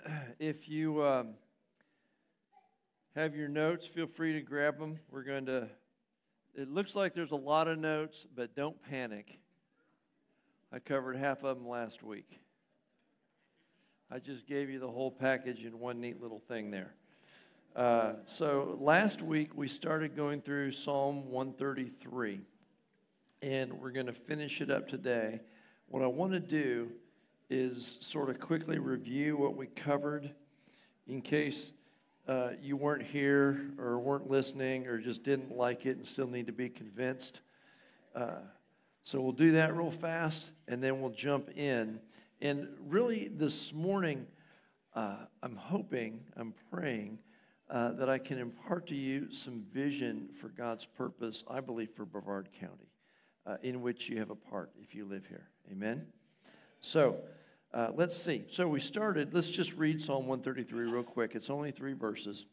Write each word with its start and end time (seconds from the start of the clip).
if 0.38 0.68
you 0.68 1.04
um, 1.04 1.28
have 3.14 3.34
your 3.34 3.48
notes, 3.48 3.86
feel 3.86 4.06
free 4.06 4.32
to 4.34 4.40
grab 4.40 4.78
them. 4.78 4.98
We're 5.10 5.22
going 5.22 5.46
to, 5.46 5.68
it 6.54 6.68
looks 6.68 6.94
like 6.94 7.14
there's 7.14 7.32
a 7.32 7.36
lot 7.36 7.68
of 7.68 7.78
notes, 7.78 8.26
but 8.34 8.54
don't 8.54 8.80
panic. 8.82 9.38
I 10.72 10.78
covered 10.78 11.16
half 11.16 11.44
of 11.44 11.58
them 11.58 11.68
last 11.68 12.02
week. 12.02 12.38
I 14.10 14.18
just 14.18 14.46
gave 14.46 14.70
you 14.70 14.78
the 14.78 14.90
whole 14.90 15.10
package 15.10 15.64
in 15.64 15.78
one 15.78 16.00
neat 16.00 16.20
little 16.20 16.40
thing 16.40 16.70
there. 16.70 16.94
Uh, 17.74 18.14
so 18.26 18.76
last 18.80 19.22
week 19.22 19.50
we 19.54 19.68
started 19.68 20.14
going 20.14 20.42
through 20.42 20.72
Psalm 20.72 21.30
133, 21.30 22.40
and 23.40 23.72
we're 23.72 23.90
going 23.90 24.06
to 24.06 24.12
finish 24.12 24.60
it 24.60 24.70
up 24.70 24.88
today. 24.88 25.40
What 25.88 26.02
I 26.02 26.06
want 26.06 26.32
to 26.32 26.40
do 26.40 26.92
is 27.50 27.98
sort 28.00 28.30
of 28.30 28.40
quickly 28.40 28.78
review 28.78 29.36
what 29.36 29.56
we 29.56 29.66
covered 29.66 30.30
in 31.06 31.20
case 31.20 31.72
uh, 32.28 32.50
you 32.60 32.76
weren't 32.76 33.02
here 33.02 33.70
or 33.78 33.98
weren't 33.98 34.30
listening 34.30 34.86
or 34.86 34.98
just 34.98 35.22
didn't 35.22 35.56
like 35.56 35.86
it 35.86 35.96
and 35.96 36.06
still 36.06 36.28
need 36.28 36.46
to 36.46 36.52
be 36.52 36.68
convinced. 36.68 37.40
Uh, 38.14 38.40
so 39.02 39.20
we'll 39.20 39.32
do 39.32 39.52
that 39.52 39.76
real 39.76 39.90
fast 39.90 40.46
and 40.68 40.82
then 40.82 41.00
we'll 41.00 41.10
jump 41.10 41.50
in. 41.56 41.98
And 42.40 42.68
really, 42.88 43.28
this 43.28 43.72
morning, 43.72 44.26
uh, 44.94 45.16
I'm 45.42 45.56
hoping, 45.56 46.20
I'm 46.36 46.54
praying 46.70 47.18
uh, 47.70 47.92
that 47.92 48.08
I 48.08 48.18
can 48.18 48.38
impart 48.38 48.86
to 48.88 48.94
you 48.94 49.32
some 49.32 49.64
vision 49.72 50.28
for 50.40 50.48
God's 50.48 50.84
purpose, 50.84 51.42
I 51.48 51.60
believe, 51.60 51.90
for 51.90 52.04
Brevard 52.04 52.48
County, 52.58 52.90
uh, 53.46 53.56
in 53.62 53.80
which 53.80 54.08
you 54.08 54.18
have 54.18 54.30
a 54.30 54.34
part 54.34 54.70
if 54.80 54.94
you 54.94 55.04
live 55.04 55.26
here. 55.26 55.48
Amen? 55.70 56.06
So, 56.82 57.16
uh, 57.72 57.88
let's 57.94 58.16
see. 58.16 58.44
So, 58.50 58.68
we 58.68 58.78
started, 58.78 59.32
let's 59.32 59.48
just 59.48 59.72
read 59.72 60.02
Psalm 60.02 60.26
133 60.26 60.84
real 60.92 61.02
quick. 61.02 61.34
It's 61.34 61.48
only 61.48 61.70
three 61.70 61.94
verses. 61.94 62.44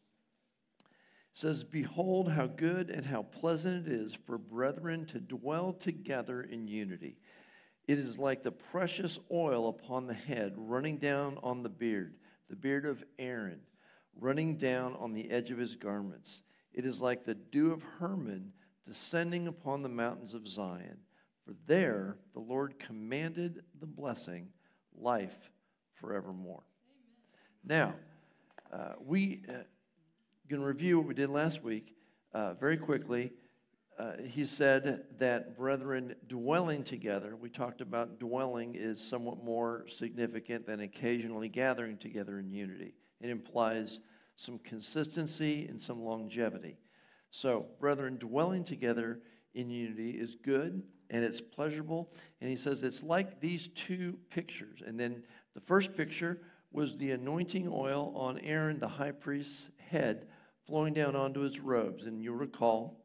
It 0.80 0.86
says, 1.34 1.66
Behold, 1.66 2.32
how 2.32 2.48
good 2.48 2.90
and 2.90 3.06
how 3.06 3.24
pleasant 3.24 3.86
it 3.86 3.92
is 3.92 4.14
for 4.26 4.38
brethren 4.38 5.06
to 5.08 5.20
dwell 5.20 5.74
together 5.74 6.42
in 6.42 6.70
unity. 6.70 7.18
It 7.86 8.00
is 8.00 8.18
like 8.18 8.44
the 8.44 8.52
precious 8.52 9.20
oil 9.30 9.68
upon 9.68 10.08
the 10.08 10.14
head, 10.14 10.54
running 10.56 10.98
down 10.98 11.38
on 11.44 11.64
the 11.64 11.70
beard, 11.70 12.16
the 12.50 12.56
beard 12.56 12.86
of 12.86 13.04
Aaron 13.18 13.60
running 14.22 14.58
down 14.58 14.96
on 15.00 15.14
the 15.14 15.30
edge 15.30 15.52
of 15.52 15.58
his 15.58 15.76
garments. 15.76 16.44
It 16.74 16.86
is 16.86 17.02
like 17.02 17.26
the 17.26 17.36
dew 17.36 17.72
of 17.72 17.84
Hermon 18.00 18.52
descending 18.88 19.48
upon 19.48 19.82
the 19.82 19.90
mountains 19.90 20.34
of 20.34 20.48
Zion. 20.48 20.98
For 21.50 21.56
there 21.66 22.18
the 22.36 22.42
Lord 22.42 22.78
commanded 22.78 23.64
the 23.80 23.88
blessing, 23.88 24.50
life 24.96 25.50
forevermore. 25.96 26.62
Amen. 27.66 27.80
Now, 27.80 27.96
uh, 28.72 28.94
we 29.04 29.42
uh, 29.50 29.54
going 30.48 30.62
to 30.62 30.68
review 30.68 31.00
what 31.00 31.08
we 31.08 31.16
did 31.16 31.32
last 31.32 31.64
week 31.64 31.96
uh, 32.36 32.54
very 32.54 32.78
quickly. 32.78 33.32
Uh, 33.98 34.12
he 34.28 34.46
said 34.46 35.06
that 35.18 35.58
brethren 35.58 36.14
dwelling 36.28 36.84
together, 36.84 37.36
we 37.36 37.50
talked 37.50 37.82
about 37.82 38.20
dwelling 38.20 38.76
is 38.76 39.02
somewhat 39.04 39.44
more 39.44 39.86
significant 39.88 40.68
than 40.68 40.82
occasionally 40.82 41.50
gathering 41.50 41.98
together 41.98 42.38
in 42.38 42.52
unity. 42.52 42.94
It 43.20 43.32
implies 43.32 44.00
some 44.36 44.60
consistency 44.60 45.66
and 45.66 45.84
some 45.84 46.04
longevity. 46.04 46.78
So, 47.32 47.66
brethren, 47.80 48.18
dwelling 48.20 48.66
together 48.66 49.22
in 49.56 49.72
unity 49.72 50.12
is 50.12 50.36
good 50.46 50.84
and 51.10 51.24
it's 51.24 51.42
pleasurable. 51.42 52.12
And 52.42 52.50
he 52.50 52.56
says 52.56 52.84
it's 52.84 53.04
like 53.04 53.40
these 53.40 53.70
two 53.70 54.18
pictures. 54.30 54.82
And 54.86 55.00
then 55.00 55.24
the 55.54 55.62
first 55.62 55.96
picture 55.96 56.42
was 56.72 56.98
the 56.98 57.12
anointing 57.12 57.68
oil 57.72 58.14
on 58.16 58.40
Aaron, 58.40 58.80
the 58.80 58.88
high 58.88 59.12
priest's 59.12 59.70
head, 59.78 60.28
flowing 60.68 60.94
down 60.94 61.16
onto 61.16 61.42
his 61.42 61.60
robes. 61.60 62.06
And 62.06 62.22
you'll 62.22 62.36
recall 62.36 63.04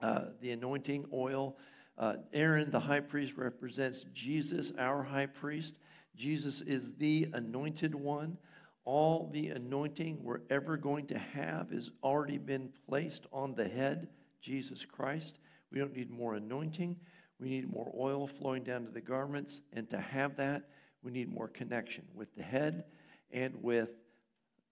uh, 0.00 0.26
the 0.40 0.52
anointing 0.52 1.06
oil. 1.12 1.56
Uh, 1.98 2.14
Aaron, 2.32 2.70
the 2.70 2.80
high 2.80 3.00
priest, 3.00 3.34
represents 3.36 4.04
Jesus, 4.12 4.72
our 4.78 5.02
high 5.02 5.26
priest. 5.26 5.74
Jesus 6.16 6.60
is 6.60 6.94
the 6.94 7.28
anointed 7.32 7.94
one 7.94 8.38
all 8.84 9.30
the 9.32 9.48
anointing 9.48 10.18
we're 10.22 10.42
ever 10.50 10.76
going 10.76 11.06
to 11.06 11.18
have 11.18 11.70
has 11.70 11.90
already 12.02 12.38
been 12.38 12.70
placed 12.86 13.26
on 13.32 13.54
the 13.54 13.66
head, 13.66 14.08
Jesus 14.40 14.84
Christ. 14.84 15.38
We 15.72 15.78
don't 15.78 15.96
need 15.96 16.10
more 16.10 16.34
anointing. 16.34 16.96
We 17.40 17.48
need 17.48 17.72
more 17.72 17.92
oil 17.98 18.26
flowing 18.26 18.62
down 18.62 18.84
to 18.84 18.90
the 18.90 19.00
garments. 19.00 19.60
And 19.72 19.88
to 19.90 19.98
have 19.98 20.36
that, 20.36 20.68
we 21.02 21.10
need 21.10 21.32
more 21.32 21.48
connection 21.48 22.04
with 22.14 22.34
the 22.36 22.42
head 22.42 22.84
and 23.30 23.54
with 23.62 23.90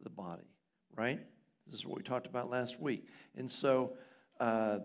the 0.03 0.11
body, 0.11 0.49
right? 0.97 1.21
This 1.67 1.75
is 1.75 1.87
what 1.87 1.97
we 1.97 2.03
talked 2.03 2.27
about 2.27 2.51
last 2.51 2.81
week. 2.81 3.07
And 3.37 3.51
so, 3.51 3.95
uh, 4.41 4.79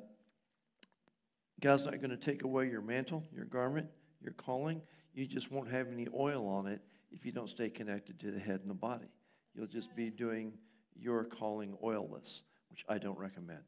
God's 1.59 1.85
not 1.85 1.97
going 1.99 2.11
to 2.11 2.17
take 2.17 2.43
away 2.43 2.69
your 2.69 2.81
mantle, 2.81 3.23
your 3.33 3.45
garment, 3.45 3.87
your 4.21 4.33
calling. 4.33 4.81
You 5.13 5.25
just 5.25 5.51
won't 5.51 5.71
have 5.71 5.87
any 5.91 6.07
oil 6.13 6.47
on 6.47 6.67
it 6.67 6.81
if 7.11 7.25
you 7.25 7.31
don't 7.31 7.49
stay 7.49 7.69
connected 7.69 8.19
to 8.19 8.31
the 8.31 8.39
head 8.39 8.59
and 8.61 8.69
the 8.69 8.75
body. 8.75 9.07
You'll 9.55 9.67
just 9.67 9.95
be 9.95 10.11
doing 10.11 10.53
your 10.95 11.23
calling 11.23 11.75
oilless, 11.83 12.41
which 12.69 12.85
I 12.87 12.99
don't 12.99 13.17
recommend. 13.17 13.63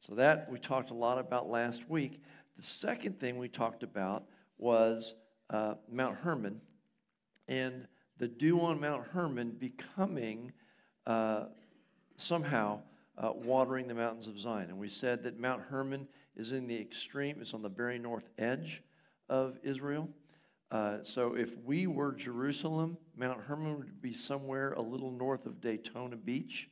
So, 0.00 0.14
that 0.14 0.50
we 0.50 0.58
talked 0.58 0.90
a 0.90 0.94
lot 0.94 1.18
about 1.18 1.48
last 1.48 1.88
week. 1.88 2.22
The 2.56 2.62
second 2.62 3.18
thing 3.18 3.38
we 3.38 3.48
talked 3.48 3.82
about 3.82 4.24
was 4.58 5.14
uh, 5.50 5.74
Mount 5.90 6.16
Hermon 6.16 6.60
and 7.48 7.86
the 8.18 8.28
dew 8.28 8.60
on 8.60 8.80
Mount 8.80 9.06
Hermon 9.08 9.50
becoming 9.50 10.52
uh, 11.06 11.44
somehow 12.16 12.80
uh, 13.18 13.32
watering 13.34 13.88
the 13.88 13.94
mountains 13.94 14.26
of 14.26 14.38
Zion. 14.38 14.70
And 14.70 14.78
we 14.78 14.88
said 14.88 15.22
that 15.24 15.38
Mount 15.38 15.62
Hermon 15.62 16.08
is 16.36 16.52
in 16.52 16.66
the 16.66 16.78
extreme, 16.78 17.38
it's 17.40 17.54
on 17.54 17.62
the 17.62 17.68
very 17.68 17.98
north 17.98 18.28
edge 18.38 18.82
of 19.28 19.58
Israel. 19.62 20.08
Uh, 20.70 20.98
so 21.02 21.34
if 21.34 21.56
we 21.64 21.86
were 21.86 22.12
Jerusalem, 22.12 22.98
Mount 23.16 23.40
Hermon 23.40 23.78
would 23.78 24.02
be 24.02 24.12
somewhere 24.12 24.72
a 24.72 24.82
little 24.82 25.10
north 25.10 25.46
of 25.46 25.60
Daytona 25.60 26.16
Beach. 26.16 26.68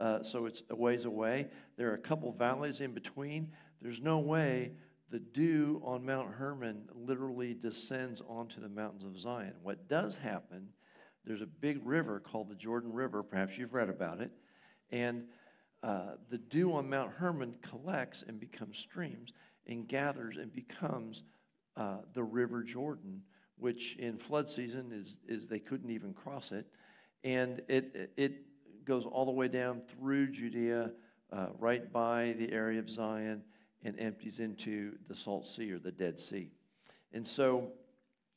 Uh, 0.00 0.22
so 0.22 0.46
it's 0.46 0.62
a 0.70 0.76
ways 0.76 1.04
away. 1.04 1.46
There 1.76 1.90
are 1.90 1.94
a 1.94 1.98
couple 1.98 2.32
valleys 2.32 2.80
in 2.80 2.92
between. 2.92 3.52
There's 3.80 4.00
no 4.00 4.18
way 4.18 4.72
the 5.10 5.20
dew 5.20 5.80
on 5.84 6.04
Mount 6.04 6.32
Hermon 6.32 6.88
literally 6.94 7.54
descends 7.54 8.20
onto 8.28 8.60
the 8.60 8.68
mountains 8.68 9.04
of 9.04 9.18
Zion. 9.18 9.54
What 9.62 9.88
does 9.88 10.16
happen, 10.16 10.68
there's 11.24 11.42
a 11.42 11.46
big 11.46 11.80
river 11.86 12.20
called 12.20 12.48
the 12.50 12.54
Jordan 12.54 12.92
River. 12.92 13.22
Perhaps 13.22 13.56
you've 13.56 13.74
read 13.74 13.88
about 13.88 14.20
it. 14.20 14.30
And 14.90 15.24
uh, 15.82 16.16
the 16.30 16.38
dew 16.38 16.74
on 16.74 16.88
Mount 16.90 17.12
Hermon 17.12 17.54
collects 17.62 18.24
and 18.26 18.40
becomes 18.40 18.78
streams 18.78 19.32
and 19.66 19.86
gathers 19.86 20.36
and 20.36 20.52
becomes 20.52 21.22
uh, 21.76 21.98
the 22.12 22.22
River 22.22 22.62
Jordan, 22.62 23.22
which 23.56 23.96
in 23.96 24.18
flood 24.18 24.50
season 24.50 24.90
is, 24.92 25.16
is 25.28 25.46
they 25.46 25.58
couldn't 25.58 25.90
even 25.90 26.12
cross 26.12 26.52
it. 26.52 26.66
And 27.22 27.62
it, 27.68 28.12
it 28.16 28.32
goes 28.84 29.06
all 29.06 29.24
the 29.24 29.30
way 29.30 29.48
down 29.48 29.80
through 29.80 30.30
Judea, 30.30 30.90
uh, 31.32 31.46
right 31.58 31.92
by 31.92 32.34
the 32.38 32.52
area 32.52 32.78
of 32.78 32.90
Zion, 32.90 33.42
and 33.82 33.98
empties 33.98 34.40
into 34.40 34.92
the 35.08 35.16
Salt 35.16 35.46
Sea 35.46 35.72
or 35.72 35.78
the 35.78 35.92
Dead 35.92 36.18
Sea. 36.18 36.50
And 37.12 37.26
so 37.26 37.72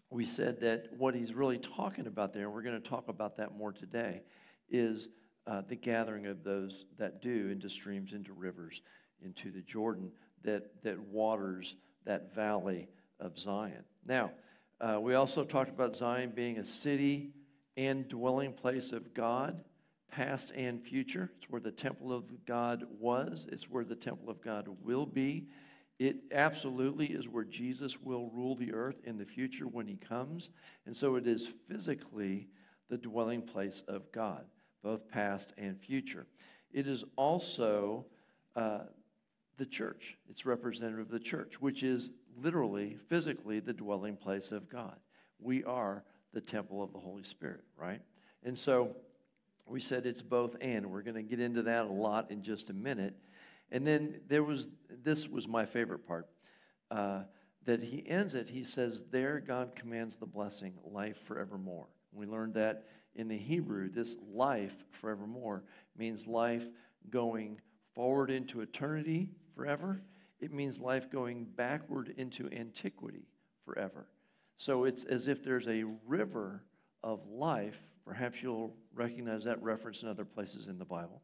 we 0.09 0.25
said 0.25 0.61
that 0.61 0.89
what 0.97 1.15
he's 1.15 1.33
really 1.33 1.57
talking 1.57 2.07
about 2.07 2.33
there, 2.33 2.43
and 2.43 2.53
we're 2.53 2.61
going 2.61 2.81
to 2.81 2.89
talk 2.89 3.07
about 3.07 3.37
that 3.37 3.57
more 3.57 3.71
today, 3.71 4.21
is 4.69 5.09
uh, 5.45 5.61
the 5.67 5.75
gathering 5.75 6.27
of 6.27 6.43
those 6.43 6.85
that 6.97 7.21
do 7.21 7.49
into 7.49 7.69
streams, 7.69 8.13
into 8.13 8.33
rivers, 8.33 8.81
into 9.23 9.51
the 9.51 9.61
Jordan 9.61 10.11
that, 10.43 10.83
that 10.83 10.99
waters 10.99 11.75
that 12.05 12.33
valley 12.33 12.87
of 13.19 13.37
Zion. 13.37 13.83
Now, 14.05 14.31
uh, 14.79 14.99
we 15.01 15.15
also 15.15 15.43
talked 15.43 15.69
about 15.69 15.95
Zion 15.95 16.31
being 16.35 16.57
a 16.57 16.65
city 16.65 17.31
and 17.75 18.07
dwelling 18.07 18.53
place 18.53 18.91
of 18.91 19.13
God, 19.13 19.63
past 20.11 20.51
and 20.55 20.81
future. 20.81 21.31
It's 21.37 21.49
where 21.49 21.61
the 21.61 21.71
temple 21.71 22.11
of 22.13 22.45
God 22.45 22.85
was, 22.99 23.47
it's 23.51 23.69
where 23.69 23.83
the 23.83 23.95
temple 23.95 24.29
of 24.29 24.41
God 24.41 24.67
will 24.83 25.05
be. 25.05 25.47
It 25.99 26.17
absolutely 26.31 27.07
is 27.07 27.27
where 27.27 27.43
Jesus 27.43 27.99
will 27.99 28.29
rule 28.29 28.55
the 28.55 28.73
earth 28.73 29.01
in 29.03 29.17
the 29.17 29.25
future 29.25 29.67
when 29.67 29.87
he 29.87 29.95
comes. 29.95 30.51
And 30.85 30.95
so 30.95 31.15
it 31.15 31.25
is 31.25 31.49
physically 31.67 32.49
the 32.89 32.97
dwelling 32.97 33.41
place 33.41 33.81
of 33.87 34.11
God, 34.11 34.45
both 34.83 35.09
past 35.09 35.53
and 35.57 35.79
future. 35.79 36.27
It 36.71 36.87
is 36.87 37.03
also 37.15 38.05
uh, 38.55 38.81
the 39.57 39.65
church. 39.65 40.17
It's 40.29 40.45
representative 40.45 41.07
of 41.07 41.11
the 41.11 41.19
church, 41.19 41.59
which 41.59 41.81
is 41.81 42.11
literally, 42.39 42.97
physically, 43.09 43.59
the 43.59 43.73
dwelling 43.73 44.15
place 44.15 44.51
of 44.51 44.69
God. 44.69 44.97
We 45.39 45.63
are 45.63 46.03
the 46.33 46.41
temple 46.41 46.83
of 46.83 46.93
the 46.93 46.99
Holy 46.99 47.23
Spirit, 47.23 47.63
right? 47.75 48.01
And 48.43 48.57
so 48.57 48.95
we 49.69 49.79
said 49.79 50.05
it's 50.05 50.21
both 50.21 50.55
and. 50.61 50.87
We're 50.91 51.01
going 51.01 51.15
to 51.15 51.23
get 51.23 51.39
into 51.39 51.63
that 51.63 51.85
a 51.85 51.91
lot 51.91 52.31
in 52.31 52.41
just 52.41 52.69
a 52.69 52.73
minute. 52.73 53.15
And 53.71 53.85
then 53.85 54.21
there 54.27 54.43
was, 54.43 54.67
this 55.03 55.27
was 55.27 55.47
my 55.47 55.65
favorite 55.65 56.07
part, 56.07 56.27
uh, 56.89 57.23
that 57.65 57.83
he 57.83 58.03
ends 58.07 58.33
it. 58.33 58.49
He 58.49 58.63
says, 58.63 59.03
There 59.11 59.39
God 59.39 59.75
commands 59.75 60.17
the 60.17 60.25
blessing, 60.25 60.73
life 60.83 61.17
forevermore. 61.25 61.87
We 62.13 62.25
learned 62.25 62.53
that 62.53 62.85
in 63.15 63.27
the 63.27 63.37
Hebrew, 63.37 63.89
this 63.89 64.15
life 64.33 64.75
forevermore 64.91 65.63
means 65.97 66.27
life 66.27 66.65
going 67.09 67.59
forward 67.93 68.29
into 68.29 68.61
eternity 68.61 69.31
forever. 69.55 70.01
It 70.39 70.53
means 70.53 70.79
life 70.79 71.11
going 71.11 71.47
backward 71.55 72.13
into 72.15 72.49
antiquity 72.51 73.27
forever. 73.65 74.07
So 74.55 74.85
it's 74.85 75.03
as 75.03 75.27
if 75.27 75.43
there's 75.43 75.67
a 75.67 75.83
river 76.05 76.63
of 77.03 77.27
life. 77.27 77.79
Perhaps 78.05 78.41
you'll 78.41 78.75
recognize 78.97 79.43
that 79.43 79.61
reference 79.61 80.03
in 80.03 80.09
other 80.09 80.25
places 80.25 80.67
in 80.67 80.77
the 80.77 80.85
Bible 80.85 81.21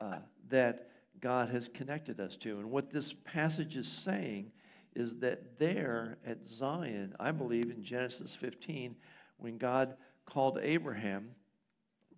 uh, 0.00 0.18
that 0.48 0.88
God 1.20 1.48
has 1.50 1.68
connected 1.68 2.20
us 2.20 2.36
to. 2.36 2.58
And 2.58 2.70
what 2.70 2.92
this 2.92 3.12
passage 3.24 3.76
is 3.76 3.88
saying 3.88 4.52
is 4.94 5.16
that 5.16 5.58
there 5.58 6.18
at 6.26 6.48
Zion, 6.48 7.14
I 7.18 7.30
believe 7.30 7.70
in 7.70 7.82
Genesis 7.82 8.34
15, 8.34 8.96
when 9.38 9.58
God 9.58 9.94
called 10.26 10.58
Abraham, 10.62 11.30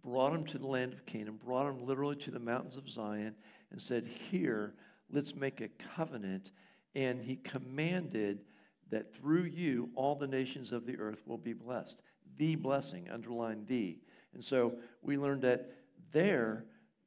brought 0.03 0.35
him 0.35 0.45
to 0.47 0.59
the 0.59 0.67
land 0.67 0.93
of 0.93 1.05
Canaan, 1.07 1.39
brought 1.43 1.69
him 1.69 1.87
literally 1.87 2.17
to 2.17 2.31
the 2.31 2.39
mountains 2.39 2.77
of 2.77 2.89
Zion, 2.89 3.35
and 3.71 3.81
said, 3.81 4.07
Here, 4.31 4.75
let's 5.13 5.35
make 5.35 5.61
a 5.61 5.69
covenant. 5.95 6.51
And 6.95 7.23
he 7.23 7.37
commanded 7.37 8.41
that 8.91 9.15
through 9.15 9.45
you, 9.45 9.91
all 9.95 10.17
the 10.17 10.27
nations 10.27 10.73
of 10.73 10.87
the 10.87 10.99
earth 10.99 11.23
will 11.27 11.39
be 11.39 11.53
blessed. 11.53 12.01
The 12.37 12.57
blessing, 12.57 13.09
underline 13.13 13.65
the. 13.67 13.99
And 14.35 14.45
so 14.45 14.75
we 15.03 15.19
learned 15.19 15.43
that 15.43 15.71
there, 16.13 16.65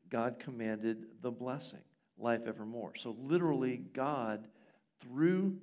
God 0.09 0.39
commanded 0.39 1.05
the 1.21 1.31
blessing, 1.31 1.81
life 2.17 2.41
evermore. 2.47 2.93
So 2.95 3.15
literally, 3.19 3.81
God, 3.93 4.47
through 5.01 5.57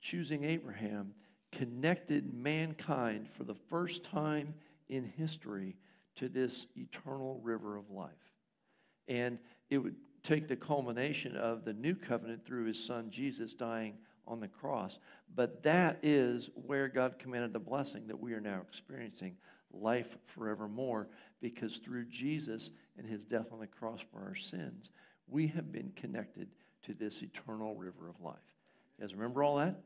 choosing 0.00 0.44
Abraham, 0.44 1.14
connected 1.52 2.32
mankind 2.32 3.28
for 3.28 3.44
the 3.44 3.54
first 3.54 4.04
time 4.04 4.54
in 4.88 5.04
history 5.04 5.76
to 6.16 6.28
this 6.28 6.66
eternal 6.76 7.40
river 7.42 7.76
of 7.76 7.90
life. 7.90 8.10
And 9.06 9.38
it 9.70 9.78
would 9.78 9.96
take 10.22 10.48
the 10.48 10.56
culmination 10.56 11.36
of 11.36 11.64
the 11.64 11.72
new 11.72 11.94
covenant 11.94 12.44
through 12.44 12.66
his 12.66 12.82
son 12.82 13.10
Jesus 13.10 13.54
dying 13.54 13.94
on 14.26 14.40
the 14.40 14.48
cross. 14.48 14.98
But 15.34 15.62
that 15.62 15.98
is 16.02 16.50
where 16.54 16.88
God 16.88 17.18
commanded 17.18 17.52
the 17.52 17.58
blessing 17.58 18.06
that 18.08 18.20
we 18.20 18.34
are 18.34 18.40
now 18.40 18.60
experiencing 18.68 19.36
life 19.72 20.16
forevermore 20.26 21.08
because 21.40 21.78
through 21.78 22.06
Jesus 22.06 22.70
and 22.96 23.06
his 23.06 23.24
death 23.24 23.46
on 23.52 23.60
the 23.60 23.66
cross 23.66 24.00
for 24.12 24.20
our 24.20 24.34
sins, 24.34 24.90
we 25.28 25.46
have 25.48 25.70
been 25.70 25.92
connected 25.96 26.48
to 26.84 26.94
this 26.94 27.22
eternal 27.22 27.74
river 27.74 28.08
of 28.08 28.20
life. 28.20 28.36
You 28.98 29.04
guys 29.04 29.14
remember 29.14 29.42
all 29.42 29.56
that? 29.56 29.80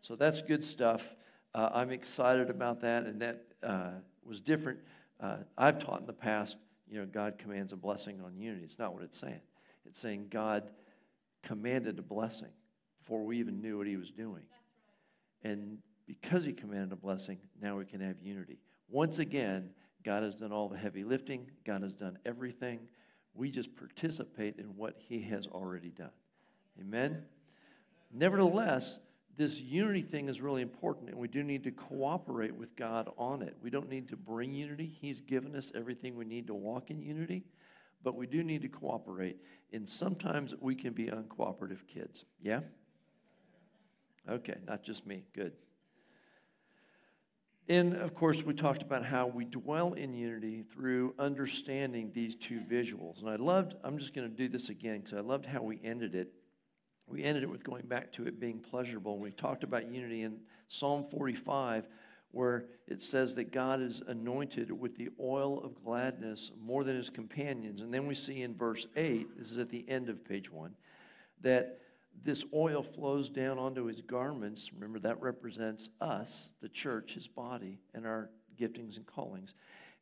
So 0.00 0.16
that's 0.16 0.42
good 0.42 0.64
stuff. 0.64 1.16
Uh, 1.54 1.70
I'm 1.72 1.90
excited 1.90 2.50
about 2.50 2.80
that, 2.82 3.04
and 3.04 3.20
that 3.22 3.44
uh, 3.62 3.90
was 4.24 4.40
different. 4.40 4.80
Uh, 5.20 5.38
I've 5.56 5.78
taught 5.78 6.00
in 6.00 6.06
the 6.06 6.12
past, 6.12 6.56
you 6.88 7.00
know, 7.00 7.06
God 7.06 7.38
commands 7.38 7.72
a 7.72 7.76
blessing 7.76 8.20
on 8.24 8.36
unity. 8.36 8.64
It's 8.64 8.78
not 8.78 8.92
what 8.92 9.02
it's 9.02 9.18
saying. 9.18 9.40
It's 9.86 9.98
saying 9.98 10.26
God 10.30 10.70
commanded 11.42 11.98
a 11.98 12.02
blessing 12.02 12.50
before 13.00 13.24
we 13.24 13.38
even 13.38 13.60
knew 13.60 13.78
what 13.78 13.86
he 13.86 13.96
was 13.96 14.10
doing. 14.10 14.42
And 15.42 15.78
because 16.06 16.44
he 16.44 16.52
commanded 16.52 16.92
a 16.92 16.96
blessing, 16.96 17.38
now 17.60 17.78
we 17.78 17.84
can 17.84 18.00
have 18.00 18.16
unity. 18.22 18.58
Once 18.88 19.18
again, 19.18 19.70
God 20.04 20.22
has 20.22 20.34
done 20.34 20.52
all 20.52 20.68
the 20.68 20.78
heavy 20.78 21.04
lifting, 21.04 21.50
God 21.64 21.82
has 21.82 21.92
done 21.92 22.18
everything. 22.24 22.80
We 23.34 23.50
just 23.50 23.76
participate 23.76 24.56
in 24.58 24.76
what 24.76 24.94
he 24.98 25.20
has 25.22 25.46
already 25.46 25.90
done. 25.90 26.10
Amen? 26.80 27.24
Nevertheless, 28.12 29.00
this 29.36 29.60
unity 29.60 30.02
thing 30.02 30.28
is 30.28 30.40
really 30.40 30.62
important, 30.62 31.10
and 31.10 31.18
we 31.18 31.28
do 31.28 31.42
need 31.42 31.64
to 31.64 31.70
cooperate 31.70 32.54
with 32.54 32.74
God 32.76 33.10
on 33.18 33.42
it. 33.42 33.54
We 33.62 33.68
don't 33.68 33.90
need 33.90 34.08
to 34.08 34.16
bring 34.16 34.54
unity, 34.54 34.86
He's 35.00 35.20
given 35.20 35.54
us 35.54 35.70
everything 35.74 36.16
we 36.16 36.24
need 36.24 36.46
to 36.46 36.54
walk 36.54 36.90
in 36.90 37.02
unity, 37.02 37.44
but 38.02 38.14
we 38.14 38.26
do 38.26 38.42
need 38.42 38.62
to 38.62 38.68
cooperate. 38.68 39.36
And 39.72 39.86
sometimes 39.86 40.54
we 40.60 40.74
can 40.74 40.94
be 40.94 41.06
uncooperative 41.06 41.86
kids. 41.86 42.24
Yeah? 42.40 42.60
Okay, 44.28 44.56
not 44.66 44.82
just 44.82 45.06
me. 45.06 45.24
Good. 45.34 45.52
And 47.68 47.94
of 47.94 48.14
course, 48.14 48.44
we 48.44 48.54
talked 48.54 48.82
about 48.82 49.04
how 49.04 49.26
we 49.26 49.44
dwell 49.44 49.94
in 49.94 50.14
unity 50.14 50.62
through 50.72 51.14
understanding 51.18 52.12
these 52.14 52.36
two 52.36 52.60
visuals. 52.60 53.20
And 53.20 53.28
I 53.28 53.36
loved, 53.36 53.74
I'm 53.82 53.98
just 53.98 54.14
going 54.14 54.28
to 54.30 54.34
do 54.34 54.48
this 54.48 54.68
again 54.68 55.00
because 55.00 55.14
I 55.14 55.20
loved 55.20 55.46
how 55.46 55.62
we 55.62 55.80
ended 55.82 56.14
it. 56.14 56.32
We 57.08 57.24
ended 57.24 57.42
it 57.42 57.50
with 57.50 57.64
going 57.64 57.86
back 57.86 58.12
to 58.14 58.26
it 58.26 58.38
being 58.38 58.60
pleasurable. 58.60 59.18
We 59.18 59.32
talked 59.32 59.64
about 59.64 59.90
unity 59.90 60.22
in 60.22 60.38
Psalm 60.68 61.06
45, 61.10 61.88
where 62.30 62.66
it 62.86 63.02
says 63.02 63.34
that 63.34 63.52
God 63.52 63.80
is 63.80 64.00
anointed 64.06 64.70
with 64.70 64.96
the 64.96 65.08
oil 65.20 65.60
of 65.64 65.82
gladness 65.84 66.52
more 66.60 66.84
than 66.84 66.96
his 66.96 67.10
companions. 67.10 67.80
And 67.80 67.92
then 67.92 68.06
we 68.06 68.14
see 68.14 68.42
in 68.42 68.54
verse 68.54 68.86
8, 68.94 69.38
this 69.38 69.50
is 69.50 69.58
at 69.58 69.70
the 69.70 69.84
end 69.88 70.08
of 70.08 70.24
page 70.24 70.50
1, 70.50 70.72
that 71.42 71.80
this 72.24 72.44
oil 72.52 72.82
flows 72.82 73.28
down 73.28 73.58
onto 73.58 73.86
his 73.86 74.00
garments. 74.00 74.72
Remember, 74.72 74.98
that 75.00 75.20
represents 75.20 75.88
us, 76.00 76.50
the 76.60 76.68
church, 76.68 77.14
his 77.14 77.28
body, 77.28 77.78
and 77.94 78.06
our 78.06 78.30
giftings 78.58 78.96
and 78.96 79.06
callings. 79.06 79.54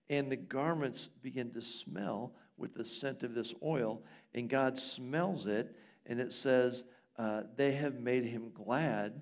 And 0.09 0.31
the 0.31 0.37
garments 0.37 1.09
begin 1.23 1.51
to 1.53 1.63
smell 1.63 2.35
with 2.57 2.75
the 2.75 2.85
scent 2.85 3.23
of 3.23 3.35
this 3.35 3.55
oil, 3.63 4.03
and 4.35 4.49
God 4.49 4.79
smells 4.79 5.47
it, 5.47 5.75
and 6.07 6.21
it 6.21 6.33
says, 6.33 6.85
uh, 7.19 7.43
They 7.57 7.73
have 7.73 7.95
made 8.01 8.25
him 8.25 8.51
glad. 8.55 9.21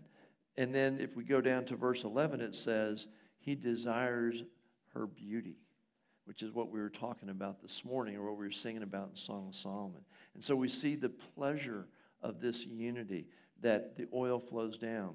And 0.57 0.75
then 0.75 0.99
if 1.01 1.17
we 1.17 1.25
go 1.25 1.41
down 1.41 1.65
to 1.67 1.77
verse 1.77 2.05
11, 2.05 2.41
it 2.41 2.55
says, 2.55 3.07
He 3.39 3.55
desires 3.55 4.43
her 4.93 5.07
beauty, 5.07 5.57
which 6.27 6.43
is 6.43 6.53
what 6.53 6.71
we 6.71 6.81
were 6.81 6.91
talking 6.91 7.31
about 7.31 7.63
this 7.63 7.85
morning, 7.85 8.17
or 8.17 8.25
what 8.25 8.39
we 8.39 8.45
were 8.45 8.51
singing 8.51 8.83
about 8.83 9.11
in 9.11 9.17
Song 9.17 9.49
of 9.49 9.55
Solomon. 9.55 10.03
And 10.35 10.45
so 10.45 10.55
we 10.55 10.69
see 10.69 10.95
the 10.95 11.09
pleasure 11.09 11.87
of 12.23 12.41
this 12.41 12.65
unity 12.65 13.27
that 13.61 13.97
the 13.97 14.07
oil 14.15 14.39
flows 14.39 14.79
down 14.79 15.15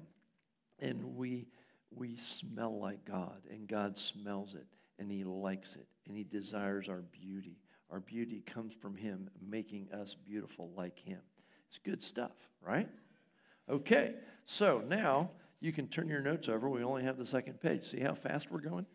and 0.80 1.16
we 1.16 1.46
we 1.90 2.16
smell 2.16 2.78
like 2.78 3.04
God 3.04 3.40
and 3.50 3.66
God 3.66 3.98
smells 3.98 4.54
it 4.54 4.66
and 4.98 5.10
he 5.10 5.24
likes 5.24 5.74
it 5.74 5.86
and 6.06 6.16
he 6.16 6.24
desires 6.24 6.88
our 6.88 7.02
beauty. 7.12 7.56
Our 7.90 8.00
beauty 8.00 8.42
comes 8.44 8.74
from 8.74 8.96
him 8.96 9.30
making 9.46 9.88
us 9.92 10.14
beautiful 10.14 10.70
like 10.76 10.98
him. 10.98 11.20
It's 11.68 11.78
good 11.78 12.02
stuff, 12.02 12.32
right? 12.60 12.88
Okay. 13.68 14.14
So, 14.44 14.82
now 14.86 15.30
you 15.60 15.72
can 15.72 15.88
turn 15.88 16.08
your 16.08 16.20
notes 16.20 16.48
over. 16.48 16.68
We 16.68 16.82
only 16.82 17.04
have 17.04 17.18
the 17.18 17.26
second 17.26 17.60
page. 17.60 17.90
See 17.90 18.00
how 18.00 18.14
fast 18.14 18.50
we're 18.50 18.60
going? 18.60 18.86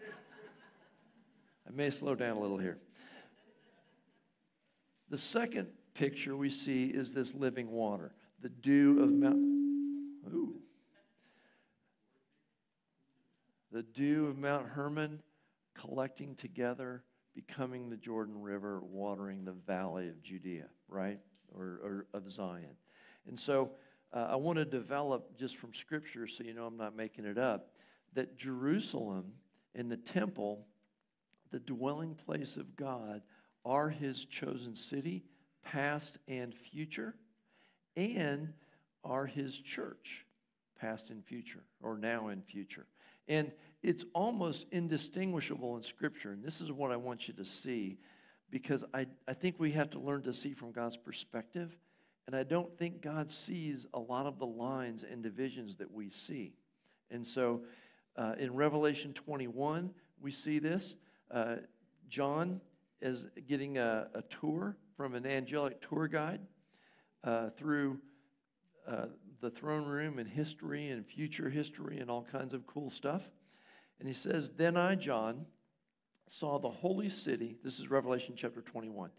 I 1.68 1.72
may 1.72 1.90
slow 1.90 2.14
down 2.14 2.36
a 2.36 2.40
little 2.40 2.58
here. 2.58 2.78
The 5.08 5.18
second 5.18 5.68
picture 5.96 6.36
we 6.36 6.50
see 6.50 6.86
is 6.86 7.14
this 7.14 7.34
living 7.34 7.70
water, 7.70 8.12
the 8.40 8.48
dew 8.48 9.02
of 9.02 9.10
Mount. 9.10 9.36
Ooh. 10.32 10.54
The 13.72 13.82
dew 13.82 14.26
of 14.26 14.38
Mount 14.38 14.68
Hermon 14.68 15.22
collecting 15.74 16.34
together, 16.34 17.02
becoming 17.34 17.88
the 17.90 17.96
Jordan 17.96 18.40
River, 18.40 18.80
watering 18.80 19.44
the 19.44 19.52
valley 19.52 20.08
of 20.08 20.22
Judea, 20.22 20.66
right? 20.88 21.18
Or, 21.54 21.80
or 21.82 22.06
of 22.12 22.30
Zion. 22.30 22.76
And 23.26 23.38
so 23.38 23.72
uh, 24.12 24.28
I 24.30 24.36
want 24.36 24.58
to 24.58 24.64
develop 24.64 25.38
just 25.38 25.56
from 25.56 25.72
Scripture, 25.72 26.26
so 26.26 26.44
you 26.44 26.54
know 26.54 26.66
I'm 26.66 26.76
not 26.76 26.94
making 26.94 27.24
it 27.24 27.38
up, 27.38 27.70
that 28.14 28.36
Jerusalem 28.36 29.32
and 29.74 29.90
the 29.90 29.96
temple, 29.96 30.66
the 31.50 31.58
dwelling 31.58 32.14
place 32.14 32.56
of 32.56 32.76
God, 32.76 33.22
are 33.64 33.88
his 33.88 34.24
chosen 34.24 34.76
city 34.76 35.24
past 35.72 36.18
and 36.28 36.54
future, 36.54 37.14
and 37.96 38.52
are 39.04 39.26
his 39.26 39.56
church, 39.58 40.24
past 40.80 41.10
and 41.10 41.24
future, 41.24 41.62
or 41.82 41.98
now 41.98 42.28
and 42.28 42.44
future. 42.44 42.86
And 43.28 43.50
it's 43.82 44.04
almost 44.14 44.66
indistinguishable 44.70 45.76
in 45.76 45.82
Scripture. 45.82 46.32
And 46.32 46.44
this 46.44 46.60
is 46.60 46.70
what 46.70 46.92
I 46.92 46.96
want 46.96 47.28
you 47.28 47.34
to 47.34 47.44
see 47.44 47.98
because 48.50 48.84
I, 48.94 49.06
I 49.26 49.32
think 49.32 49.56
we 49.58 49.72
have 49.72 49.90
to 49.90 49.98
learn 49.98 50.22
to 50.22 50.32
see 50.32 50.52
from 50.52 50.70
God's 50.70 50.96
perspective. 50.96 51.76
And 52.26 52.36
I 52.36 52.44
don't 52.44 52.76
think 52.78 53.02
God 53.02 53.30
sees 53.30 53.86
a 53.92 53.98
lot 53.98 54.26
of 54.26 54.38
the 54.38 54.46
lines 54.46 55.04
and 55.08 55.22
divisions 55.22 55.76
that 55.76 55.92
we 55.92 56.10
see. 56.10 56.54
And 57.10 57.26
so 57.26 57.62
uh, 58.16 58.34
in 58.38 58.54
Revelation 58.54 59.12
21, 59.12 59.90
we 60.20 60.30
see 60.30 60.58
this. 60.58 60.96
Uh, 61.30 61.56
John 62.08 62.60
is 63.00 63.26
getting 63.48 63.78
a, 63.78 64.08
a 64.14 64.22
tour 64.22 64.76
from 64.96 65.14
an 65.14 65.26
angelic 65.26 65.86
tour 65.86 66.08
guide 66.08 66.40
uh, 67.24 67.50
through 67.50 67.98
uh, 68.88 69.06
the 69.40 69.50
throne 69.50 69.86
room 69.86 70.18
and 70.18 70.28
history 70.28 70.88
and 70.88 71.06
future 71.06 71.50
history 71.50 71.98
and 71.98 72.10
all 72.10 72.26
kinds 72.30 72.54
of 72.54 72.66
cool 72.66 72.90
stuff. 72.90 73.22
And 73.98 74.08
he 74.08 74.14
says, 74.14 74.50
Then 74.56 74.76
I, 74.76 74.94
John, 74.94 75.46
saw 76.26 76.58
the 76.58 76.70
holy 76.70 77.10
city. 77.10 77.56
This 77.62 77.78
is 77.78 77.90
Revelation 77.90 78.34
chapter 78.36 78.60
21. 78.60 79.10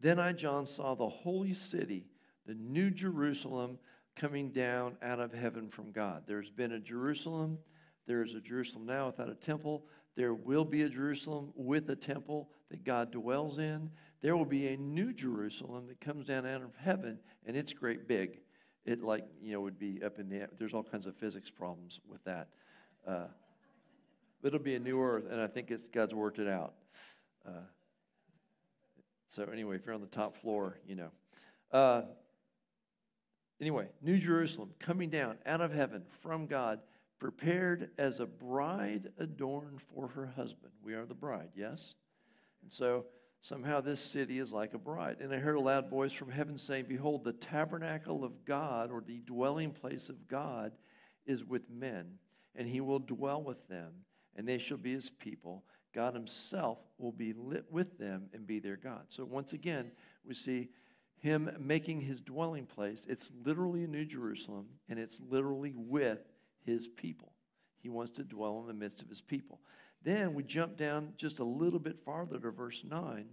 Then 0.00 0.18
I, 0.18 0.32
John, 0.32 0.66
saw 0.66 0.94
the 0.94 1.08
holy 1.08 1.54
city, 1.54 2.06
the 2.46 2.54
new 2.54 2.90
Jerusalem, 2.90 3.78
coming 4.16 4.50
down 4.50 4.96
out 5.02 5.20
of 5.20 5.32
heaven 5.32 5.68
from 5.68 5.92
God. 5.92 6.24
There's 6.26 6.50
been 6.50 6.72
a 6.72 6.80
Jerusalem 6.80 7.58
There 8.06 8.22
is 8.22 8.34
a 8.34 8.40
Jerusalem 8.40 8.86
now 8.86 9.06
without 9.06 9.30
a 9.30 9.34
temple. 9.34 9.86
There 10.16 10.34
will 10.34 10.64
be 10.64 10.82
a 10.82 10.88
Jerusalem 10.88 11.52
with 11.56 11.90
a 11.90 11.96
temple 11.96 12.48
that 12.70 12.84
God 12.84 13.10
dwells 13.10 13.58
in. 13.58 13.90
There 14.20 14.36
will 14.36 14.44
be 14.44 14.68
a 14.68 14.76
new 14.76 15.12
Jerusalem 15.12 15.86
that 15.88 16.00
comes 16.00 16.26
down 16.26 16.46
out 16.46 16.62
of 16.62 16.70
heaven, 16.76 17.18
and 17.46 17.56
it's 17.56 17.72
great 17.72 18.06
big. 18.06 18.38
It 18.84 19.02
like 19.02 19.24
you 19.42 19.52
know 19.52 19.60
would 19.60 19.78
be 19.78 20.02
up 20.04 20.18
in 20.18 20.28
the. 20.28 20.48
There's 20.58 20.74
all 20.74 20.82
kinds 20.82 21.06
of 21.06 21.16
physics 21.16 21.50
problems 21.50 22.00
with 22.08 22.22
that. 22.24 22.48
Uh, 23.06 23.26
but 24.40 24.48
it'll 24.48 24.60
be 24.60 24.74
a 24.74 24.80
new 24.80 25.00
earth, 25.00 25.24
and 25.30 25.40
I 25.40 25.46
think 25.46 25.70
it's 25.70 25.88
God's 25.88 26.14
worked 26.14 26.38
it 26.38 26.48
out. 26.48 26.74
Uh, 27.46 27.62
so 29.34 29.44
anyway, 29.44 29.76
if 29.76 29.86
you're 29.86 29.94
on 29.94 30.00
the 30.00 30.06
top 30.06 30.36
floor, 30.36 30.78
you 30.86 30.94
know. 30.94 31.10
Uh, 31.72 32.02
anyway, 33.60 33.88
New 34.00 34.18
Jerusalem 34.18 34.70
coming 34.78 35.10
down 35.10 35.38
out 35.44 35.60
of 35.60 35.72
heaven 35.72 36.02
from 36.22 36.46
God 36.46 36.80
prepared 37.18 37.90
as 37.98 38.20
a 38.20 38.26
bride 38.26 39.10
adorned 39.18 39.80
for 39.94 40.08
her 40.08 40.26
husband. 40.26 40.72
We 40.82 40.94
are 40.94 41.06
the 41.06 41.14
bride, 41.14 41.50
yes? 41.54 41.94
And 42.62 42.72
so 42.72 43.06
somehow 43.40 43.80
this 43.80 44.00
city 44.00 44.38
is 44.38 44.52
like 44.52 44.74
a 44.74 44.78
bride. 44.78 45.18
And 45.20 45.32
I 45.32 45.38
heard 45.38 45.56
a 45.56 45.60
loud 45.60 45.90
voice 45.90 46.12
from 46.12 46.30
heaven 46.30 46.58
saying, 46.58 46.86
Behold, 46.88 47.24
the 47.24 47.32
tabernacle 47.32 48.24
of 48.24 48.44
God, 48.44 48.90
or 48.90 49.00
the 49.00 49.20
dwelling 49.20 49.70
place 49.70 50.08
of 50.08 50.28
God, 50.28 50.72
is 51.26 51.44
with 51.44 51.70
men, 51.70 52.18
and 52.54 52.68
he 52.68 52.80
will 52.80 52.98
dwell 52.98 53.42
with 53.42 53.68
them, 53.68 53.92
and 54.36 54.46
they 54.46 54.58
shall 54.58 54.76
be 54.76 54.92
his 54.92 55.10
people. 55.10 55.64
God 55.94 56.14
himself 56.14 56.78
will 56.98 57.12
be 57.12 57.32
lit 57.32 57.66
with 57.70 57.98
them 57.98 58.28
and 58.32 58.46
be 58.46 58.58
their 58.58 58.76
God. 58.76 59.04
So 59.08 59.24
once 59.24 59.52
again, 59.52 59.92
we 60.26 60.34
see 60.34 60.68
him 61.18 61.50
making 61.58 62.02
his 62.02 62.20
dwelling 62.20 62.66
place. 62.66 63.06
It's 63.08 63.30
literally 63.44 63.84
a 63.84 63.88
New 63.88 64.04
Jerusalem, 64.04 64.66
and 64.88 64.98
it's 64.98 65.18
literally 65.30 65.72
with 65.74 66.18
his 66.64 66.88
people. 66.88 67.32
He 67.80 67.88
wants 67.88 68.12
to 68.12 68.24
dwell 68.24 68.60
in 68.60 68.66
the 68.66 68.74
midst 68.74 69.02
of 69.02 69.08
his 69.08 69.20
people. 69.20 69.60
Then 70.02 70.34
we 70.34 70.42
jump 70.42 70.76
down 70.76 71.12
just 71.16 71.38
a 71.38 71.44
little 71.44 71.78
bit 71.78 72.04
farther 72.04 72.38
to 72.38 72.50
verse 72.50 72.82
9, 72.88 73.26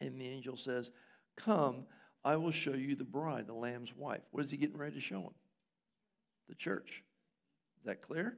and 0.00 0.20
the 0.20 0.28
angel 0.28 0.56
says, 0.56 0.90
Come, 1.36 1.84
I 2.24 2.36
will 2.36 2.52
show 2.52 2.74
you 2.74 2.96
the 2.96 3.04
bride, 3.04 3.46
the 3.46 3.54
Lamb's 3.54 3.94
wife. 3.94 4.22
What 4.30 4.44
is 4.44 4.50
he 4.50 4.56
getting 4.56 4.76
ready 4.76 4.94
to 4.94 5.00
show 5.00 5.20
him? 5.20 5.34
The 6.48 6.54
church. 6.54 7.02
Is 7.78 7.86
that 7.86 8.02
clear? 8.02 8.36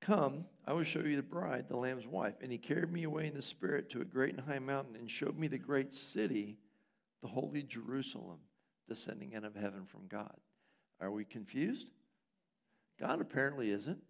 Come, 0.00 0.46
I 0.66 0.72
will 0.72 0.82
show 0.82 1.00
you 1.00 1.16
the 1.16 1.22
bride, 1.22 1.66
the 1.68 1.76
Lamb's 1.76 2.06
wife. 2.06 2.34
And 2.42 2.50
he 2.50 2.58
carried 2.58 2.90
me 2.90 3.04
away 3.04 3.26
in 3.26 3.34
the 3.34 3.42
Spirit 3.42 3.90
to 3.90 4.00
a 4.00 4.04
great 4.04 4.34
and 4.34 4.40
high 4.40 4.58
mountain 4.58 4.96
and 4.96 5.10
showed 5.10 5.38
me 5.38 5.46
the 5.46 5.58
great 5.58 5.94
city, 5.94 6.56
the 7.22 7.28
holy 7.28 7.62
Jerusalem, 7.62 8.38
descending 8.88 9.34
out 9.36 9.44
of 9.44 9.54
heaven 9.54 9.84
from 9.86 10.06
God. 10.08 10.34
Are 11.00 11.10
we 11.10 11.24
confused? 11.24 11.88
God 13.00 13.20
apparently 13.20 13.70
isn't. 13.70 14.02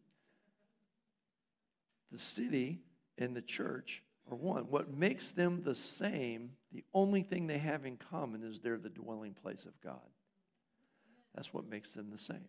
The 2.11 2.19
city 2.19 2.81
and 3.19 3.37
the 3.37 3.43
church 3.43 4.03
are 4.31 4.37
one. 4.37 4.65
What 4.65 4.93
makes 4.93 5.33
them 5.33 5.63
the 5.63 5.75
same, 5.75 6.51
the 6.73 6.85
only 6.93 7.23
thing 7.23 7.47
they 7.47 7.59
have 7.59 7.87
in 7.87 7.97
common 7.97 8.43
is 8.43 8.59
they're 8.59 8.79
the 8.79 8.89
dwelling 8.89 9.35
place 9.35 9.65
of 9.65 9.81
God. 9.81 10.01
That's 11.35 11.55
what 11.55 11.69
makes 11.69 11.93
them 11.93 12.11
the 12.11 12.19
same. 12.19 12.49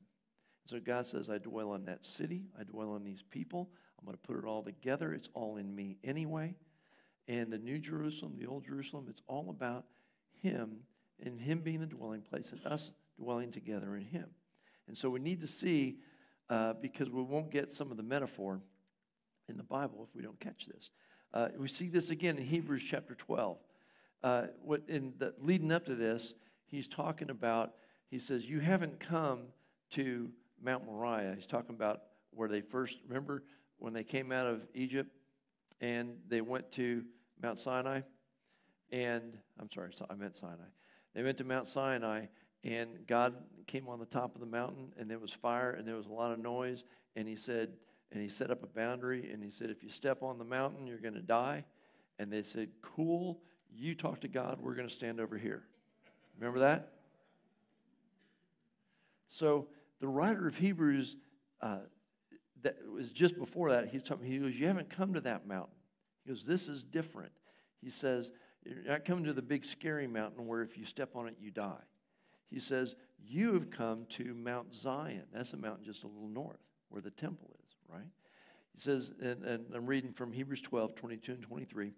So 0.65 0.79
God 0.79 1.05
says, 1.05 1.29
I 1.29 1.37
dwell 1.37 1.75
in 1.75 1.85
that 1.85 2.05
city, 2.05 2.45
I 2.59 2.63
dwell 2.63 2.95
in 2.95 3.03
these 3.03 3.23
people. 3.23 3.69
I'm 3.99 4.05
going 4.05 4.17
to 4.17 4.27
put 4.27 4.37
it 4.37 4.47
all 4.47 4.63
together. 4.63 5.13
It's 5.13 5.29
all 5.35 5.57
in 5.57 5.75
me 5.75 5.97
anyway. 6.03 6.55
And 7.27 7.51
the 7.51 7.59
New 7.59 7.77
Jerusalem, 7.77 8.35
the 8.39 8.47
Old 8.47 8.65
Jerusalem, 8.65 9.05
it's 9.09 9.21
all 9.27 9.51
about 9.51 9.85
Him 10.41 10.77
and 11.23 11.39
Him 11.39 11.59
being 11.59 11.81
the 11.81 11.85
dwelling 11.85 12.21
place 12.21 12.51
and 12.51 12.65
us 12.65 12.91
dwelling 13.19 13.51
together 13.51 13.95
in 13.95 14.05
Him. 14.05 14.25
And 14.87 14.97
so 14.97 15.09
we 15.09 15.19
need 15.19 15.41
to 15.41 15.47
see 15.47 15.99
uh, 16.51 16.73
because 16.81 17.09
we 17.09 17.23
won't 17.23 17.49
get 17.49 17.71
some 17.71 17.89
of 17.91 17.97
the 17.97 18.03
metaphor 18.03 18.59
in 19.47 19.55
the 19.55 19.63
Bible 19.63 20.05
if 20.07 20.13
we 20.13 20.21
don't 20.21 20.39
catch 20.39 20.67
this. 20.67 20.89
Uh, 21.33 21.47
we 21.57 21.69
see 21.69 21.87
this 21.87 22.09
again 22.09 22.37
in 22.37 22.43
Hebrews 22.43 22.83
chapter 22.83 23.15
12. 23.15 23.57
Uh, 24.21 24.43
what 24.61 24.81
in 24.89 25.13
the, 25.17 25.33
leading 25.39 25.71
up 25.71 25.85
to 25.85 25.95
this, 25.95 26.33
he's 26.65 26.87
talking 26.87 27.29
about. 27.29 27.71
He 28.09 28.19
says, 28.19 28.45
"You 28.45 28.59
haven't 28.59 28.99
come 28.99 29.43
to 29.91 30.29
Mount 30.61 30.85
Moriah." 30.85 31.33
He's 31.35 31.47
talking 31.47 31.73
about 31.73 32.01
where 32.31 32.49
they 32.49 32.59
first 32.59 32.97
remember 33.07 33.43
when 33.77 33.93
they 33.93 34.03
came 34.03 34.33
out 34.33 34.45
of 34.45 34.61
Egypt 34.73 35.09
and 35.79 36.17
they 36.27 36.41
went 36.41 36.71
to 36.73 37.03
Mount 37.41 37.59
Sinai. 37.59 38.01
And 38.91 39.37
I'm 39.57 39.71
sorry, 39.71 39.93
I 40.09 40.15
meant 40.15 40.35
Sinai. 40.35 40.69
They 41.15 41.23
went 41.23 41.37
to 41.37 41.45
Mount 41.45 41.67
Sinai, 41.67 42.25
and 42.63 42.89
God 43.07 43.35
came 43.67 43.87
on 43.87 43.99
the 43.99 44.05
top 44.05 44.35
of 44.35 44.41
the 44.41 44.47
mountain, 44.47 44.93
and 44.97 45.09
there 45.09 45.19
was 45.19 45.31
fire, 45.31 45.71
and 45.71 45.87
there 45.87 45.95
was 45.95 46.05
a 46.05 46.11
lot 46.11 46.31
of 46.31 46.39
noise. 46.39 46.83
And 47.15 47.27
He 47.27 47.35
said, 47.35 47.73
and 48.11 48.21
He 48.21 48.29
set 48.29 48.51
up 48.51 48.63
a 48.63 48.67
boundary, 48.67 49.31
and 49.31 49.43
He 49.43 49.51
said, 49.51 49.69
if 49.69 49.83
you 49.83 49.89
step 49.89 50.21
on 50.23 50.37
the 50.37 50.45
mountain, 50.45 50.87
you're 50.87 50.97
going 50.97 51.15
to 51.15 51.21
die. 51.21 51.65
And 52.19 52.31
they 52.31 52.43
said, 52.43 52.69
cool, 52.81 53.41
you 53.73 53.95
talk 53.95 54.21
to 54.21 54.27
God, 54.27 54.59
we're 54.61 54.75
going 54.75 54.87
to 54.87 54.93
stand 54.93 55.19
over 55.19 55.37
here. 55.37 55.63
Remember 56.37 56.59
that? 56.59 56.91
So 59.27 59.67
the 59.99 60.07
writer 60.07 60.47
of 60.47 60.57
Hebrews, 60.57 61.15
uh, 61.61 61.77
that 62.63 62.77
was 62.93 63.09
just 63.09 63.37
before 63.37 63.71
that, 63.71 63.87
he's 63.87 64.03
talking, 64.03 64.25
he 64.25 64.37
goes, 64.37 64.59
You 64.59 64.67
haven't 64.67 64.89
come 64.89 65.13
to 65.13 65.21
that 65.21 65.47
mountain. 65.47 65.75
He 66.23 66.29
goes, 66.29 66.43
This 66.43 66.67
is 66.67 66.83
different. 66.83 67.31
He 67.81 67.89
says, 67.89 68.31
You're 68.65 68.83
not 68.83 69.05
coming 69.05 69.23
to 69.25 69.33
the 69.33 69.41
big 69.41 69.65
scary 69.65 70.07
mountain 70.07 70.47
where 70.47 70.61
if 70.61 70.77
you 70.77 70.85
step 70.85 71.15
on 71.15 71.27
it, 71.27 71.35
you 71.39 71.49
die. 71.49 71.81
He 72.51 72.59
says, 72.59 72.95
You 73.25 73.53
have 73.53 73.71
come 73.71 74.05
to 74.09 74.33
Mount 74.35 74.75
Zion. 74.75 75.23
That's 75.33 75.53
a 75.53 75.57
mountain 75.57 75.85
just 75.85 76.03
a 76.03 76.07
little 76.07 76.27
north 76.27 76.59
where 76.89 77.01
the 77.01 77.11
temple 77.11 77.55
is, 77.67 77.75
right? 77.89 78.09
He 78.73 78.79
says, 78.79 79.11
and, 79.21 79.43
and 79.43 79.65
I'm 79.73 79.85
reading 79.85 80.13
from 80.13 80.31
Hebrews 80.31 80.61
12, 80.61 80.95
22 80.95 81.31
and 81.33 81.41
23. 81.41 81.93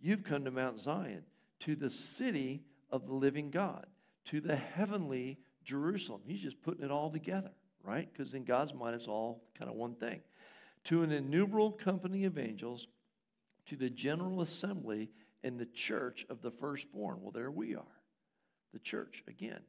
You've 0.00 0.24
come 0.24 0.44
to 0.44 0.50
Mount 0.50 0.80
Zion, 0.80 1.22
to 1.60 1.74
the 1.74 1.90
city 1.90 2.62
of 2.90 3.06
the 3.06 3.14
living 3.14 3.50
God, 3.50 3.86
to 4.26 4.40
the 4.40 4.56
heavenly 4.56 5.38
Jerusalem. 5.64 6.20
He's 6.26 6.40
just 6.40 6.62
putting 6.62 6.84
it 6.84 6.90
all 6.90 7.10
together, 7.10 7.50
right? 7.82 8.08
Because 8.12 8.34
in 8.34 8.44
God's 8.44 8.74
mind, 8.74 8.94
it's 8.94 9.08
all 9.08 9.42
kind 9.58 9.70
of 9.70 9.76
one 9.76 9.94
thing. 9.94 10.20
To 10.84 11.02
an 11.02 11.12
innumerable 11.12 11.72
company 11.72 12.24
of 12.24 12.38
angels, 12.38 12.86
to 13.66 13.76
the 13.76 13.90
general 13.90 14.42
assembly 14.42 15.10
and 15.42 15.58
the 15.58 15.66
church 15.66 16.26
of 16.28 16.42
the 16.42 16.50
firstborn. 16.50 17.18
Well, 17.20 17.32
there 17.32 17.50
we 17.50 17.74
are, 17.74 17.82
the 18.72 18.78
church 18.78 19.22
again 19.26 19.60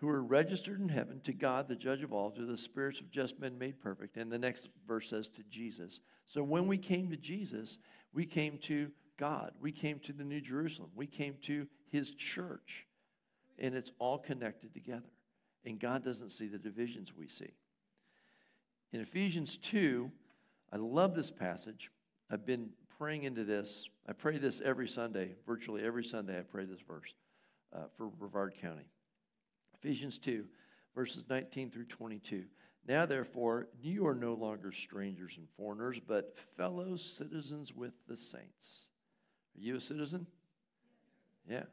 who 0.00 0.08
are 0.08 0.22
registered 0.22 0.80
in 0.80 0.88
heaven 0.88 1.20
to 1.24 1.32
God, 1.32 1.68
the 1.68 1.74
judge 1.74 2.02
of 2.02 2.12
all, 2.12 2.30
to 2.30 2.46
the 2.46 2.56
spirits 2.56 3.00
of 3.00 3.10
just 3.10 3.40
men 3.40 3.58
made 3.58 3.80
perfect. 3.80 4.16
And 4.16 4.30
the 4.30 4.38
next 4.38 4.68
verse 4.86 5.10
says 5.10 5.28
to 5.28 5.42
Jesus. 5.50 6.00
So 6.24 6.42
when 6.42 6.68
we 6.68 6.78
came 6.78 7.10
to 7.10 7.16
Jesus, 7.16 7.78
we 8.12 8.24
came 8.24 8.58
to 8.58 8.90
God. 9.18 9.52
We 9.60 9.72
came 9.72 9.98
to 10.00 10.12
the 10.12 10.22
New 10.22 10.40
Jerusalem. 10.40 10.90
We 10.94 11.08
came 11.08 11.34
to 11.42 11.66
his 11.90 12.12
church. 12.12 12.86
And 13.58 13.74
it's 13.74 13.90
all 13.98 14.18
connected 14.18 14.72
together. 14.72 15.10
And 15.64 15.80
God 15.80 16.04
doesn't 16.04 16.30
see 16.30 16.46
the 16.46 16.58
divisions 16.58 17.12
we 17.16 17.26
see. 17.26 17.52
In 18.92 19.00
Ephesians 19.00 19.56
2, 19.56 20.10
I 20.72 20.76
love 20.76 21.16
this 21.16 21.32
passage. 21.32 21.90
I've 22.30 22.46
been 22.46 22.70
praying 22.98 23.24
into 23.24 23.42
this. 23.42 23.88
I 24.08 24.12
pray 24.12 24.38
this 24.38 24.60
every 24.64 24.86
Sunday, 24.86 25.34
virtually 25.44 25.82
every 25.82 26.04
Sunday, 26.04 26.38
I 26.38 26.42
pray 26.42 26.66
this 26.66 26.80
verse 26.80 27.12
uh, 27.74 27.80
for 27.96 28.06
Brevard 28.06 28.54
County. 28.60 28.84
Ephesians 29.82 30.18
2, 30.18 30.44
verses 30.94 31.24
19 31.28 31.70
through 31.70 31.84
22. 31.84 32.44
Now, 32.86 33.04
therefore, 33.06 33.68
you 33.80 34.06
are 34.06 34.14
no 34.14 34.34
longer 34.34 34.72
strangers 34.72 35.36
and 35.36 35.46
foreigners, 35.56 36.00
but 36.00 36.38
fellow 36.56 36.96
citizens 36.96 37.74
with 37.74 37.92
the 38.08 38.16
saints. 38.16 38.88
Are 39.56 39.60
you 39.60 39.76
a 39.76 39.80
citizen? 39.80 40.26
Yeah. 41.48 41.64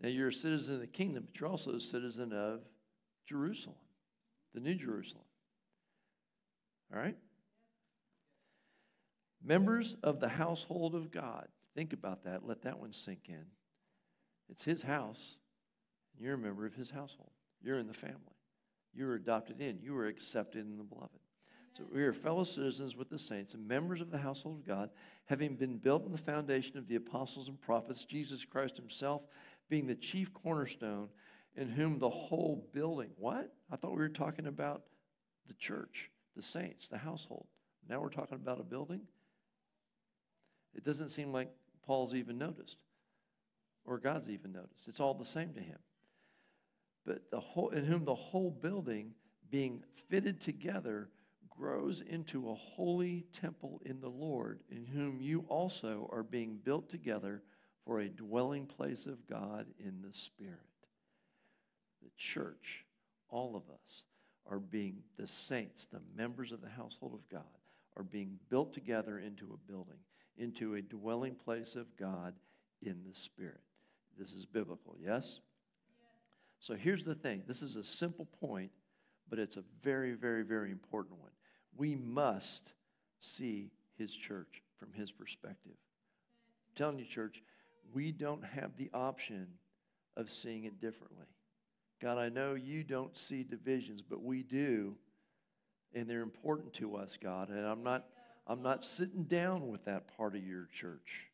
Now, 0.00 0.08
you're 0.08 0.28
a 0.28 0.32
citizen 0.32 0.74
of 0.74 0.80
the 0.80 0.86
kingdom, 0.86 1.24
but 1.26 1.40
you're 1.40 1.48
also 1.48 1.72
a 1.72 1.80
citizen 1.80 2.32
of 2.32 2.60
Jerusalem, 3.26 3.76
the 4.54 4.60
New 4.60 4.74
Jerusalem. 4.74 5.24
All 6.92 7.00
right? 7.00 7.16
Members 9.42 9.96
of 10.02 10.20
the 10.20 10.28
household 10.28 10.94
of 10.94 11.10
God. 11.10 11.48
Think 11.74 11.92
about 11.92 12.24
that. 12.24 12.46
Let 12.46 12.62
that 12.62 12.78
one 12.78 12.92
sink 12.92 13.28
in. 13.28 13.46
It's 14.50 14.64
his 14.64 14.82
house. 14.82 15.36
You're 16.20 16.34
a 16.34 16.38
member 16.38 16.66
of 16.66 16.74
his 16.74 16.90
household. 16.90 17.30
You're 17.62 17.78
in 17.78 17.86
the 17.86 17.94
family. 17.94 18.16
You 18.92 19.08
are 19.08 19.14
adopted 19.14 19.60
in. 19.60 19.78
You 19.82 19.96
are 19.96 20.06
accepted 20.06 20.66
in 20.66 20.76
the 20.76 20.84
beloved. 20.84 21.18
So 21.76 21.84
we 21.92 22.02
are 22.02 22.12
fellow 22.12 22.44
citizens 22.44 22.96
with 22.96 23.08
the 23.08 23.18
saints 23.18 23.54
and 23.54 23.66
members 23.66 24.00
of 24.00 24.10
the 24.10 24.18
household 24.18 24.58
of 24.58 24.66
God, 24.66 24.90
having 25.26 25.54
been 25.54 25.78
built 25.78 26.04
on 26.04 26.12
the 26.12 26.18
foundation 26.18 26.76
of 26.76 26.88
the 26.88 26.96
apostles 26.96 27.48
and 27.48 27.60
prophets, 27.60 28.04
Jesus 28.04 28.44
Christ 28.44 28.76
himself 28.76 29.22
being 29.68 29.86
the 29.86 29.94
chief 29.94 30.34
cornerstone, 30.34 31.08
in 31.56 31.68
whom 31.68 31.98
the 31.98 32.10
whole 32.10 32.68
building, 32.72 33.10
what? 33.16 33.52
I 33.70 33.76
thought 33.76 33.92
we 33.92 33.98
were 33.98 34.08
talking 34.08 34.46
about 34.46 34.82
the 35.46 35.54
church, 35.54 36.10
the 36.36 36.42
saints, 36.42 36.88
the 36.88 36.98
household. 36.98 37.46
Now 37.88 38.00
we're 38.00 38.08
talking 38.08 38.36
about 38.36 38.60
a 38.60 38.64
building? 38.64 39.02
It 40.74 40.84
doesn't 40.84 41.10
seem 41.10 41.32
like 41.32 41.50
Paul's 41.84 42.14
even 42.14 42.36
noticed 42.36 42.78
or 43.84 43.98
God's 43.98 44.28
even 44.28 44.52
noticed. 44.52 44.88
It's 44.88 45.00
all 45.00 45.14
the 45.14 45.24
same 45.24 45.52
to 45.54 45.60
him 45.60 45.78
but 47.10 47.28
the 47.32 47.40
whole, 47.40 47.70
in 47.70 47.84
whom 47.84 48.04
the 48.04 48.14
whole 48.14 48.52
building 48.52 49.10
being 49.50 49.82
fitted 50.08 50.40
together 50.40 51.08
grows 51.48 52.02
into 52.02 52.48
a 52.48 52.54
holy 52.54 53.26
temple 53.32 53.82
in 53.84 54.00
the 54.00 54.08
Lord, 54.08 54.60
in 54.70 54.86
whom 54.86 55.20
you 55.20 55.44
also 55.48 56.08
are 56.12 56.22
being 56.22 56.60
built 56.62 56.88
together 56.88 57.42
for 57.84 57.98
a 57.98 58.08
dwelling 58.08 58.64
place 58.64 59.06
of 59.06 59.26
God 59.26 59.66
in 59.80 60.00
the 60.06 60.12
Spirit. 60.12 60.60
The 62.00 62.10
church, 62.16 62.84
all 63.28 63.56
of 63.56 63.64
us, 63.74 64.04
are 64.48 64.60
being, 64.60 64.98
the 65.18 65.26
saints, 65.26 65.88
the 65.90 66.02
members 66.16 66.52
of 66.52 66.60
the 66.60 66.68
household 66.68 67.14
of 67.14 67.28
God, 67.28 67.42
are 67.96 68.04
being 68.04 68.38
built 68.50 68.72
together 68.72 69.18
into 69.18 69.52
a 69.52 69.70
building, 69.70 69.98
into 70.38 70.76
a 70.76 70.82
dwelling 70.82 71.34
place 71.34 71.74
of 71.74 71.96
God 71.96 72.34
in 72.80 73.02
the 73.04 73.16
Spirit. 73.16 73.62
This 74.16 74.30
is 74.32 74.46
biblical, 74.46 74.94
yes? 75.04 75.40
So 76.60 76.74
here's 76.74 77.04
the 77.04 77.14
thing 77.14 77.42
this 77.48 77.62
is 77.62 77.76
a 77.76 77.82
simple 77.82 78.26
point, 78.40 78.70
but 79.28 79.38
it's 79.38 79.56
a 79.56 79.64
very, 79.82 80.12
very, 80.12 80.42
very 80.42 80.70
important 80.70 81.18
one. 81.18 81.30
We 81.76 81.96
must 81.96 82.72
see 83.18 83.70
his 83.96 84.14
church 84.14 84.62
from 84.78 84.92
his 84.92 85.10
perspective. 85.10 85.72
I'm 85.72 86.76
telling 86.76 86.98
you, 86.98 87.06
church, 87.06 87.42
we 87.92 88.12
don't 88.12 88.44
have 88.44 88.76
the 88.76 88.90
option 88.92 89.46
of 90.16 90.30
seeing 90.30 90.64
it 90.64 90.80
differently. 90.80 91.26
God, 92.00 92.18
I 92.18 92.28
know 92.28 92.54
you 92.54 92.84
don't 92.84 93.16
see 93.16 93.42
divisions, 93.42 94.02
but 94.02 94.22
we 94.22 94.42
do, 94.42 94.96
and 95.94 96.08
they're 96.08 96.22
important 96.22 96.72
to 96.74 96.96
us, 96.96 97.18
God. 97.22 97.48
And 97.48 97.66
I'm 97.66 97.82
not, 97.82 98.06
I'm 98.46 98.62
not 98.62 98.84
sitting 98.84 99.24
down 99.24 99.68
with 99.68 99.84
that 99.86 100.16
part 100.16 100.34
of 100.34 100.42
your 100.42 100.68
church. 100.72 101.28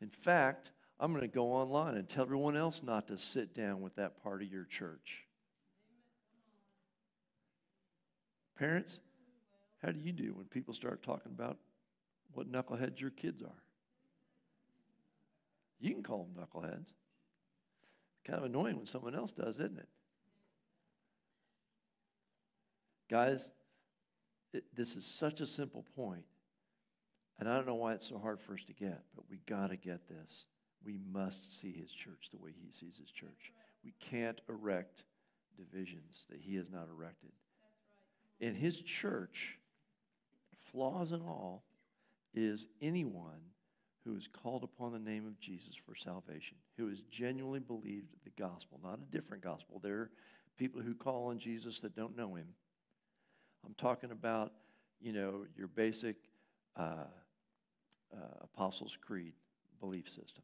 In 0.00 0.10
fact, 0.10 0.70
I'm 0.98 1.12
going 1.12 1.22
to 1.22 1.28
go 1.28 1.52
online 1.52 1.96
and 1.96 2.08
tell 2.08 2.24
everyone 2.24 2.56
else 2.56 2.80
not 2.82 3.08
to 3.08 3.18
sit 3.18 3.54
down 3.54 3.80
with 3.80 3.96
that 3.96 4.22
part 4.22 4.42
of 4.42 4.48
your 4.48 4.64
church. 4.64 5.24
Parents, 8.58 9.00
how 9.82 9.90
do 9.90 9.98
you 9.98 10.12
do 10.12 10.32
when 10.34 10.46
people 10.46 10.72
start 10.72 11.02
talking 11.02 11.32
about 11.34 11.58
what 12.32 12.50
knuckleheads 12.50 13.00
your 13.00 13.10
kids 13.10 13.42
are? 13.42 13.62
You 15.80 15.92
can 15.92 16.02
call 16.02 16.28
them 16.32 16.42
knuckleheads. 16.42 16.92
Kind 18.24 18.38
of 18.38 18.44
annoying 18.44 18.76
when 18.76 18.86
someone 18.86 19.14
else 19.14 19.32
does, 19.32 19.56
isn't 19.56 19.78
it? 19.78 19.88
Guys, 23.10 23.48
it, 24.54 24.64
this 24.74 24.96
is 24.96 25.04
such 25.04 25.40
a 25.40 25.46
simple 25.46 25.84
point, 25.94 26.24
and 27.38 27.48
I 27.48 27.56
don't 27.56 27.66
know 27.66 27.74
why 27.74 27.92
it's 27.92 28.08
so 28.08 28.18
hard 28.18 28.40
for 28.40 28.54
us 28.54 28.64
to 28.66 28.72
get, 28.72 29.02
but 29.14 29.24
we 29.28 29.40
got 29.46 29.68
to 29.70 29.76
get 29.76 30.08
this. 30.08 30.46
We 30.84 30.98
must 31.12 31.60
see 31.60 31.72
his 31.72 31.90
church 31.90 32.28
the 32.30 32.38
way 32.38 32.50
he 32.52 32.70
sees 32.72 32.98
his 32.98 33.10
church. 33.10 33.52
We 33.84 33.94
can't 34.00 34.40
erect 34.48 35.02
divisions 35.56 36.26
that 36.30 36.40
he 36.40 36.56
has 36.56 36.70
not 36.70 36.88
erected. 36.90 37.32
In 38.40 38.54
his 38.54 38.76
church, 38.76 39.58
flaws 40.70 41.12
and 41.12 41.22
all, 41.22 41.64
is 42.34 42.66
anyone 42.82 43.40
who 44.04 44.16
is 44.16 44.28
called 44.28 44.64
upon 44.64 44.92
the 44.92 44.98
name 44.98 45.26
of 45.26 45.38
Jesus 45.38 45.74
for 45.86 45.94
salvation, 45.94 46.56
who 46.76 46.88
has 46.88 47.00
genuinely 47.10 47.60
believed 47.60 48.08
the 48.24 48.30
gospel, 48.42 48.78
not 48.82 48.98
a 48.98 49.16
different 49.16 49.42
gospel. 49.42 49.80
There 49.82 49.94
are 49.94 50.10
people 50.58 50.82
who 50.82 50.94
call 50.94 51.28
on 51.28 51.38
Jesus 51.38 51.80
that 51.80 51.96
don't 51.96 52.16
know 52.16 52.34
him. 52.34 52.48
I'm 53.64 53.74
talking 53.74 54.10
about, 54.10 54.52
you 55.00 55.12
know, 55.12 55.46
your 55.56 55.68
basic 55.68 56.16
uh, 56.76 57.04
uh, 58.12 58.16
Apostles' 58.42 58.98
Creed 59.00 59.32
belief 59.80 60.08
system. 60.08 60.42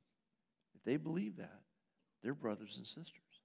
If 0.80 0.84
they 0.84 0.96
believe 0.96 1.36
that, 1.36 1.60
they're 2.22 2.34
brothers 2.34 2.76
and 2.76 2.86
sisters, 2.86 3.40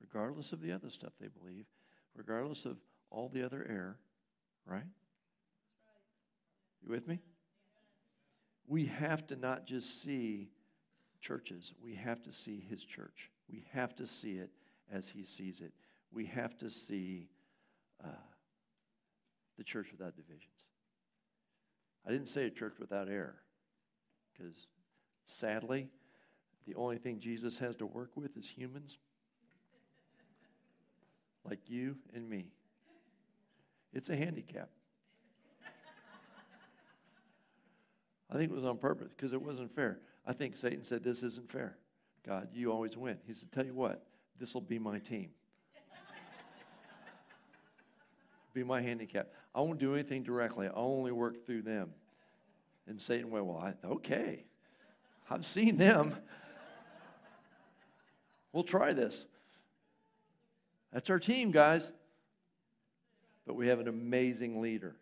regardless 0.00 0.52
of 0.52 0.60
the 0.60 0.72
other 0.72 0.90
stuff 0.90 1.12
they 1.20 1.28
believe, 1.28 1.66
regardless 2.14 2.64
of 2.64 2.76
all 3.10 3.28
the 3.28 3.42
other 3.42 3.66
error, 3.68 3.98
right? 4.66 4.84
You 6.82 6.90
with 6.90 7.08
me? 7.08 7.20
we 8.66 8.86
have 8.86 9.26
to 9.28 9.36
not 9.36 9.64
just 9.66 10.02
see 10.02 10.50
churches, 11.20 11.72
we 11.82 11.94
have 11.94 12.22
to 12.22 12.32
see 12.32 12.64
his 12.68 12.84
church. 12.84 13.30
We 13.50 13.64
have 13.72 13.94
to 13.96 14.06
see 14.06 14.32
it 14.32 14.50
as 14.92 15.08
he 15.08 15.24
sees 15.24 15.60
it. 15.60 15.72
We 16.12 16.26
have 16.26 16.58
to 16.58 16.70
see 16.70 17.28
uh, 18.04 18.08
the 19.56 19.64
church 19.64 19.88
without 19.92 20.16
divisions. 20.16 20.50
I 22.06 22.10
didn't 22.10 22.28
say 22.28 22.46
a 22.46 22.50
church 22.50 22.74
without 22.78 23.08
error, 23.08 23.36
because 24.32 24.54
sadly, 25.26 25.88
the 26.66 26.74
only 26.74 26.98
thing 26.98 27.20
Jesus 27.20 27.58
has 27.58 27.76
to 27.76 27.86
work 27.86 28.10
with 28.16 28.36
is 28.36 28.48
humans 28.48 28.98
like 31.44 31.60
you 31.68 31.96
and 32.14 32.28
me. 32.28 32.46
It's 33.92 34.10
a 34.10 34.16
handicap. 34.16 34.68
I 38.28 38.36
think 38.36 38.50
it 38.50 38.54
was 38.54 38.64
on 38.64 38.78
purpose 38.78 39.12
because 39.16 39.32
it 39.32 39.40
wasn't 39.40 39.72
fair. 39.72 40.00
I 40.26 40.32
think 40.32 40.56
Satan 40.56 40.84
said, 40.84 41.04
This 41.04 41.22
isn't 41.22 41.50
fair. 41.50 41.78
God, 42.26 42.48
you 42.52 42.72
always 42.72 42.96
win. 42.96 43.18
He 43.26 43.34
said, 43.34 43.52
Tell 43.52 43.64
you 43.64 43.74
what, 43.74 44.04
this 44.38 44.52
will 44.52 44.60
be 44.60 44.78
my 44.78 44.98
team. 44.98 45.30
be 48.52 48.64
my 48.64 48.82
handicap. 48.82 49.28
I 49.54 49.60
won't 49.60 49.78
do 49.78 49.94
anything 49.94 50.24
directly, 50.24 50.66
I'll 50.66 50.82
only 50.82 51.12
work 51.12 51.46
through 51.46 51.62
them. 51.62 51.90
And 52.88 53.00
Satan 53.00 53.30
went, 53.30 53.46
Well, 53.46 53.58
I, 53.58 53.86
okay, 53.86 54.44
I've 55.30 55.46
seen 55.46 55.76
them. 55.76 56.16
We'll 58.56 58.64
try 58.64 58.94
this. 58.94 59.26
That's 60.90 61.10
our 61.10 61.18
team, 61.18 61.50
guys. 61.50 61.82
But 63.46 63.54
we 63.54 63.68
have 63.68 63.80
an 63.80 63.86
amazing 63.86 64.62
leader. 64.62 64.96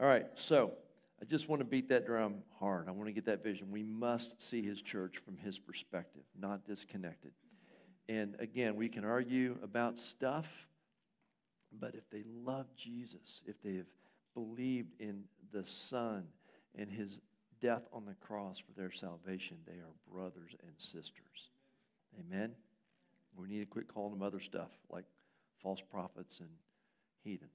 All 0.00 0.06
right, 0.06 0.26
so. 0.34 0.72
I 1.20 1.24
just 1.24 1.48
want 1.48 1.58
to 1.58 1.64
beat 1.64 1.88
that 1.88 2.06
drum 2.06 2.44
hard. 2.60 2.86
I 2.86 2.92
want 2.92 3.08
to 3.08 3.12
get 3.12 3.24
that 3.24 3.42
vision. 3.42 3.72
We 3.72 3.82
must 3.82 4.40
see 4.40 4.62
his 4.62 4.80
church 4.80 5.18
from 5.18 5.36
his 5.36 5.58
perspective, 5.58 6.22
not 6.40 6.64
disconnected. 6.64 7.32
And 8.08 8.36
again, 8.38 8.76
we 8.76 8.88
can 8.88 9.04
argue 9.04 9.56
about 9.64 9.98
stuff, 9.98 10.68
but 11.72 11.96
if 11.96 12.08
they 12.10 12.22
love 12.44 12.66
Jesus, 12.76 13.40
if 13.46 13.60
they 13.64 13.74
have 13.74 13.88
believed 14.32 14.92
in 15.00 15.24
the 15.52 15.66
Son 15.66 16.22
and 16.76 16.88
his 16.88 17.18
death 17.60 17.82
on 17.92 18.04
the 18.04 18.14
cross 18.24 18.60
for 18.60 18.80
their 18.80 18.92
salvation, 18.92 19.56
they 19.66 19.72
are 19.72 20.14
brothers 20.14 20.54
and 20.62 20.72
sisters. 20.78 21.50
Amen? 22.18 22.52
We 23.36 23.48
need 23.48 23.60
to 23.60 23.66
quit 23.66 23.88
calling 23.88 24.12
them 24.12 24.22
other 24.22 24.40
stuff 24.40 24.70
like 24.90 25.04
false 25.62 25.80
prophets 25.80 26.40
and 26.40 26.48
heathen. 27.22 27.48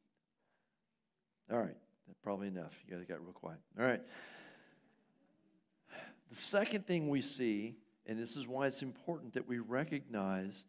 All 1.52 1.60
right. 1.60 1.76
That's 2.08 2.20
probably 2.22 2.48
enough. 2.48 2.74
You 2.88 2.96
guys 2.96 3.06
got 3.08 3.22
real 3.22 3.34
quiet. 3.34 3.60
All 3.80 3.86
right. 3.86 4.02
The 6.30 6.36
second 6.36 6.88
thing 6.88 7.10
we 7.10 7.22
see, 7.22 7.76
and 8.06 8.20
this 8.20 8.36
is 8.36 8.48
why 8.48 8.68
it's 8.68 8.82
important 8.82 9.34
that 9.34 9.48
we 9.48 9.60
recognize 9.60 10.64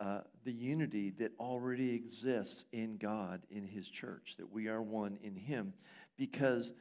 uh, 0.00 0.20
the 0.44 0.52
unity 0.52 1.10
that 1.18 1.32
already 1.38 1.94
exists 1.94 2.64
in 2.72 2.98
God, 2.98 3.42
in 3.50 3.64
His 3.66 3.88
church, 3.88 4.34
that 4.38 4.52
we 4.52 4.68
are 4.68 4.82
one 4.82 5.18
in 5.22 5.36
Him, 5.36 5.72
because 6.16 6.72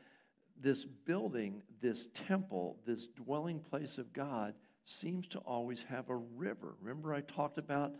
this 0.59 0.85
building, 0.85 1.61
this 1.81 2.07
temple, 2.27 2.77
this 2.85 3.07
dwelling 3.07 3.59
place 3.59 3.97
of 3.97 4.11
God 4.11 4.53
seems 4.85 5.27
to 5.27 5.39
always 5.39 5.83
have 5.89 6.09
a 6.09 6.15
river. 6.15 6.75
Remember, 6.79 7.13
I 7.13 7.21
talked 7.21 7.57
about 7.57 7.93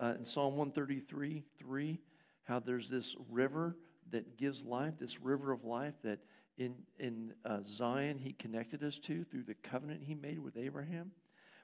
uh, 0.00 0.14
in 0.18 0.24
Psalm 0.24 0.56
133 0.56 1.44
3 1.58 1.98
how 2.44 2.58
there's 2.58 2.88
this 2.88 3.14
river 3.30 3.76
that 4.10 4.36
gives 4.36 4.64
life, 4.64 4.94
this 4.98 5.20
river 5.20 5.52
of 5.52 5.64
life 5.64 5.94
that 6.02 6.18
in, 6.56 6.74
in 6.98 7.32
uh, 7.44 7.58
Zion 7.64 8.18
he 8.18 8.32
connected 8.32 8.82
us 8.82 8.98
to 9.00 9.24
through 9.24 9.44
the 9.44 9.54
covenant 9.54 10.02
he 10.02 10.14
made 10.14 10.38
with 10.38 10.56
Abraham. 10.56 11.12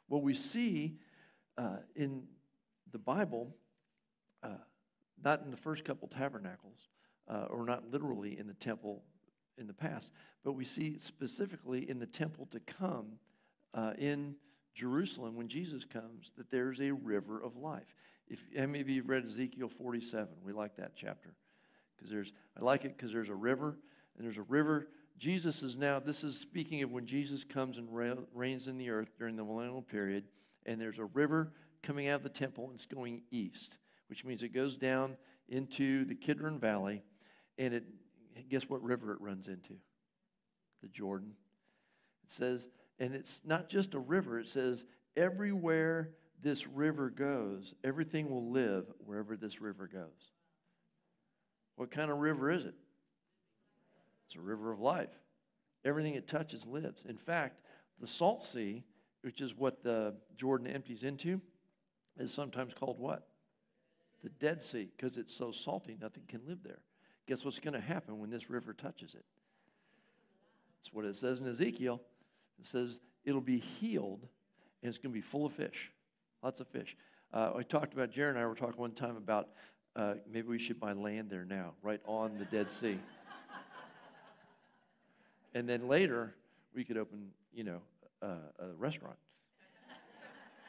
Well, 0.09 0.21
we 0.21 0.35
see 0.35 0.99
uh, 1.59 1.79
in 1.97 2.25
the 2.93 2.99
Bible, 2.99 3.57
uh, 4.43 4.59
not 5.25 5.43
in 5.43 5.51
the 5.51 5.57
first 5.57 5.85
couple 5.85 6.07
tabernacles, 6.07 6.89
uh, 7.29 7.47
or 7.51 7.65
not 7.65 7.91
literally 7.91 8.39
in 8.39 8.47
the 8.47 8.55
temple 8.55 9.03
in 9.59 9.67
the 9.67 9.75
past, 9.75 10.13
but 10.45 10.53
we 10.53 10.65
see 10.65 10.99
specifically 10.99 11.89
in 11.89 11.99
the 11.99 12.07
temple 12.07 12.47
to 12.53 12.61
come 12.61 13.19
uh, 13.75 13.95
in 13.99 14.37
Jerusalem 14.77 15.35
when 15.35 15.49
Jesus 15.49 15.85
comes 15.85 16.33
that 16.37 16.51
there's 16.51 16.81
a 16.81 16.91
river 16.91 17.43
of 17.43 17.57
life. 17.57 17.95
If 18.29 18.39
how 18.57 18.67
many 18.67 18.81
of 18.81 18.89
you 18.89 19.01
have 19.01 19.09
read 19.09 19.25
Ezekiel 19.25 19.69
47? 19.69 20.29
We 20.45 20.53
like 20.53 20.77
that 20.77 20.93
chapter 20.95 21.35
because 21.97 22.11
there's 22.11 22.33
I 22.61 22.63
like 22.63 22.85
it 22.85 22.97
because 22.97 23.13
there's 23.13 23.31
a 23.31 23.35
river 23.35 23.79
and 24.17 24.27
there's 24.27 24.37
a 24.37 24.43
river. 24.43 24.89
Jesus 25.19 25.63
is 25.63 25.77
now 25.77 25.99
this 25.99 26.23
is 26.23 26.39
speaking 26.39 26.83
of 26.83 26.93
when 26.93 27.07
Jesus 27.07 27.43
comes 27.43 27.79
and 27.79 27.89
reigns 28.35 28.67
in 28.67 28.77
the 28.77 28.91
earth 28.91 29.09
during 29.19 29.37
the 29.37 29.45
millennial 29.45 29.83
period, 29.83 30.25
and 30.67 30.81
there's 30.81 30.99
a 30.99 31.07
river 31.07 31.53
coming 31.83 32.09
out 32.09 32.17
of 32.17 32.23
the 32.23 32.29
temple 32.29 32.65
and 32.65 32.75
it's 32.75 32.87
going 32.87 33.23
east, 33.31 33.79
which 34.09 34.25
means 34.25 34.43
it 34.43 34.53
goes 34.53 34.77
down 34.77 35.17
into 35.49 36.05
the 36.05 36.15
Kidron 36.15 36.59
Valley, 36.59 37.03
and 37.57 37.73
it 37.73 37.85
guess 38.51 38.69
what 38.69 38.83
river 38.83 39.13
it 39.13 39.21
runs 39.21 39.49
into? 39.49 39.75
The 40.83 40.89
Jordan. 40.89 41.33
It 42.25 42.33
says, 42.33 42.69
and 42.99 43.15
it's 43.15 43.41
not 43.45 43.69
just 43.69 43.95
a 43.95 43.99
river. 43.99 44.39
It 44.39 44.49
says 44.49 44.85
everywhere 45.17 46.11
this 46.43 46.67
river 46.67 47.11
goes, 47.11 47.75
everything 47.83 48.31
will 48.31 48.51
live 48.51 48.87
wherever 49.05 49.37
this 49.37 49.61
river 49.61 49.89
goes. 49.91 50.33
What 51.77 51.91
kind 51.91 52.11
of 52.11 52.19
river 52.19 52.51
is 52.51 52.65
it? 52.65 52.75
It's 54.27 54.37
a 54.37 54.41
river 54.41 54.73
of 54.73 54.81
life. 54.81 55.11
Everything 55.85 56.15
it 56.15 56.27
touches 56.27 56.67
lives. 56.67 57.05
In 57.09 57.17
fact, 57.17 57.61
the 58.01 58.07
Salt 58.07 58.43
Sea, 58.43 58.83
which 59.23 59.41
is 59.41 59.55
what 59.55 59.83
the 59.83 60.15
Jordan 60.37 60.67
empties 60.67 61.03
into, 61.03 61.41
is 62.19 62.33
sometimes 62.33 62.75
called 62.75 62.99
what? 62.99 63.29
The 64.23 64.31
Dead 64.31 64.63
Sea, 64.63 64.89
because 64.97 65.17
it's 65.17 65.35
so 65.35 65.53
salty, 65.53 65.97
nothing 66.01 66.25
can 66.27 66.41
live 66.47 66.59
there. 66.65 66.81
Guess 67.27 67.45
what's 67.45 67.59
going 67.59 67.75
to 67.75 67.81
happen 67.81 68.19
when 68.19 68.31
this 68.31 68.51
river 68.51 68.73
touches 68.73 69.15
it? 69.15 69.25
That's 70.79 70.93
what 70.93 71.05
it 71.05 71.17
says 71.17 71.41
in 71.41 71.47
Ezekiel. 71.47 72.01
It 72.59 72.67
says 72.67 72.99
it'll 73.25 73.41
be 73.41 73.59
healed 73.59 74.27
and 74.83 74.89
it's 74.89 74.99
going 74.99 75.13
to 75.13 75.17
be 75.17 75.23
full 75.23 75.47
of 75.47 75.53
fish, 75.53 75.91
lots 76.43 76.61
of 76.61 76.69
fish. 76.69 76.97
Uh, 77.33 77.53
I 77.57 77.63
talked 77.63 77.93
about, 77.93 78.11
Jared 78.11 78.37
and 78.37 78.45
I 78.45 78.47
were 78.47 78.55
talking 78.55 78.81
one 78.81 78.93
time 78.93 79.17
about 79.17 79.49
uh, 79.97 80.15
maybe 80.31 80.49
we 80.49 80.59
should 80.59 80.79
buy 80.79 80.93
land 80.93 81.31
there 81.31 81.45
now, 81.45 81.73
right 81.83 82.01
on 82.07 82.39
the 82.39 82.45
Dead 82.45 82.71
Sea. 82.71 82.99
and 85.55 85.69
then 85.69 85.89
later, 85.89 86.35
we 86.75 86.85
could 86.85 86.99
open, 86.99 87.31
you 87.53 87.65
know, 87.65 87.81
uh, 88.23 88.37
a 88.59 88.67
restaurant, 88.77 89.17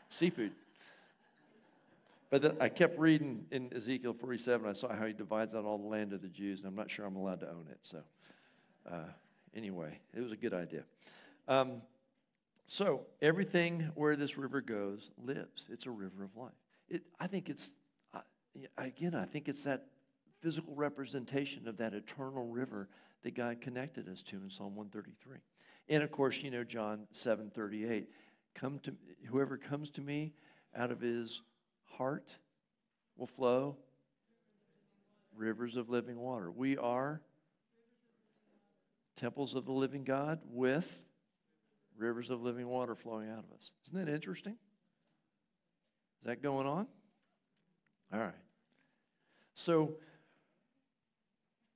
seafood. 0.10 0.52
But 2.30 2.42
the, 2.42 2.56
I 2.60 2.70
kept 2.70 2.98
reading 2.98 3.46
in 3.52 3.72
Ezekiel 3.74 4.14
47. 4.14 4.68
I 4.68 4.74
saw 4.74 4.94
how 4.94 5.06
he 5.06 5.14
divides 5.14 5.56
out 5.56 5.64
all 5.64 5.78
the 5.78 5.88
land 5.88 6.14
of 6.14 6.22
the 6.22 6.28
Jews, 6.28 6.60
and 6.60 6.68
I'm 6.68 6.76
not 6.76 6.90
sure 6.90 7.06
I'm 7.06 7.16
allowed 7.16 7.42
to 7.42 7.50
own 7.50 7.68
it. 7.70 7.80
So, 7.84 8.00
uh, 8.90 9.04
anyway, 9.56 10.00
it 10.14 10.22
was 10.22 10.32
a 10.32 10.38
good 10.38 10.54
idea. 10.54 10.84
Um, 11.48 11.82
so, 12.66 13.06
everything 13.22 13.92
where 13.96 14.18
this 14.18 14.38
river 14.38 14.60
goes 14.60 15.12
lives. 15.24 15.68
It's 15.72 15.86
a 15.86 15.92
river 15.92 16.26
of 16.26 16.36
life. 16.36 16.52
It, 16.90 17.04
I 17.20 17.28
think 17.28 17.50
it's, 17.50 17.70
uh, 18.14 18.20
again, 18.78 19.16
I 19.16 19.26
think 19.26 19.48
it's 19.48 19.64
that 19.64 19.86
physical 20.42 20.76
representation 20.76 21.68
of 21.68 21.78
that 21.78 21.94
eternal 21.94 22.46
river 22.46 22.90
that 23.24 23.36
God 23.36 23.62
connected 23.62 24.10
us 24.10 24.22
to 24.24 24.36
in 24.36 24.50
Psalm 24.50 24.76
133. 24.76 25.38
And 25.90 26.04
of 26.04 26.12
course, 26.12 26.42
you 26.42 26.52
know 26.52 26.64
John 26.64 27.08
7:38. 27.12 28.08
Come 28.54 28.80
to 28.80 28.94
whoever 29.28 29.58
comes 29.58 29.90
to 29.92 30.02
me 30.02 30.34
out 30.76 30.92
of 30.92 31.00
his 31.00 31.42
heart 31.86 32.30
will 33.16 33.28
flow 33.28 33.78
rivers 35.36 35.78
of 35.78 35.90
living 35.90 36.18
water. 36.18 36.52
We 36.52 36.78
are 36.78 37.22
temples 39.16 39.56
of 39.56 39.66
the 39.66 39.72
living 39.72 40.04
God 40.04 40.42
with 40.46 41.07
rivers 41.98 42.30
of 42.30 42.42
living 42.42 42.68
water 42.68 42.96
flowing 42.96 43.30
out 43.30 43.40
of 43.40 43.52
us. 43.56 43.72
Isn't 43.88 44.06
that 44.06 44.12
interesting? 44.12 44.58
Is 46.22 46.28
that 46.28 46.42
going 46.42 46.68
on? 46.68 46.88
All 48.14 48.20
right. 48.20 48.34
So, 49.54 49.96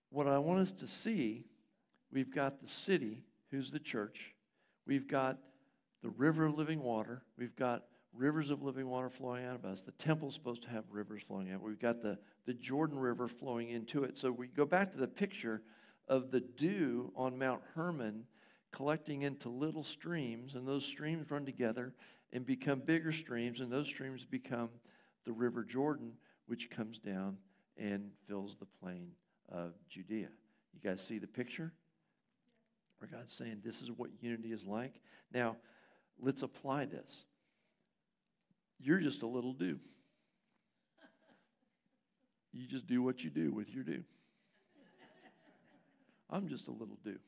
what 0.09 0.27
I 0.27 0.37
want 0.37 0.59
us 0.59 0.71
to 0.73 0.87
see, 0.87 1.45
we've 2.11 2.33
got 2.33 2.61
the 2.61 2.67
city, 2.67 3.23
who's 3.49 3.71
the 3.71 3.79
church. 3.79 4.33
We've 4.85 5.07
got 5.07 5.37
the 6.01 6.09
river 6.09 6.45
of 6.45 6.57
living 6.57 6.81
water. 6.81 7.23
We've 7.37 7.55
got 7.55 7.83
rivers 8.13 8.49
of 8.49 8.61
living 8.61 8.87
water 8.89 9.09
flowing 9.09 9.45
out 9.45 9.55
of 9.55 9.65
us. 9.65 9.81
The 9.81 9.91
temple's 9.93 10.33
supposed 10.33 10.63
to 10.63 10.69
have 10.69 10.83
rivers 10.91 11.21
flowing 11.25 11.51
out. 11.51 11.61
We've 11.61 11.79
got 11.79 12.01
the, 12.01 12.17
the 12.45 12.53
Jordan 12.53 12.99
River 12.99 13.27
flowing 13.27 13.69
into 13.69 14.03
it. 14.03 14.17
So 14.17 14.31
we 14.31 14.47
go 14.47 14.65
back 14.65 14.91
to 14.91 14.97
the 14.97 15.07
picture 15.07 15.61
of 16.07 16.31
the 16.31 16.41
dew 16.41 17.11
on 17.15 17.37
Mount 17.37 17.61
Hermon 17.73 18.25
collecting 18.71 19.23
into 19.23 19.49
little 19.49 19.83
streams, 19.83 20.55
and 20.55 20.67
those 20.67 20.85
streams 20.85 21.29
run 21.29 21.45
together 21.45 21.93
and 22.33 22.45
become 22.45 22.79
bigger 22.79 23.11
streams, 23.11 23.59
and 23.59 23.71
those 23.71 23.87
streams 23.87 24.25
become 24.25 24.69
the 25.25 25.33
River 25.33 25.63
Jordan, 25.63 26.13
which 26.47 26.69
comes 26.69 26.97
down 26.97 27.37
and 27.77 28.11
fills 28.27 28.55
the 28.55 28.67
plain 28.81 29.11
of 29.49 29.73
Judea. 29.89 30.29
You 30.73 30.79
guys 30.83 31.01
see 31.01 31.19
the 31.19 31.27
picture? 31.27 31.73
Where 32.99 33.09
God's 33.11 33.33
saying 33.33 33.61
this 33.63 33.81
is 33.81 33.91
what 33.91 34.09
unity 34.21 34.51
is 34.51 34.65
like. 34.65 34.93
Now, 35.33 35.57
let's 36.19 36.43
apply 36.43 36.85
this. 36.85 37.25
You're 38.79 38.99
just 38.99 39.21
a 39.21 39.27
little 39.27 39.53
dew. 39.53 39.79
You 42.53 42.67
just 42.67 42.87
do 42.87 43.01
what 43.01 43.23
you 43.23 43.29
do 43.29 43.51
with 43.51 43.73
your 43.73 43.83
dew. 43.83 44.03
I'm 46.29 46.47
just 46.47 46.67
a 46.67 46.71
little 46.71 46.97
dew. 47.03 47.19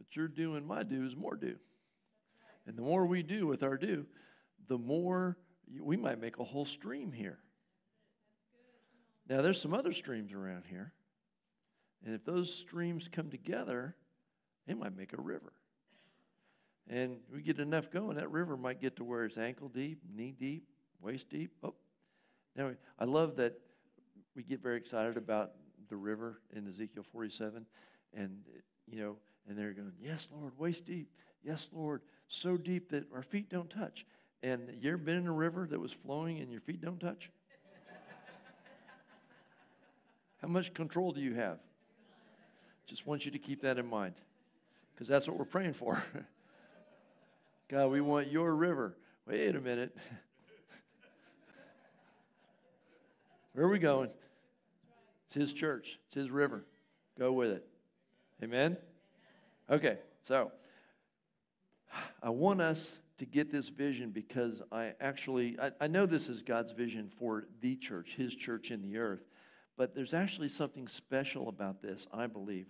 But 0.00 0.16
you're 0.16 0.28
doing 0.28 0.66
my 0.66 0.82
dew 0.82 1.04
is 1.04 1.14
more 1.14 1.36
dew. 1.36 1.56
And 2.66 2.74
the 2.74 2.82
more 2.82 3.04
we 3.04 3.22
do 3.22 3.46
with 3.46 3.62
our 3.62 3.76
dew, 3.76 4.06
the 4.66 4.78
more 4.78 5.36
we 5.78 5.98
might 5.98 6.18
make 6.18 6.38
a 6.38 6.44
whole 6.44 6.64
stream 6.64 7.12
here. 7.12 7.38
Now, 9.28 9.42
there's 9.42 9.60
some 9.60 9.74
other 9.74 9.92
streams 9.92 10.32
around 10.32 10.64
here. 10.70 10.94
And 12.04 12.14
if 12.14 12.24
those 12.24 12.52
streams 12.52 13.08
come 13.12 13.28
together, 13.28 13.94
they 14.66 14.72
might 14.72 14.96
make 14.96 15.12
a 15.12 15.20
river. 15.20 15.52
And 16.88 17.18
we 17.30 17.42
get 17.42 17.58
enough 17.60 17.90
going, 17.90 18.16
that 18.16 18.30
river 18.30 18.56
might 18.56 18.80
get 18.80 18.96
to 18.96 19.04
where 19.04 19.26
it's 19.26 19.36
ankle 19.36 19.68
deep, 19.68 20.00
knee 20.10 20.34
deep, 20.36 20.64
waist 21.02 21.28
deep. 21.28 21.52
Oh, 21.62 21.74
now 22.56 22.72
I 22.98 23.04
love 23.04 23.36
that 23.36 23.52
we 24.34 24.42
get 24.42 24.62
very 24.62 24.78
excited 24.78 25.18
about 25.18 25.52
the 25.90 25.96
river 25.96 26.40
in 26.56 26.66
Ezekiel 26.66 27.04
47, 27.12 27.66
and 28.14 28.38
you 28.88 28.98
know, 29.02 29.16
and 29.48 29.58
they're 29.58 29.72
going, 29.72 29.92
"Yes, 30.00 30.28
Lord, 30.32 30.58
waist 30.58 30.84
deep. 30.84 31.10
Yes, 31.42 31.70
Lord, 31.72 32.02
so 32.28 32.56
deep 32.56 32.90
that 32.90 33.12
our 33.12 33.22
feet 33.22 33.48
don't 33.48 33.70
touch." 33.70 34.06
And 34.42 34.74
you 34.80 34.90
ever 34.90 34.96
been 34.98 35.16
in 35.16 35.26
a 35.26 35.32
river 35.32 35.66
that 35.70 35.78
was 35.78 35.92
flowing 35.92 36.38
and 36.38 36.50
your 36.50 36.60
feet 36.60 36.80
don't 36.80 36.98
touch? 36.98 37.30
How 40.40 40.48
much 40.48 40.72
control 40.72 41.12
do 41.12 41.20
you 41.20 41.34
have? 41.34 41.58
Just 42.86 43.06
want 43.06 43.24
you 43.26 43.30
to 43.32 43.38
keep 43.38 43.62
that 43.62 43.78
in 43.78 43.86
mind 43.86 44.14
because 44.94 45.06
that's 45.06 45.28
what 45.28 45.38
we're 45.38 45.44
praying 45.44 45.74
for. 45.74 46.02
God, 47.68 47.88
we 47.88 48.00
want 48.00 48.32
your 48.32 48.54
river. 48.54 48.96
Wait 49.26 49.54
a 49.54 49.60
minute. 49.60 49.96
Where 53.52 53.66
are 53.66 53.68
we 53.68 53.78
going? 53.78 54.10
It's 55.26 55.34
his 55.34 55.52
church, 55.52 55.98
it's 56.06 56.14
his 56.14 56.30
river. 56.30 56.64
Go 57.18 57.32
with 57.32 57.50
it. 57.50 57.66
Amen? 58.42 58.76
Okay, 59.70 59.98
so 60.26 60.50
I 62.20 62.30
want 62.30 62.60
us 62.60 62.98
to 63.18 63.24
get 63.24 63.52
this 63.52 63.68
vision 63.68 64.10
because 64.10 64.60
I 64.72 64.94
actually, 65.00 65.56
I, 65.62 65.70
I 65.80 65.86
know 65.86 66.06
this 66.06 66.28
is 66.28 66.42
God's 66.42 66.72
vision 66.72 67.08
for 67.20 67.44
the 67.60 67.76
church, 67.76 68.14
his 68.16 68.34
church 68.34 68.72
in 68.72 68.82
the 68.82 68.98
earth, 68.98 69.22
but 69.76 69.94
there's 69.94 70.12
actually 70.12 70.48
something 70.48 70.88
special 70.88 71.48
about 71.48 71.82
this, 71.82 72.08
I 72.12 72.26
believe, 72.26 72.66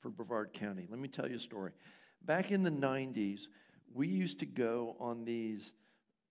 for 0.00 0.08
Brevard 0.08 0.54
County. 0.54 0.86
Let 0.88 0.98
me 0.98 1.08
tell 1.08 1.28
you 1.28 1.36
a 1.36 1.40
story. 1.40 1.72
Back 2.24 2.50
in 2.50 2.62
the 2.62 2.70
90s, 2.70 3.48
we 3.92 4.08
used 4.08 4.38
to 4.38 4.46
go 4.46 4.96
on 4.98 5.26
these 5.26 5.72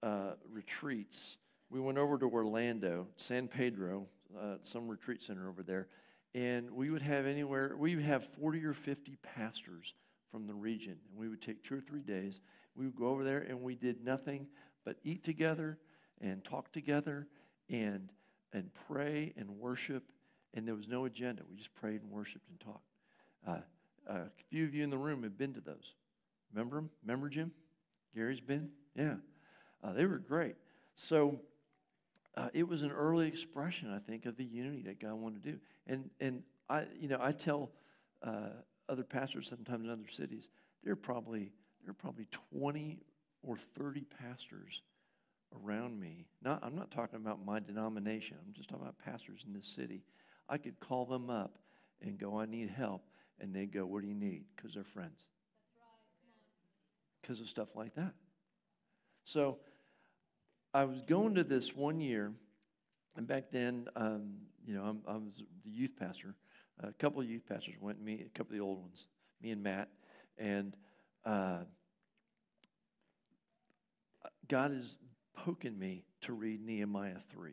uh, 0.02 0.32
retreats. 0.52 1.38
We 1.70 1.80
went 1.80 2.00
over 2.00 2.18
to 2.18 2.26
Orlando, 2.26 3.06
San 3.18 3.48
Pedro, 3.48 4.08
uh, 4.36 4.56
some 4.64 4.88
retreat 4.88 5.22
center 5.22 5.48
over 5.48 5.62
there, 5.62 5.90
and 6.36 6.70
we 6.72 6.90
would 6.90 7.02
have 7.02 7.26
anywhere, 7.26 7.76
we 7.78 7.96
would 7.96 8.04
have 8.04 8.26
40 8.42 8.64
or 8.66 8.74
50 8.74 9.18
pastors 9.24 9.94
from 10.32 10.48
the 10.48 10.54
region. 10.54 10.98
And 11.10 11.18
we 11.18 11.30
would 11.30 11.42
take 11.42 11.64
two 11.64 11.76
or 11.78 11.82
three 11.82 12.02
days. 12.02 12.42
We 12.76 12.86
would 12.86 12.98
go 12.98 13.08
over 13.08 13.24
there 13.24 13.40
and 13.40 13.62
we 13.62 13.74
did 13.74 14.04
nothing 14.04 14.48
but 14.84 14.98
eat 15.06 15.24
together 15.24 15.80
and 16.20 16.44
talk 16.44 16.74
together 16.74 17.26
and, 17.70 18.12
and 18.52 18.70
pray 18.88 19.34
and 19.38 19.50
worship. 19.50 20.04
And 20.54 20.68
there 20.68 20.76
was 20.76 20.90
no 20.90 21.06
agenda. 21.06 21.44
We 21.50 21.56
just 21.56 21.74
prayed 21.74 22.02
and 22.02 22.12
worshiped 22.12 22.50
and 22.50 22.60
talked. 22.60 22.92
Uh, 23.48 23.62
a 24.14 24.30
few 24.50 24.66
of 24.66 24.76
you 24.76 24.84
in 24.84 24.90
the 24.90 24.98
room 24.98 25.24
have 25.24 25.38
been 25.38 25.54
to 25.54 25.62
those. 25.62 25.94
Remember 26.54 26.76
them? 26.76 26.90
Remember 27.04 27.30
Jim? 27.30 27.54
Gary's 28.14 28.42
been? 28.42 28.72
Yeah. 28.94 29.16
Uh, 29.82 29.94
they 29.94 30.06
were 30.06 30.18
great. 30.18 30.56
So 30.96 31.40
uh, 32.36 32.50
it 32.54 32.68
was 32.68 32.82
an 32.82 32.92
early 32.92 33.28
expression, 33.30 33.90
I 33.94 34.00
think, 34.00 34.26
of 34.26 34.36
the 34.36 34.44
unity 34.44 34.84
that 34.84 35.00
God 35.00 35.14
wanted 35.14 35.44
to 35.44 35.52
do. 35.52 35.60
And, 35.88 36.10
and 36.20 36.44
I, 36.70 36.86
you 37.00 37.08
know, 37.08 37.20
I 37.22 37.32
tell 37.32 37.72
uh, 38.24 38.50
other 38.90 39.04
pastors 39.04 39.48
sometimes 39.50 39.86
in 39.86 39.92
other 39.92 40.10
cities, 40.10 40.48
there 40.84 40.94
are 40.94 40.98
probably, 40.98 41.52
there 41.84 41.92
are 41.92 41.94
probably 41.94 42.28
20 42.52 43.00
or 43.44 43.58
30 43.78 44.06
pastors 44.22 44.82
around 45.64 46.00
me. 46.00 46.26
Not, 46.44 46.64
I'm 46.64 46.76
not 46.76 46.92
talking 46.92 47.18
about 47.18 47.46
my 47.46 47.60
denomination. 47.60 48.38
I'm 48.46 48.54
just 48.54 48.70
talking 48.70 48.84
about 48.84 48.98
pastors 49.00 49.44
in 49.46 49.54
this 49.54 49.68
city. 49.68 50.04
I 50.50 50.58
could 50.58 50.80
call 50.80 51.06
them 51.06 51.30
up 51.30 51.58
and 52.02 52.18
go, 52.18 52.40
I 52.40 52.46
need 52.46 52.70
help. 52.70 53.04
And 53.40 53.54
they 53.54 53.66
go, 53.66 53.86
What 53.86 54.02
do 54.02 54.08
you 54.08 54.16
need? 54.16 54.46
Because 54.56 54.74
they're 54.74 54.84
friends 54.84 55.20
because 57.26 57.42
of 57.42 57.48
stuff 57.48 57.70
like 57.76 57.96
that. 57.96 58.14
So 59.24 59.58
I 60.74 60.86
was 60.86 61.02
going 61.02 61.36
to 61.36 61.44
this 61.44 61.76
one 61.76 62.00
year, 62.00 62.32
and 63.16 63.28
back 63.28 63.46
then, 63.52 63.88
um, 63.96 64.34
you 64.66 64.76
know, 64.76 64.84
I'm, 64.84 65.00
I 65.08 65.14
was 65.14 65.44
the 65.64 65.72
youth 65.72 65.94
pastor. 65.98 66.36
A 66.82 66.92
couple 66.94 67.22
of 67.22 67.30
youth 67.30 67.48
pastors 67.48 67.76
went, 67.80 68.02
me, 68.02 68.26
a 68.26 68.38
couple 68.38 68.54
of 68.54 68.60
the 68.60 68.64
old 68.64 68.82
ones, 68.82 69.08
me 69.42 69.52
and 69.52 69.64
Matt, 69.64 69.88
and 70.38 70.76
uh, 71.26 71.60
God 74.48 74.74
is 74.74 74.98
poking 75.34 75.78
me 75.78 76.04
to 76.22 76.34
read 76.34 76.66
Nehemiah 76.66 77.18
3. 77.32 77.52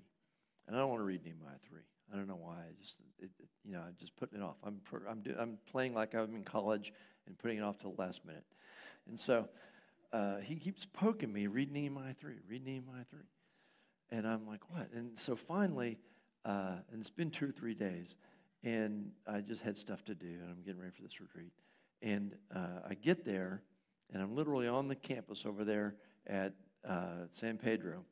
And 0.67 0.77
I 0.77 0.81
don't 0.81 0.89
want 0.89 1.01
to 1.01 1.05
read 1.05 1.25
Nehemiah 1.25 1.59
3. 1.69 1.81
I 2.13 2.17
don't 2.17 2.29
know 2.29 2.39
why. 2.41 2.55
I 2.55 2.83
just, 2.83 2.97
it, 3.19 3.31
it, 3.39 3.49
you 3.65 3.73
know, 3.73 3.81
I'm 3.81 3.95
just 3.99 4.17
putting 4.17 4.41
it 4.41 4.43
off. 4.43 4.57
I'm, 4.65 4.81
I'm, 5.09 5.21
do, 5.21 5.35
I'm 5.39 5.59
playing 5.71 5.95
like 5.95 6.15
I'm 6.15 6.35
in 6.35 6.45
college 6.45 6.93
and 7.27 7.39
putting 7.39 7.59
it 7.59 7.63
off 7.63 7.79
to 7.79 7.85
the 7.85 8.03
last 8.03 8.25
minute. 8.25 8.45
And 9.09 9.19
so 9.19 9.49
uh, 10.13 10.39
he 10.39 10.57
keeps 10.57 10.87
poking 10.87 11.33
me, 11.33 11.47
read 11.47 11.73
Nehemiah 11.73 12.15
3, 12.21 12.35
read 12.49 12.65
Nehemiah 12.65 13.05
3. 13.11 13.21
And 14.13 14.29
I'm 14.29 14.47
like, 14.47 14.61
what? 14.71 14.91
And 14.95 15.19
so 15.19 15.35
finally, 15.35 15.99
uh, 16.45 16.77
and 16.93 17.01
it's 17.01 17.11
been 17.11 17.31
two 17.31 17.49
or 17.49 17.53
three 17.53 17.75
days, 17.75 18.15
and 18.63 19.11
I 19.27 19.41
just 19.41 19.63
had 19.63 19.79
stuff 19.79 20.05
to 20.05 20.15
do, 20.15 20.27
and 20.27 20.51
I'm 20.51 20.63
getting 20.65 20.81
ready 20.81 20.93
for 20.95 21.03
this 21.03 21.19
retreat. 21.19 21.53
And 22.03 22.35
uh, 22.55 22.81
I 22.89 22.95
get 22.95 23.25
there, 23.25 23.63
and 24.13 24.23
I'm 24.23 24.37
literally 24.37 24.69
on 24.69 24.87
the 24.87 24.95
campus 24.95 25.47
over 25.47 25.65
there 25.65 25.95
at 26.27 26.53
uh, 26.87 27.27
San 27.31 27.57
Pedro, 27.57 28.05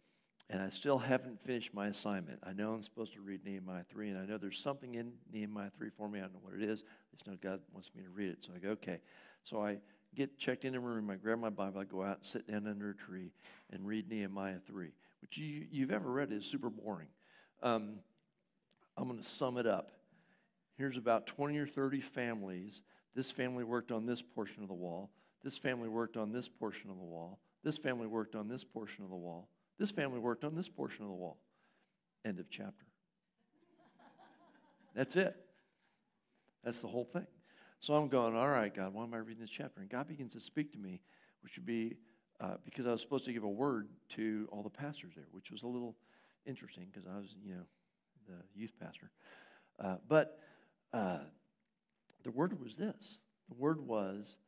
and 0.48 0.62
I 0.62 0.70
still 0.70 0.96
haven't 0.96 1.38
finished 1.38 1.74
my 1.74 1.88
assignment. 1.88 2.38
I 2.44 2.54
know 2.54 2.72
I'm 2.72 2.82
supposed 2.82 3.12
to 3.14 3.20
read 3.20 3.44
Nehemiah 3.44 3.84
3, 3.90 4.08
and 4.08 4.18
I 4.18 4.24
know 4.24 4.38
there's 4.38 4.58
something 4.58 4.94
in 4.94 5.12
Nehemiah 5.30 5.70
3 5.76 5.90
for 5.90 6.08
me. 6.08 6.20
I 6.20 6.22
don't 6.22 6.32
know 6.32 6.40
what 6.42 6.54
it 6.54 6.62
is. 6.62 6.82
I 6.82 7.16
just 7.16 7.26
know 7.26 7.36
God 7.42 7.60
wants 7.74 7.90
me 7.94 8.02
to 8.04 8.10
read 8.10 8.30
it. 8.30 8.38
So 8.40 8.52
I 8.56 8.58
go, 8.58 8.70
okay. 8.70 9.00
So 9.44 9.62
I 9.62 9.78
get 10.14 10.38
checked 10.38 10.64
in 10.64 10.72
the 10.72 10.80
room. 10.80 11.10
I 11.10 11.16
grab 11.16 11.38
my 11.38 11.50
Bible. 11.50 11.80
I 11.80 11.84
go 11.84 12.02
out 12.02 12.20
sit 12.22 12.50
down 12.50 12.66
under 12.66 12.90
a 12.90 12.94
tree 12.94 13.32
and 13.70 13.86
read 13.86 14.08
Nehemiah 14.08 14.58
3, 14.66 14.90
which 15.20 15.38
you, 15.38 15.66
you've 15.70 15.90
ever 15.90 16.10
read 16.10 16.32
is 16.32 16.46
super 16.46 16.70
boring. 16.70 17.08
Um, 17.62 17.96
I'm 18.96 19.06
going 19.08 19.18
to 19.18 19.26
sum 19.26 19.56
it 19.58 19.66
up. 19.66 19.92
Here's 20.76 20.96
about 20.96 21.26
20 21.26 21.58
or 21.58 21.66
30 21.66 22.00
families. 22.00 22.82
This 23.14 23.30
family 23.30 23.64
worked 23.64 23.92
on 23.92 24.06
this 24.06 24.22
portion 24.22 24.62
of 24.62 24.68
the 24.68 24.74
wall. 24.74 25.10
This 25.42 25.58
family 25.58 25.88
worked 25.88 26.16
on 26.16 26.32
this 26.32 26.48
portion 26.48 26.90
of 26.90 26.96
the 26.96 27.02
wall. 27.04 27.38
This 27.62 27.76
family 27.76 28.06
worked 28.06 28.34
on 28.34 28.48
this 28.48 28.64
portion 28.64 29.04
of 29.04 29.10
the 29.10 29.16
wall. 29.16 29.48
This 29.78 29.90
family 29.90 30.18
worked 30.18 30.44
on 30.44 30.54
this 30.54 30.68
portion 30.68 31.02
of 31.02 31.08
the 31.08 31.14
wall. 31.14 31.38
End 32.24 32.38
of 32.38 32.50
chapter. 32.50 32.86
That's 34.94 35.16
it. 35.16 35.36
That's 36.64 36.82
the 36.82 36.88
whole 36.88 37.04
thing. 37.04 37.26
So 37.80 37.94
I'm 37.94 38.08
going, 38.08 38.36
all 38.36 38.48
right, 38.48 38.74
God, 38.74 38.92
why 38.92 39.04
am 39.04 39.14
I 39.14 39.18
reading 39.18 39.40
this 39.40 39.50
chapter? 39.50 39.80
And 39.80 39.88
God 39.88 40.08
begins 40.08 40.32
to 40.32 40.40
speak 40.40 40.72
to 40.72 40.78
me, 40.78 41.00
which 41.42 41.56
would 41.56 41.64
be 41.64 41.96
uh, 42.40 42.54
because 42.64 42.86
I 42.86 42.90
was 42.90 43.00
supposed 43.00 43.24
to 43.26 43.32
give 43.32 43.44
a 43.44 43.48
word 43.48 43.88
to 44.16 44.48
all 44.50 44.62
the 44.62 44.70
pastors 44.70 45.12
there, 45.14 45.26
which 45.32 45.50
was 45.50 45.62
a 45.62 45.66
little 45.66 45.96
interesting 46.46 46.86
because 46.92 47.08
I 47.08 47.18
was, 47.18 47.34
you 47.44 47.54
know, 47.54 47.66
the 48.26 48.34
youth 48.54 48.72
pastor. 48.80 49.10
Uh, 49.82 49.96
but 50.08 50.38
uh, 50.92 51.20
the 52.24 52.30
word 52.30 52.58
was 52.62 52.76
this 52.76 53.18
the 53.48 53.54
word 53.56 53.80
was 53.80 54.38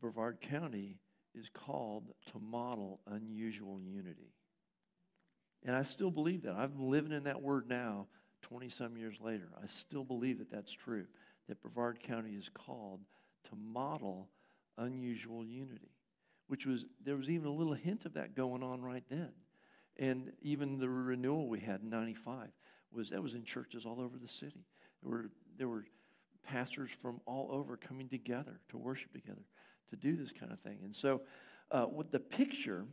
Brevard 0.00 0.40
County 0.40 0.96
is 1.34 1.48
called 1.52 2.04
to 2.32 2.38
model 2.38 3.00
unusual 3.06 3.80
unity. 3.80 4.34
And 5.64 5.76
I 5.76 5.84
still 5.84 6.10
believe 6.10 6.42
that. 6.42 6.54
I'm 6.54 6.88
living 6.88 7.12
in 7.12 7.24
that 7.24 7.40
word 7.40 7.68
now, 7.68 8.06
20 8.42 8.68
some 8.68 8.96
years 8.96 9.16
later. 9.20 9.48
I 9.62 9.68
still 9.68 10.04
believe 10.04 10.38
that 10.38 10.50
that's 10.50 10.72
true, 10.72 11.06
that 11.48 11.62
Brevard 11.62 12.00
County 12.02 12.32
is 12.32 12.50
called 12.52 13.00
to 13.48 13.56
model 13.56 14.28
unusual 14.76 15.44
unity, 15.44 15.91
which 16.52 16.66
was, 16.66 16.84
there 17.02 17.16
was 17.16 17.30
even 17.30 17.46
a 17.46 17.50
little 17.50 17.72
hint 17.72 18.04
of 18.04 18.12
that 18.12 18.36
going 18.36 18.62
on 18.62 18.82
right 18.82 19.04
then. 19.08 19.30
And 19.96 20.32
even 20.42 20.78
the 20.78 20.86
renewal 20.86 21.48
we 21.48 21.60
had 21.60 21.80
in 21.80 21.88
95 21.88 22.48
was, 22.92 23.08
that 23.08 23.22
was 23.22 23.32
in 23.32 23.42
churches 23.42 23.86
all 23.86 24.02
over 24.02 24.18
the 24.18 24.28
city. 24.28 24.66
There 25.02 25.10
were, 25.10 25.30
there 25.56 25.68
were 25.68 25.86
pastors 26.46 26.90
from 27.00 27.22
all 27.24 27.48
over 27.50 27.78
coming 27.78 28.06
together 28.06 28.60
to 28.68 28.76
worship 28.76 29.14
together, 29.14 29.40
to 29.88 29.96
do 29.96 30.14
this 30.14 30.30
kind 30.30 30.52
of 30.52 30.60
thing. 30.60 30.80
And 30.84 30.94
so, 30.94 31.22
uh, 31.70 31.84
what 31.84 32.12
the 32.12 32.20
picture 32.20 32.84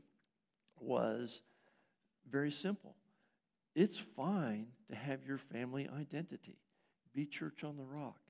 was 0.79 1.41
very 2.31 2.51
simple. 2.51 2.95
It's 3.75 3.97
fine 3.97 4.67
to 4.89 4.95
have 4.95 5.25
your 5.27 5.37
family 5.37 5.89
identity. 5.99 6.55
Be 7.13 7.25
Church 7.25 7.65
on 7.65 7.75
the 7.75 7.83
Rock, 7.83 8.21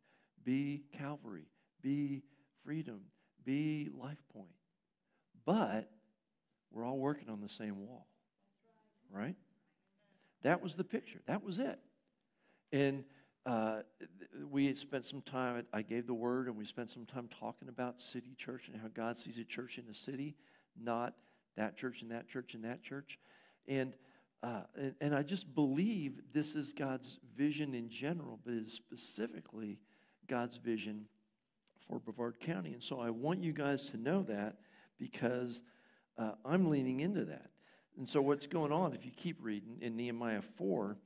be 0.44 0.86
Calvary, 0.98 1.46
be 1.84 2.24
Freedom, 2.66 3.02
be 3.46 3.90
Life 3.96 4.24
Point. 4.34 4.50
But 5.50 5.90
we're 6.72 6.86
all 6.86 7.00
working 7.00 7.28
on 7.28 7.42
the 7.42 7.50
same 7.50 7.84
wall, 7.88 8.06
right? 9.12 9.34
That 10.44 10.62
was 10.62 10.76
the 10.76 10.84
picture. 10.84 11.22
That 11.26 11.44
was 11.44 11.58
it. 11.58 11.80
And 12.72 13.04
uh, 13.48 13.80
we 14.48 14.76
spent 14.76 15.08
some 15.08 15.24
time, 15.24 15.66
I 15.74 15.82
gave 15.82 16.06
the 16.06 16.14
word, 16.14 16.50
and 16.50 16.56
we 16.56 16.66
spent 16.66 16.92
some 16.92 17.08
time 17.08 17.28
talking 17.40 17.68
about 17.68 18.00
city 18.00 18.36
church 18.38 18.70
and 18.72 18.80
how 18.80 18.90
God 18.90 19.18
sees 19.18 19.40
a 19.40 19.44
church 19.44 19.80
in 19.80 19.86
a 19.90 19.96
city, 19.96 20.36
not 20.80 21.16
that 21.58 21.76
church 21.76 22.04
and 22.04 22.12
that 22.12 22.28
church 22.28 22.54
and 22.54 22.64
that 22.64 22.84
church. 22.84 23.18
And, 23.68 23.96
uh, 24.44 24.62
and, 24.78 24.94
and 25.02 25.16
I 25.16 25.24
just 25.24 25.56
believe 25.56 26.22
this 26.32 26.54
is 26.54 26.74
God's 26.74 27.18
vision 27.36 27.74
in 27.74 27.90
general, 27.90 28.40
but 28.46 28.54
it 28.54 28.68
is 28.68 28.74
specifically 28.74 29.80
God's 30.28 30.58
vision 30.58 31.06
for 31.88 31.98
Brevard 31.98 32.40
County. 32.40 32.74
And 32.74 32.84
so 32.84 33.00
I 33.00 33.10
want 33.10 33.44
you 33.44 33.52
guys 33.52 33.82
to 33.90 33.98
know 33.98 34.22
that 34.30 34.58
because 35.00 35.62
uh, 36.18 36.32
I'm 36.46 36.70
leaning 36.70 37.00
into 37.00 37.26
that. 37.26 37.50
And 37.98 38.08
so 38.08 38.22
what's 38.22 38.48
going 38.48 38.72
on, 38.72 38.94
if 38.94 39.06
you 39.06 39.12
keep 39.16 39.38
reading 39.42 39.78
in 39.82 39.96
Nehemiah 39.96 40.42
4, 40.58 40.98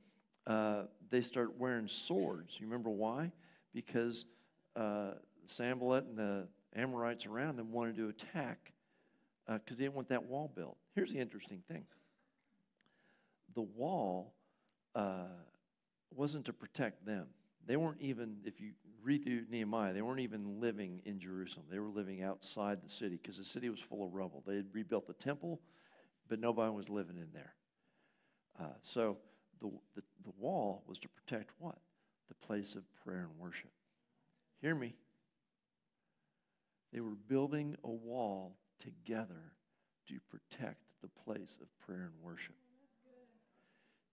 uh, 0.46 0.82
they 1.10 1.22
start 1.22 1.58
wearing 1.58 1.88
swords. 1.88 2.56
You 2.58 2.66
remember 2.66 2.90
why? 2.90 3.32
Because 3.72 4.26
uh, 4.76 5.12
and 5.58 6.16
the 6.16 6.46
Amorites 6.74 7.26
around 7.26 7.56
them 7.56 7.72
wanted 7.72 7.96
to 7.96 8.08
attack 8.08 8.72
because 9.46 9.60
uh, 9.76 9.78
they 9.78 9.84
didn't 9.84 9.94
want 9.94 10.08
that 10.08 10.24
wall 10.24 10.50
built. 10.54 10.76
Here's 10.94 11.12
the 11.12 11.18
interesting 11.18 11.62
thing 11.68 11.84
the 13.54 13.62
wall 13.62 14.34
uh, 14.94 15.26
wasn't 16.14 16.44
to 16.46 16.52
protect 16.52 17.04
them. 17.06 17.26
They 17.66 17.76
weren't 17.76 18.00
even, 18.00 18.36
if 18.44 18.60
you 18.60 18.72
read 19.02 19.24
through 19.24 19.44
Nehemiah, 19.50 19.92
they 19.92 20.02
weren't 20.02 20.20
even 20.20 20.60
living 20.60 21.00
in 21.04 21.18
Jerusalem. 21.18 21.66
They 21.70 21.78
were 21.78 21.88
living 21.88 22.22
outside 22.22 22.82
the 22.82 22.90
city 22.90 23.18
because 23.20 23.38
the 23.38 23.44
city 23.44 23.70
was 23.70 23.80
full 23.80 24.04
of 24.04 24.14
rubble. 24.14 24.42
They 24.46 24.56
had 24.56 24.66
rebuilt 24.72 25.06
the 25.06 25.14
temple, 25.14 25.60
but 26.28 26.40
nobody 26.40 26.72
was 26.72 26.88
living 26.88 27.16
in 27.16 27.28
there. 27.32 27.54
Uh, 28.60 28.74
so 28.80 29.18
the, 29.60 29.70
the, 29.94 30.02
the 30.24 30.32
wall 30.38 30.82
was 30.86 30.98
to 30.98 31.08
protect 31.08 31.50
what? 31.58 31.76
The 32.28 32.46
place 32.46 32.74
of 32.74 32.82
prayer 33.04 33.28
and 33.30 33.38
worship. 33.38 33.70
Hear 34.60 34.74
me. 34.74 34.94
They 36.92 37.00
were 37.00 37.16
building 37.28 37.76
a 37.82 37.90
wall 37.90 38.56
together 38.80 39.52
to 40.08 40.14
protect 40.30 40.82
the 41.02 41.08
place 41.08 41.58
of 41.60 41.68
prayer 41.84 42.10
and 42.12 42.22
worship. 42.22 42.54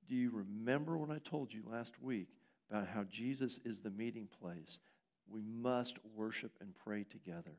Do 0.09 0.15
you 0.15 0.31
remember 0.31 0.97
what 0.97 1.09
I 1.09 1.19
told 1.19 1.53
you 1.53 1.63
last 1.69 1.93
week 2.01 2.27
about 2.71 2.88
how 2.88 3.03
Jesus 3.03 3.60
is 3.65 3.81
the 3.81 3.89
meeting 3.89 4.27
place? 4.41 4.79
We 5.29 5.41
must 5.41 5.97
worship 6.15 6.51
and 6.62 6.73
pray 6.75 7.03
together 7.03 7.57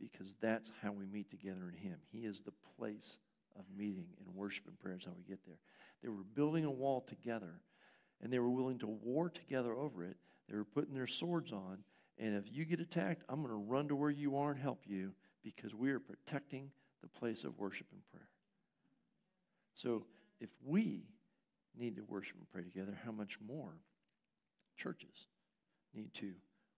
because 0.00 0.34
that's 0.40 0.70
how 0.82 0.92
we 0.92 1.06
meet 1.06 1.30
together 1.30 1.72
in 1.72 1.78
Him. 1.78 1.98
He 2.10 2.20
is 2.20 2.40
the 2.40 2.52
place 2.78 3.18
of 3.58 3.64
meeting 3.76 4.06
and 4.18 4.34
worship 4.34 4.66
and 4.66 4.78
prayer 4.78 4.96
is 4.96 5.04
how 5.04 5.12
we 5.16 5.24
get 5.24 5.44
there. 5.46 5.58
They 6.02 6.08
were 6.08 6.24
building 6.34 6.64
a 6.64 6.70
wall 6.70 7.04
together 7.08 7.60
and 8.20 8.32
they 8.32 8.38
were 8.38 8.50
willing 8.50 8.78
to 8.80 8.86
war 8.86 9.28
together 9.28 9.74
over 9.74 10.04
it. 10.04 10.16
They 10.48 10.56
were 10.56 10.64
putting 10.64 10.94
their 10.94 11.06
swords 11.06 11.52
on. 11.52 11.78
And 12.18 12.36
if 12.36 12.44
you 12.52 12.64
get 12.64 12.80
attacked, 12.80 13.24
I'm 13.28 13.42
going 13.42 13.48
to 13.48 13.56
run 13.56 13.88
to 13.88 13.96
where 13.96 14.10
you 14.10 14.36
are 14.36 14.52
and 14.52 14.60
help 14.60 14.82
you 14.86 15.12
because 15.42 15.74
we 15.74 15.90
are 15.90 15.98
protecting 15.98 16.70
the 17.00 17.08
place 17.08 17.44
of 17.44 17.58
worship 17.58 17.86
and 17.92 18.00
prayer. 18.12 18.28
So 19.74 20.06
if 20.40 20.50
we 20.64 21.04
need 21.76 21.96
to 21.96 22.02
worship 22.02 22.36
and 22.36 22.48
pray 22.52 22.62
together, 22.62 22.96
how 23.04 23.12
much 23.12 23.38
more 23.46 23.76
churches 24.76 25.26
need 25.94 26.12
to 26.14 26.32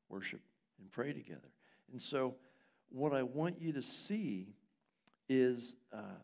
worship 0.08 0.40
and 0.80 0.90
pray 0.90 1.12
together? 1.12 1.52
And 1.92 2.00
so, 2.00 2.36
what 2.90 3.12
I 3.12 3.22
want 3.22 3.60
you 3.60 3.72
to 3.72 3.82
see 3.82 4.54
is 5.28 5.76
uh, 5.92 6.20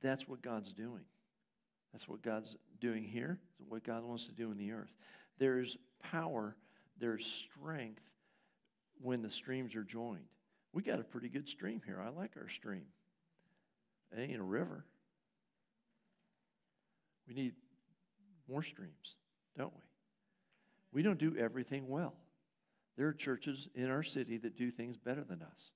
that's 0.00 0.28
what 0.28 0.42
God's 0.42 0.72
doing. 0.72 1.04
That's 1.92 2.08
what 2.08 2.22
God's 2.22 2.56
doing 2.80 3.04
here. 3.04 3.38
It's 3.60 3.68
what 3.68 3.84
God 3.84 4.04
wants 4.04 4.26
to 4.26 4.32
do 4.32 4.50
in 4.50 4.58
the 4.58 4.72
earth. 4.72 4.92
There's 5.38 5.76
power, 6.02 6.56
there's 6.98 7.26
strength 7.26 8.02
when 9.00 9.22
the 9.22 9.30
streams 9.30 9.74
are 9.74 9.84
joined. 9.84 10.24
We 10.72 10.82
got 10.82 11.00
a 11.00 11.04
pretty 11.04 11.28
good 11.28 11.48
stream 11.48 11.82
here. 11.84 12.00
I 12.00 12.10
like 12.10 12.32
our 12.36 12.48
stream. 12.48 12.86
It 14.12 14.20
ain't 14.20 14.40
a 14.40 14.44
river. 14.44 14.84
We 17.26 17.34
need 17.34 17.54
more 18.48 18.62
streams, 18.62 19.16
don't 19.56 19.72
we? 19.72 19.89
We 20.92 21.02
don't 21.02 21.18
do 21.18 21.36
everything 21.36 21.88
well. 21.88 22.14
There 22.96 23.06
are 23.06 23.12
churches 23.12 23.68
in 23.74 23.90
our 23.90 24.02
city 24.02 24.36
that 24.38 24.56
do 24.56 24.70
things 24.70 24.96
better 24.96 25.24
than 25.24 25.42
us. 25.42 25.70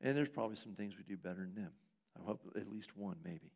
And 0.00 0.16
there's 0.16 0.28
probably 0.28 0.56
some 0.56 0.72
things 0.72 0.94
we 0.96 1.04
do 1.04 1.16
better 1.16 1.40
than 1.40 1.54
them. 1.54 1.70
I 2.18 2.26
hope 2.26 2.40
at 2.56 2.68
least 2.68 2.96
one, 2.96 3.16
maybe. 3.24 3.52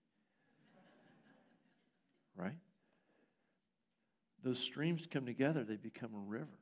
right? 2.37 2.59
Those 4.45 4.59
streams 4.59 5.07
come 5.11 5.27
together, 5.27 5.65
they 5.65 5.77
become 5.77 6.15
a 6.15 6.31
river. 6.31 6.59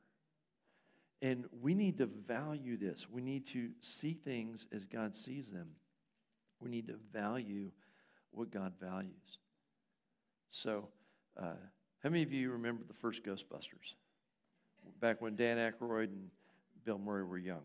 And 1.21 1.45
we 1.61 1.75
need 1.75 1.97
to 1.99 2.07
value 2.07 2.77
this. 2.77 3.07
We 3.09 3.21
need 3.21 3.47
to 3.47 3.69
see 3.81 4.13
things 4.13 4.67
as 4.73 4.85
God 4.85 5.15
sees 5.15 5.51
them. 5.51 5.69
We 6.59 6.69
need 6.69 6.87
to 6.87 6.95
value 7.13 7.71
what 8.31 8.51
God 8.51 8.73
values. 8.81 9.39
So, 10.49 10.89
uh, 11.37 11.55
How 12.03 12.09
many 12.09 12.23
of 12.23 12.31
you 12.31 12.51
remember 12.51 12.83
the 12.87 12.93
first 12.93 13.23
Ghostbusters? 13.23 13.95
Back 14.99 15.21
when 15.21 15.35
Dan 15.35 15.57
Aykroyd 15.57 16.05
and 16.05 16.29
Bill 16.85 16.97
Murray 16.97 17.23
were 17.23 17.37
young. 17.37 17.63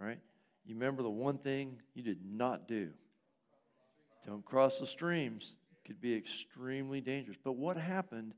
All 0.00 0.06
right? 0.06 0.18
You 0.64 0.74
remember 0.74 1.02
the 1.02 1.10
one 1.10 1.38
thing 1.38 1.78
you 1.94 2.02
did 2.02 2.18
not 2.24 2.68
do? 2.68 2.90
Don't 4.26 4.44
cross 4.44 4.78
the 4.78 4.86
streams. 4.86 5.54
Could 5.86 6.00
be 6.00 6.14
extremely 6.14 7.00
dangerous. 7.00 7.38
But 7.42 7.52
what 7.52 7.76
happened 7.78 8.34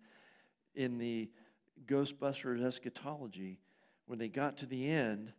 in 0.75 0.99
the 0.99 1.29
Ghostbusters 1.87 2.63
eschatology 2.63 3.59
when 4.07 4.19
they 4.19 4.29
got 4.29 4.59
to 4.59 4.67
the 4.67 4.89
end 4.89 5.33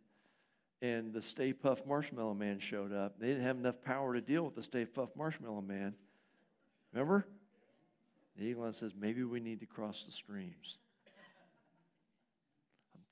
and 0.82 1.12
the 1.12 1.22
Stay 1.22 1.54
Puft 1.54 1.86
Marshmallow 1.86 2.34
Man 2.34 2.58
showed 2.60 2.92
up? 2.92 3.18
They 3.18 3.28
didn't 3.28 3.44
have 3.44 3.56
enough 3.56 3.80
power 3.82 4.12
to 4.12 4.20
deal 4.20 4.44
with 4.44 4.54
the 4.54 4.62
Stay 4.62 4.84
Puft 4.84 5.16
Marshmallow 5.16 5.62
Man. 5.62 5.94
Remember? 6.92 7.26
The 8.36 8.44
eagle 8.44 8.70
says, 8.72 8.92
maybe 8.98 9.24
we 9.24 9.40
need 9.40 9.60
to 9.60 9.66
cross 9.66 10.04
the 10.04 10.12
streams. 10.12 10.78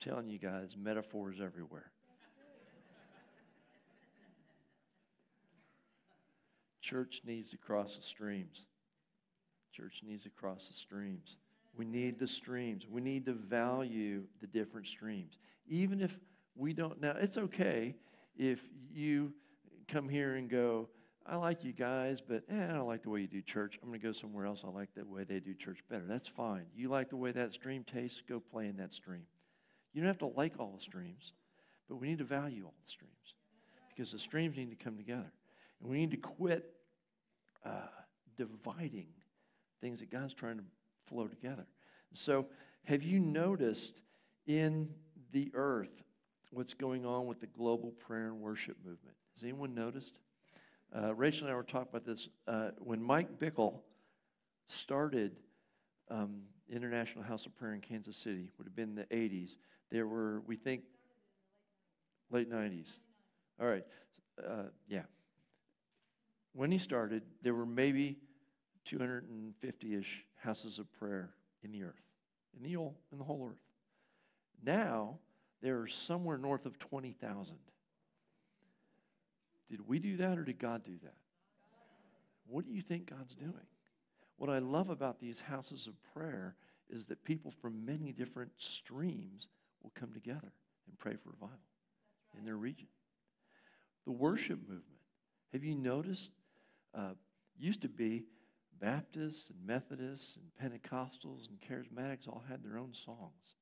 Telling 0.01 0.29
you 0.29 0.39
guys, 0.39 0.77
metaphors 0.81 1.37
everywhere. 1.43 1.91
Church 6.81 7.21
needs 7.25 7.51
to 7.51 7.59
cross 7.59 7.97
the 7.97 8.03
streams. 8.03 8.65
Church 9.73 10.01
needs 10.05 10.25
to 10.25 10.31
cross 10.31 10.67
the 10.69 10.75
streams. 10.75 11.37
We 11.77 11.85
need 11.85 12.19
the 12.19 12.27
streams. 12.27 12.87
We 12.91 13.01
need 13.01 13.27
to 13.27 13.33
value 13.33 14.23
the 14.41 14.47
different 14.47 14.87
streams. 14.87 15.39
Even 15.69 16.01
if 16.01 16.17
we 16.57 16.73
don't 16.73 17.01
now, 17.01 17.15
it's 17.21 17.39
okay 17.39 17.95
if 18.37 18.59
you 18.93 19.33
come 19.87 20.09
here 20.09 20.37
and 20.37 20.49
go, 20.49 20.89
I 21.27 21.37
like 21.37 21.63
you 21.63 21.73
guys, 21.73 22.21
but 22.27 22.43
eh, 22.51 22.65
I 22.65 22.73
don't 22.73 22.89
like 22.89 23.03
the 23.03 23.11
way 23.11 23.21
you 23.21 23.27
do 23.27 23.43
church. 23.43 23.79
I'm 23.83 23.89
going 23.89 24.01
to 24.01 24.07
go 24.07 24.13
somewhere 24.13 24.47
else. 24.47 24.63
I 24.65 24.71
like 24.71 24.89
the 24.97 25.05
way 25.05 25.25
they 25.25 25.41
do 25.41 25.55
church 25.55 25.79
better. 25.89 26.05
That's 26.09 26.27
fine. 26.27 26.65
You 26.75 26.89
like 26.89 27.11
the 27.11 27.17
way 27.17 27.33
that 27.33 27.53
stream 27.53 27.85
tastes, 27.85 28.23
go 28.27 28.41
play 28.41 28.67
in 28.67 28.77
that 28.79 28.95
stream. 28.95 29.23
You 29.93 30.01
don't 30.01 30.09
have 30.09 30.19
to 30.19 30.27
like 30.27 30.55
all 30.59 30.73
the 30.77 30.83
streams, 30.83 31.33
but 31.89 31.97
we 31.97 32.09
need 32.09 32.19
to 32.19 32.25
value 32.25 32.65
all 32.65 32.75
the 32.83 32.91
streams 32.91 33.35
because 33.89 34.13
the 34.13 34.19
streams 34.19 34.57
need 34.57 34.71
to 34.71 34.83
come 34.83 34.97
together. 34.97 35.33
And 35.81 35.91
we 35.91 35.99
need 35.99 36.11
to 36.13 36.17
quit 36.17 36.73
uh, 37.65 37.89
dividing 38.37 39.09
things 39.81 40.01
that 40.01 40.11
God's 40.11 40.35
trying 40.35 40.59
to 40.59 40.65
flow 41.07 41.27
together. 41.27 41.67
So, 42.13 42.47
have 42.85 43.03
you 43.03 43.21
noticed 43.21 44.01
in 44.47 44.89
the 45.33 45.51
earth 45.55 46.03
what's 46.51 46.75
going 46.75 47.05
on 47.05 47.27
with 47.27 47.41
the 47.41 47.47
global 47.47 47.91
prayer 47.91 48.27
and 48.27 48.41
worship 48.41 48.77
movement? 48.85 49.17
Has 49.35 49.45
anyone 49.45 49.75
noticed? 49.75 50.15
Uh, 50.97 51.15
Rachel 51.15 51.47
and 51.47 51.53
I 51.53 51.57
were 51.57 51.63
talking 51.63 51.89
about 51.91 52.05
this. 52.05 52.29
Uh, 52.49 52.71
when 52.79 53.03
Mike 53.03 53.39
Bickle 53.39 53.81
started 54.67 55.37
um, 56.11 56.43
International 56.69 57.23
House 57.25 57.47
of 57.47 57.55
Prayer 57.57 57.75
in 57.75 57.81
Kansas 57.81 58.17
City, 58.17 58.49
would 58.59 58.67
have 58.67 58.75
been 58.75 58.91
in 58.91 58.95
the 58.95 59.05
80s, 59.05 59.57
there 59.91 60.07
were, 60.07 60.41
we 60.47 60.57
think, 60.57 60.83
late 62.31 62.51
90s. 62.51 62.87
All 63.61 63.67
right. 63.67 63.85
Uh, 64.39 64.65
yeah. 64.89 65.03
When 66.53 66.71
he 66.71 66.79
started, 66.79 67.23
there 67.43 67.55
were 67.55 67.67
maybe 67.67 68.19
250 68.85 69.95
ish 69.95 70.25
houses 70.37 70.79
of 70.79 70.93
prayer 70.93 71.31
in 71.63 71.73
the 71.73 71.83
earth, 71.83 72.03
in 72.57 72.63
the, 72.63 72.75
whole, 72.75 72.97
in 73.13 73.19
the 73.19 73.25
whole 73.25 73.47
earth. 73.51 73.61
Now, 74.65 75.19
there 75.63 75.81
are 75.81 75.87
somewhere 75.87 76.39
north 76.39 76.67
of 76.67 76.79
20,000. 76.79 77.57
Did 79.71 79.87
we 79.87 79.99
do 79.99 80.17
that 80.17 80.39
or 80.39 80.45
did 80.45 80.59
God 80.59 80.85
do 80.85 80.97
that? 81.03 81.15
What 82.47 82.67
do 82.67 82.73
you 82.73 82.83
think 82.83 83.11
God's 83.11 83.35
doing? 83.35 83.53
What 84.37 84.51
I 84.51 84.59
love 84.59 84.91
about 84.91 85.21
these 85.21 85.39
houses 85.39 85.87
of 85.87 85.95
prayer 86.15 86.57
is 86.89 87.07
that 87.07 87.25
people 87.25 87.53
from 87.63 87.85
many 87.85 88.11
different 88.11 88.51
streams 88.57 89.47
will 89.83 89.93
come 89.95 90.13
together 90.13 90.53
and 90.87 90.99
pray 90.99 91.15
for 91.15 91.31
revival 91.31 91.59
right. 92.33 92.39
in 92.39 92.45
their 92.45 92.57
region. 92.57 92.89
The 94.07 94.13
worship 94.13 94.61
movement. 94.61 94.85
Have 95.53 95.65
you 95.65 95.75
noticed? 95.75 96.31
Uh, 96.95 97.13
used 97.61 97.83
to 97.83 97.89
be 97.89 98.25
Baptists 98.81 99.51
and 99.51 99.67
Methodists 99.67 100.37
and 100.37 100.73
Pentecostals 100.73 101.49
and 101.49 101.61
Charismatics 101.61 102.27
all 102.27 102.43
had 102.49 102.65
their 102.65 102.79
own 102.79 102.95
songs. 102.95 103.57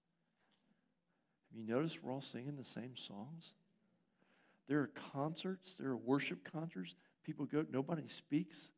Have 1.51 1.59
you 1.59 1.67
noticed 1.67 2.03
we're 2.03 2.13
all 2.13 2.21
singing 2.21 2.57
the 2.57 2.65
same 2.65 2.97
songs? 2.97 3.53
There 4.69 4.79
are 4.81 4.91
concerts, 5.13 5.75
there 5.79 5.89
are 5.89 5.97
worship 5.97 6.51
concerts. 6.53 6.95
People 7.25 7.47
go, 7.47 7.65
nobody 7.71 8.07
speaks. 8.07 8.69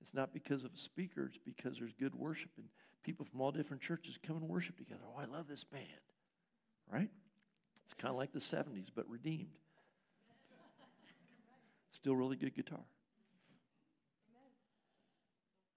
It's 0.00 0.14
not 0.14 0.32
because 0.32 0.64
of 0.64 0.72
a 0.74 0.78
speaker, 0.78 1.26
it's 1.26 1.38
because 1.44 1.78
there's 1.78 1.92
good 1.92 2.14
worship. 2.14 2.50
And 2.56 2.66
people 3.02 3.26
from 3.26 3.40
all 3.40 3.50
different 3.50 3.82
churches 3.82 4.18
come 4.24 4.36
and 4.36 4.48
worship 4.48 4.78
together. 4.78 5.02
Oh, 5.06 5.20
I 5.20 5.26
love 5.26 5.48
this 5.48 5.64
band. 5.64 5.84
Right? 6.90 7.10
It's 7.84 7.94
kind 7.94 8.10
of 8.10 8.16
like 8.16 8.32
the 8.32 8.40
70s, 8.40 8.88
but 8.94 9.08
redeemed. 9.08 9.56
Still 11.92 12.16
really 12.16 12.36
good 12.36 12.54
guitar. 12.54 12.84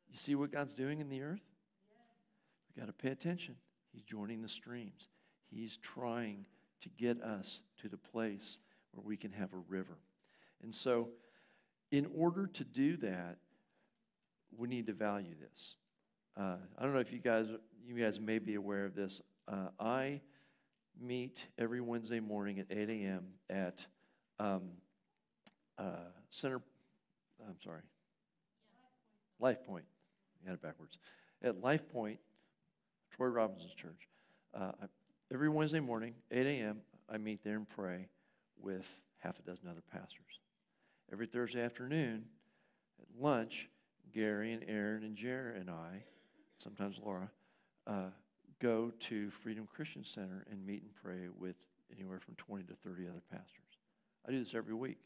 You 0.10 0.18
see 0.18 0.36
what 0.36 0.52
God's 0.52 0.74
doing 0.74 1.00
in 1.00 1.10
the 1.10 1.22
earth? 1.22 1.44
We've 2.70 2.86
got 2.86 2.88
to 2.88 2.94
pay 2.94 3.10
attention. 3.10 3.56
He's 3.94 4.04
joining 4.04 4.42
the 4.42 4.48
streams. 4.48 5.08
He's 5.50 5.78
trying 5.78 6.46
to 6.82 6.90
get 6.90 7.22
us 7.22 7.62
to 7.82 7.90
the 7.90 7.98
place 7.98 8.60
where 8.92 9.04
we 9.06 9.18
can 9.18 9.32
have 9.32 9.54
a 9.54 9.62
river. 9.68 9.98
And 10.62 10.74
so, 10.74 11.10
in 11.92 12.08
order 12.16 12.48
to 12.48 12.64
do 12.64 12.98
that, 12.98 13.38
we 14.56 14.68
need 14.68 14.88
to 14.88 14.94
value 14.94 15.36
this. 15.40 15.76
Uh, 16.36 16.58
I 16.78 16.84
don't 16.84 16.94
know 16.94 17.00
if 17.00 17.12
you 17.12 17.20
guys, 17.20 17.48
you 17.86 17.96
guys 17.96 18.20
may 18.20 18.40
be 18.40 18.56
aware 18.56 18.86
of 18.86 18.96
this. 18.96 19.22
Uh, 19.48 19.70
I 19.80 20.22
meet 21.02 21.38
every 21.58 21.82
Wednesday 21.82 22.20
morning 22.20 22.60
at 22.60 22.68
8 22.70 22.90
a.m. 22.90 23.26
at 23.50 23.86
um, 24.40 24.64
uh, 25.78 26.10
Center. 26.30 26.62
I'm 27.48 27.60
sorry, 27.64 27.82
Life 29.40 29.64
Point. 29.66 29.86
I 30.42 30.48
got 30.48 30.54
it 30.56 30.62
backwards. 30.62 30.98
At 31.44 31.62
Life 31.62 31.88
Point, 31.92 32.20
Troy 33.16 33.28
Robinson's 33.28 33.74
church. 33.74 34.08
Uh, 34.54 34.72
every 35.34 35.50
Wednesday 35.50 35.80
morning, 35.80 36.14
8 36.32 36.46
a.m., 36.46 36.82
I 37.10 37.18
meet 37.18 37.44
there 37.44 37.56
and 37.56 37.70
pray 37.70 38.08
with 38.60 38.86
half 39.20 39.40
a 39.40 39.42
dozen 39.44 39.68
other 39.70 39.84
pastors. 39.92 40.40
Every 41.12 41.28
Thursday 41.28 41.62
afternoon 41.62 42.26
at 43.00 43.22
lunch, 43.22 43.70
Gary 44.14 44.54
and 44.54 44.64
Aaron 44.68 45.04
and 45.04 45.16
Jared 45.16 45.62
and 45.62 45.70
I, 45.70 46.04
sometimes 46.58 47.00
Laura, 47.04 47.30
uh, 47.86 48.10
go 48.60 48.92
to 49.00 49.30
Freedom 49.30 49.68
Christian 49.72 50.04
Center 50.04 50.46
and 50.50 50.66
meet 50.66 50.82
and 50.82 50.94
pray 50.96 51.28
with 51.38 51.56
anywhere 51.96 52.20
from 52.20 52.36
20 52.36 52.64
to 52.66 52.74
30 52.84 53.08
other 53.08 53.24
pastors. 53.32 53.78
I 54.28 54.32
do 54.32 54.44
this 54.44 54.56
every 54.56 54.74
week. 54.74 54.98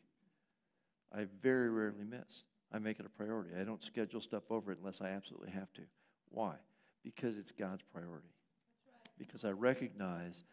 I 1.14 1.26
very 1.42 1.70
rarely 1.70 2.04
miss. 2.04 2.44
I 2.74 2.80
make 2.80 3.00
it 3.00 3.06
a 3.06 3.10
priority. 3.10 3.52
I 3.60 3.64
don't 3.64 3.84
schedule 3.84 4.22
stuff 4.22 4.44
over 4.50 4.72
it 4.72 4.80
unless 4.80 5.02
I 5.02 5.10
absolutely 5.10 5.52
have 5.52 5.72
to. 5.74 5.82
Why? 6.30 6.56
Because 7.04 7.38
it's 7.38 7.52
God's 7.52 7.84
priority. 7.94 8.30
Because 9.18 9.44
I 9.44 9.52
recognize 9.52 10.46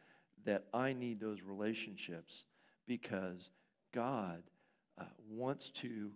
that 0.44 0.64
I 0.74 0.92
need 0.92 1.20
those 1.20 1.42
relationships 1.42 2.44
because 2.86 3.50
God 3.92 4.42
uh, 4.98 5.04
wants 5.30 5.68
to 5.70 6.10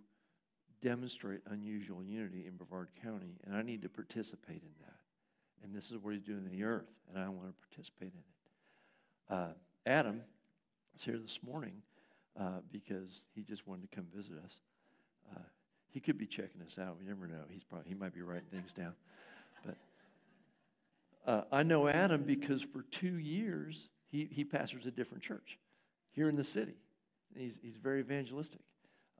demonstrate 0.81 1.39
unusual 1.49 2.03
unity 2.03 2.45
in 2.45 2.57
Brevard 2.57 2.89
County, 3.01 3.37
and 3.45 3.55
I 3.55 3.61
need 3.61 3.81
to 3.83 3.89
participate 3.89 4.61
in 4.61 4.73
that. 4.81 5.02
And 5.63 5.73
this 5.73 5.91
is 5.91 5.97
what 5.97 6.13
He's 6.13 6.23
doing 6.23 6.45
in 6.45 6.51
the 6.51 6.63
earth, 6.63 6.89
and 7.09 7.23
I 7.23 7.29
want 7.29 7.47
to 7.47 7.53
participate 7.69 8.11
in 8.13 8.19
it. 8.19 9.33
Uh, 9.33 9.53
Adam 9.85 10.21
is 10.95 11.03
here 11.03 11.17
this 11.17 11.39
morning 11.41 11.81
uh, 12.39 12.59
because 12.71 13.21
he 13.33 13.41
just 13.43 13.67
wanted 13.67 13.89
to 13.89 13.95
come 13.95 14.05
visit 14.13 14.35
us. 14.43 14.59
Uh, 15.33 15.39
he 15.89 15.99
could 15.99 16.17
be 16.17 16.25
checking 16.25 16.61
us 16.61 16.77
out. 16.77 16.97
We 16.99 17.05
never 17.05 17.27
know. 17.27 17.43
He's 17.49 17.63
probably 17.63 17.89
he 17.89 17.95
might 17.95 18.13
be 18.13 18.21
writing 18.21 18.47
things 18.51 18.73
down. 18.73 18.93
But 19.65 19.77
uh, 21.25 21.43
I 21.51 21.63
know 21.63 21.87
Adam 21.87 22.23
because 22.23 22.61
for 22.61 22.83
two 22.91 23.17
years 23.17 23.89
he, 24.11 24.27
he 24.31 24.43
pastors 24.43 24.85
a 24.85 24.91
different 24.91 25.23
church 25.23 25.57
here 26.11 26.29
in 26.29 26.35
the 26.35 26.43
city. 26.43 26.75
He's, 27.35 27.57
he's 27.61 27.77
very 27.77 27.99
evangelistic. 27.99 28.61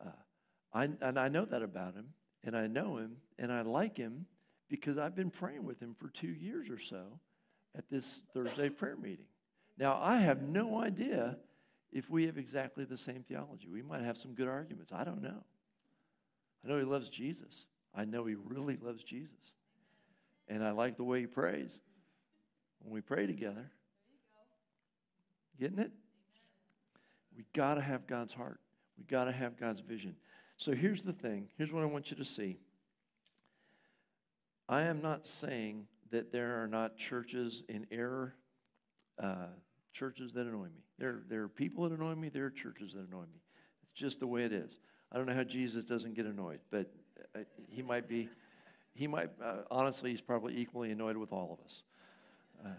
Uh, 0.04 0.10
I, 0.74 0.90
and 1.02 1.20
I 1.20 1.30
know 1.30 1.46
that 1.46 1.62
about 1.62 1.96
him, 1.96 2.10
and 2.44 2.56
I 2.56 2.68
know 2.68 2.98
him, 2.98 3.18
and 3.40 3.52
I 3.52 3.62
like 3.62 3.98
him 3.98 4.26
because 4.74 4.98
I've 4.98 5.16
been 5.16 5.30
praying 5.30 5.64
with 5.66 5.80
him 5.80 5.96
for 6.00 6.08
two 6.08 6.34
years 6.34 6.68
or 6.68 6.80
so 6.80 7.04
at 7.78 7.88
this 7.92 8.24
Thursday 8.34 8.70
prayer 8.70 8.96
meeting. 8.96 9.28
Now, 9.78 10.00
I 10.02 10.18
have 10.18 10.42
no 10.42 10.82
idea 10.82 11.38
if 11.92 12.10
we 12.10 12.26
have 12.26 12.40
exactly 12.40 12.84
the 12.84 12.98
same 12.98 13.22
theology. 13.22 13.68
We 13.70 13.84
might 13.84 14.02
have 14.02 14.18
some 14.18 14.34
good 14.34 14.48
arguments. 14.48 14.92
I 14.92 15.04
don't 15.04 15.22
know. 15.22 15.44
I 16.66 16.68
know 16.68 16.80
he 16.80 16.86
loves 16.86 17.08
Jesus. 17.08 17.68
I 17.94 18.06
know 18.06 18.26
he 18.26 18.34
really 18.34 18.76
loves 18.82 19.04
Jesus. 19.04 19.38
And 20.48 20.64
I 20.64 20.72
like 20.72 20.98
the 20.98 21.04
way 21.04 21.20
he 21.20 21.28
prays 21.28 21.80
when 22.80 22.92
we 22.92 23.02
pray 23.02 23.28
together. 23.28 23.70
Getting 25.60 25.78
it? 25.78 25.92
We 27.38 27.46
got 27.54 27.76
to 27.76 27.82
have 27.82 28.08
God's 28.08 28.34
heart. 28.34 28.60
We 28.98 29.04
got 29.04 29.26
to 29.26 29.32
have 29.32 29.56
God's 29.56 29.82
vision. 29.82 30.16
So 30.58 30.72
here's 30.72 31.04
the 31.04 31.14
thing. 31.14 31.50
Here's 31.60 31.72
what 31.72 31.84
I 31.84 31.86
want 31.86 32.10
you 32.10 32.18
to 32.18 32.26
see. 32.26 32.58
I 34.68 34.84
am 34.84 35.02
not 35.02 35.28
saying 35.28 35.88
that 36.12 36.32
there 36.32 36.62
are 36.62 36.68
not 36.68 36.98
churches 36.98 37.64
in 37.68 37.86
error, 37.92 38.36
uh, 39.22 39.48
churches 39.92 40.32
that 40.34 40.46
annoy 40.46 40.66
me. 40.66 40.84
There, 40.98 41.22
there 41.28 41.44
are 41.44 41.50
people 41.50 41.90
that 41.90 41.96
annoy 41.98 42.16
me, 42.16 42.30
there 42.30 42.46
are 42.46 42.52
churches 42.52 42.94
that 42.94 43.08
annoy 43.08 43.24
me. 43.24 43.42
It's 43.84 43.92
just 43.94 44.20
the 44.20 44.28
way 44.28 44.44
it 44.44 44.54
is. 44.54 44.80
I 45.12 45.18
don't 45.18 45.26
know 45.26 45.34
how 45.34 45.44
Jesus 45.44 45.86
doesn't 45.86 46.16
get 46.16 46.26
annoyed, 46.26 46.60
but 46.72 46.92
uh, 47.36 47.40
he 47.70 47.82
might 47.82 48.08
be, 48.08 48.30
he 48.94 49.08
might, 49.08 49.30
uh, 49.44 49.64
honestly, 49.70 50.12
he's 50.12 50.22
probably 50.22 50.58
equally 50.58 50.92
annoyed 50.92 51.18
with 51.18 51.32
all 51.32 51.58
of 51.60 51.66
us. 51.66 51.84
Uh, 52.66 52.70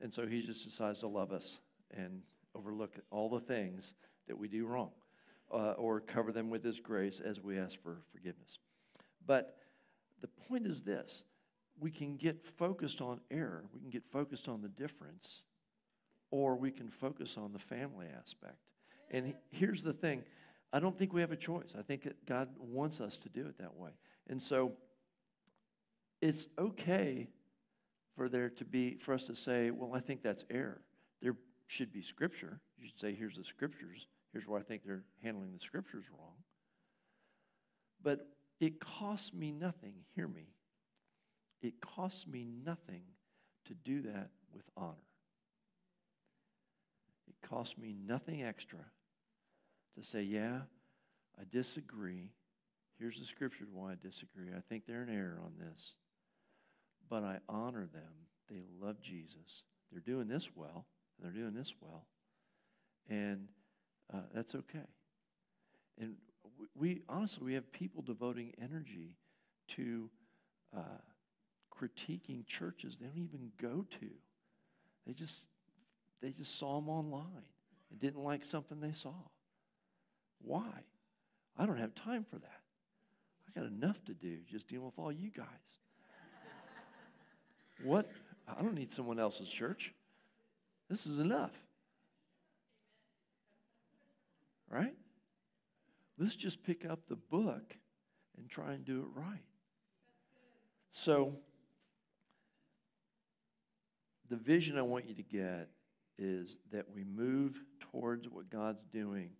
and 0.00 0.12
so 0.12 0.26
he 0.26 0.42
just 0.42 0.64
decides 0.64 0.98
to 1.00 1.08
love 1.08 1.32
us 1.32 1.58
and 1.96 2.22
overlook 2.54 2.98
all 3.10 3.28
the 3.28 3.40
things 3.40 3.94
that 4.28 4.36
we 4.36 4.48
do 4.48 4.66
wrong 4.66 4.90
uh, 5.52 5.72
or 5.72 6.00
cover 6.00 6.32
them 6.32 6.50
with 6.50 6.64
his 6.64 6.80
grace 6.80 7.20
as 7.24 7.40
we 7.40 7.58
ask 7.58 7.80
for 7.82 7.98
forgiveness. 8.12 8.58
But 9.26 9.56
the 10.20 10.28
point 10.48 10.66
is 10.66 10.82
this 10.82 11.24
we 11.78 11.90
can 11.90 12.16
get 12.16 12.44
focused 12.44 13.00
on 13.00 13.20
error, 13.30 13.64
we 13.72 13.80
can 13.80 13.90
get 13.90 14.04
focused 14.04 14.48
on 14.48 14.60
the 14.60 14.68
difference, 14.68 15.44
or 16.30 16.56
we 16.56 16.70
can 16.70 16.88
focus 16.88 17.36
on 17.38 17.52
the 17.52 17.58
family 17.58 18.06
aspect. 18.18 18.58
And 19.10 19.34
here's 19.50 19.82
the 19.82 19.92
thing 19.92 20.22
I 20.72 20.80
don't 20.80 20.96
think 20.96 21.12
we 21.12 21.20
have 21.20 21.32
a 21.32 21.36
choice. 21.36 21.74
I 21.76 21.82
think 21.82 22.04
that 22.04 22.24
God 22.26 22.48
wants 22.58 23.00
us 23.00 23.16
to 23.18 23.28
do 23.28 23.46
it 23.46 23.58
that 23.58 23.76
way. 23.76 23.90
And 24.28 24.40
so 24.40 24.72
it's 26.20 26.46
okay 26.58 27.28
for 28.14 28.28
there 28.28 28.50
to 28.50 28.64
be, 28.64 28.96
for 29.00 29.14
us 29.14 29.24
to 29.24 29.34
say, 29.34 29.70
well, 29.70 29.92
I 29.94 30.00
think 30.00 30.22
that's 30.22 30.44
error. 30.50 30.82
There 31.22 31.36
should 31.66 31.92
be 31.92 32.02
scripture. 32.02 32.60
You 32.78 32.86
should 32.86 33.00
say, 33.00 33.14
here's 33.14 33.36
the 33.36 33.44
scriptures. 33.44 34.06
Here's 34.32 34.46
where 34.46 34.60
I 34.60 34.62
think 34.62 34.82
they're 34.84 35.02
handling 35.22 35.52
the 35.52 35.58
scriptures 35.58 36.04
wrong. 36.16 36.34
But 38.02 38.28
it 38.60 38.80
costs 38.80 39.32
me 39.32 39.50
nothing, 39.52 39.94
hear 40.14 40.28
me. 40.28 40.48
It 41.62 41.80
costs 41.80 42.26
me 42.26 42.46
nothing 42.64 43.02
to 43.66 43.74
do 43.74 44.02
that 44.02 44.30
with 44.54 44.64
honor. 44.76 44.94
It 47.28 47.48
costs 47.48 47.78
me 47.78 47.94
nothing 48.06 48.42
extra 48.42 48.80
to 49.96 50.04
say, 50.04 50.22
yeah, 50.22 50.60
I 51.38 51.44
disagree. 51.50 52.30
Here's 52.98 53.18
the 53.18 53.24
scripture 53.24 53.66
why 53.72 53.92
I 53.92 53.96
disagree. 54.00 54.48
I 54.56 54.60
think 54.68 54.84
they're 54.86 55.02
in 55.02 55.14
error 55.14 55.40
on 55.42 55.52
this. 55.58 55.94
But 57.08 57.24
I 57.24 57.38
honor 57.48 57.88
them. 57.92 58.12
They 58.48 58.62
love 58.80 59.00
Jesus. 59.00 59.62
They're 59.90 60.00
doing 60.00 60.28
this 60.28 60.50
well, 60.54 60.86
and 61.16 61.24
they're 61.24 61.42
doing 61.42 61.54
this 61.54 61.72
well. 61.80 62.06
And 63.08 63.48
uh, 64.12 64.20
that's 64.34 64.54
okay. 64.54 64.86
And 65.98 66.14
we, 66.74 67.02
honestly, 67.08 67.44
we 67.44 67.54
have 67.54 67.70
people 67.72 68.02
devoting 68.02 68.52
energy 68.60 69.16
to 69.68 70.10
uh, 70.76 70.80
critiquing 71.74 72.46
churches 72.46 72.96
they 72.96 73.06
don't 73.06 73.18
even 73.18 73.50
go 73.60 73.84
to. 74.00 74.10
They 75.06 75.12
just 75.12 75.46
they 76.20 76.30
just 76.30 76.58
saw 76.58 76.78
them 76.80 76.88
online 76.88 77.44
and 77.90 77.98
didn't 77.98 78.22
like 78.22 78.44
something 78.44 78.80
they 78.80 78.92
saw. 78.92 79.14
Why? 80.42 80.84
I 81.58 81.66
don't 81.66 81.78
have 81.78 81.94
time 81.94 82.24
for 82.28 82.36
that. 82.36 82.60
I 83.48 83.58
got 83.58 83.68
enough 83.68 84.02
to 84.04 84.14
do 84.14 84.38
just 84.50 84.68
dealing 84.68 84.86
with 84.86 84.98
all 84.98 85.10
you 85.12 85.30
guys. 85.30 85.46
what? 87.82 88.10
I 88.48 88.62
don't 88.62 88.74
need 88.74 88.92
someone 88.92 89.18
else's 89.18 89.48
church. 89.48 89.92
This 90.88 91.06
is 91.06 91.18
enough. 91.18 91.52
Right? 94.68 94.94
Let's 96.20 96.36
just 96.36 96.62
pick 96.62 96.84
up 96.84 97.08
the 97.08 97.16
book 97.16 97.74
and 98.36 98.50
try 98.50 98.74
and 98.74 98.84
do 98.84 99.00
it 99.00 99.18
right. 99.18 99.40
So, 100.90 101.32
the 104.28 104.36
vision 104.36 104.76
I 104.76 104.82
want 104.82 105.08
you 105.08 105.14
to 105.14 105.22
get 105.22 105.70
is 106.18 106.58
that 106.72 106.84
we 106.94 107.04
move 107.04 107.58
towards 107.90 108.28
what 108.28 108.50
God's 108.50 108.84
doing 108.92 109.30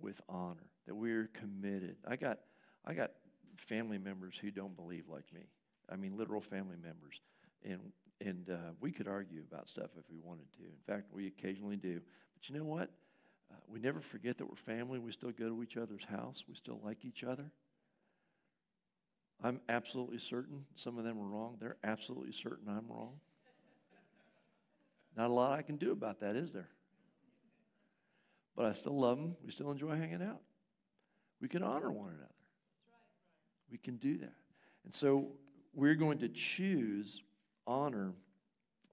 with 0.00 0.20
honor, 0.28 0.70
that 0.86 0.94
we're 0.94 1.28
committed. 1.34 1.96
I 2.06 2.14
got, 2.14 2.38
I 2.86 2.94
got 2.94 3.10
family 3.56 3.98
members 3.98 4.38
who 4.40 4.52
don't 4.52 4.76
believe 4.76 5.08
like 5.08 5.32
me. 5.34 5.42
I 5.90 5.96
mean, 5.96 6.16
literal 6.16 6.40
family 6.40 6.76
members. 6.80 7.20
And, 7.64 7.80
and 8.20 8.48
uh, 8.48 8.70
we 8.80 8.92
could 8.92 9.08
argue 9.08 9.42
about 9.50 9.68
stuff 9.68 9.90
if 9.98 10.04
we 10.08 10.18
wanted 10.22 10.52
to. 10.52 10.62
In 10.62 10.82
fact, 10.86 11.12
we 11.12 11.26
occasionally 11.26 11.76
do. 11.76 11.94
But 12.34 12.48
you 12.48 12.56
know 12.56 12.64
what? 12.64 12.90
Uh, 13.52 13.56
we 13.68 13.80
never 13.80 14.00
forget 14.00 14.38
that 14.38 14.48
we're 14.48 14.56
family. 14.56 14.98
We 14.98 15.12
still 15.12 15.30
go 15.30 15.48
to 15.48 15.62
each 15.62 15.76
other's 15.76 16.04
house. 16.04 16.44
We 16.48 16.54
still 16.54 16.80
like 16.82 17.04
each 17.04 17.24
other. 17.24 17.50
I'm 19.42 19.60
absolutely 19.68 20.18
certain 20.18 20.64
some 20.76 20.98
of 20.98 21.04
them 21.04 21.18
are 21.18 21.26
wrong. 21.26 21.56
They're 21.60 21.76
absolutely 21.84 22.32
certain 22.32 22.68
I'm 22.68 22.86
wrong. 22.88 23.14
Not 25.16 25.30
a 25.30 25.32
lot 25.32 25.58
I 25.58 25.62
can 25.62 25.76
do 25.76 25.92
about 25.92 26.20
that, 26.20 26.36
is 26.36 26.52
there? 26.52 26.68
But 28.56 28.66
I 28.66 28.72
still 28.72 28.98
love 28.98 29.18
them. 29.18 29.36
We 29.44 29.50
still 29.50 29.70
enjoy 29.70 29.96
hanging 29.96 30.22
out. 30.22 30.40
We 31.40 31.48
can 31.48 31.62
honor 31.62 31.90
one 31.90 32.10
another. 32.10 32.28
We 33.70 33.78
can 33.78 33.96
do 33.96 34.18
that. 34.18 34.34
And 34.84 34.94
so 34.94 35.32
we're 35.74 35.94
going 35.94 36.18
to 36.18 36.28
choose 36.28 37.22
honor 37.66 38.12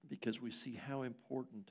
because 0.08 0.40
we 0.40 0.50
see 0.50 0.74
how 0.74 1.02
important 1.02 1.70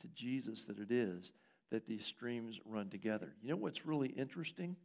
to 0.00 0.08
Jesus 0.08 0.64
that 0.66 0.78
it 0.78 0.90
is 0.90 1.32
that 1.70 1.86
these 1.86 2.04
streams 2.04 2.60
run 2.64 2.88
together. 2.88 3.34
You 3.42 3.50
know 3.50 3.56
what's 3.56 3.86
really 3.86 4.08
interesting? 4.08 4.76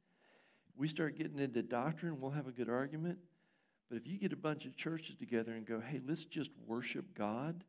We 0.78 0.88
start 0.88 1.18
getting 1.18 1.40
into 1.40 1.62
doctrine, 1.64 2.20
we'll 2.20 2.32
have 2.32 2.48
a 2.48 2.52
good 2.52 2.70
argument. 2.70 3.18
But 3.90 3.98
if 3.98 4.08
you 4.08 4.18
get 4.18 4.34
a 4.34 4.38
bunch 4.38 4.66
of 4.66 4.76
churches 4.76 5.16
together 5.16 5.54
and 5.54 5.66
go, 5.66 5.80
hey, 5.80 6.02
let's 6.08 6.26
just 6.26 6.52
worship 6.66 7.06
God, 7.16 7.64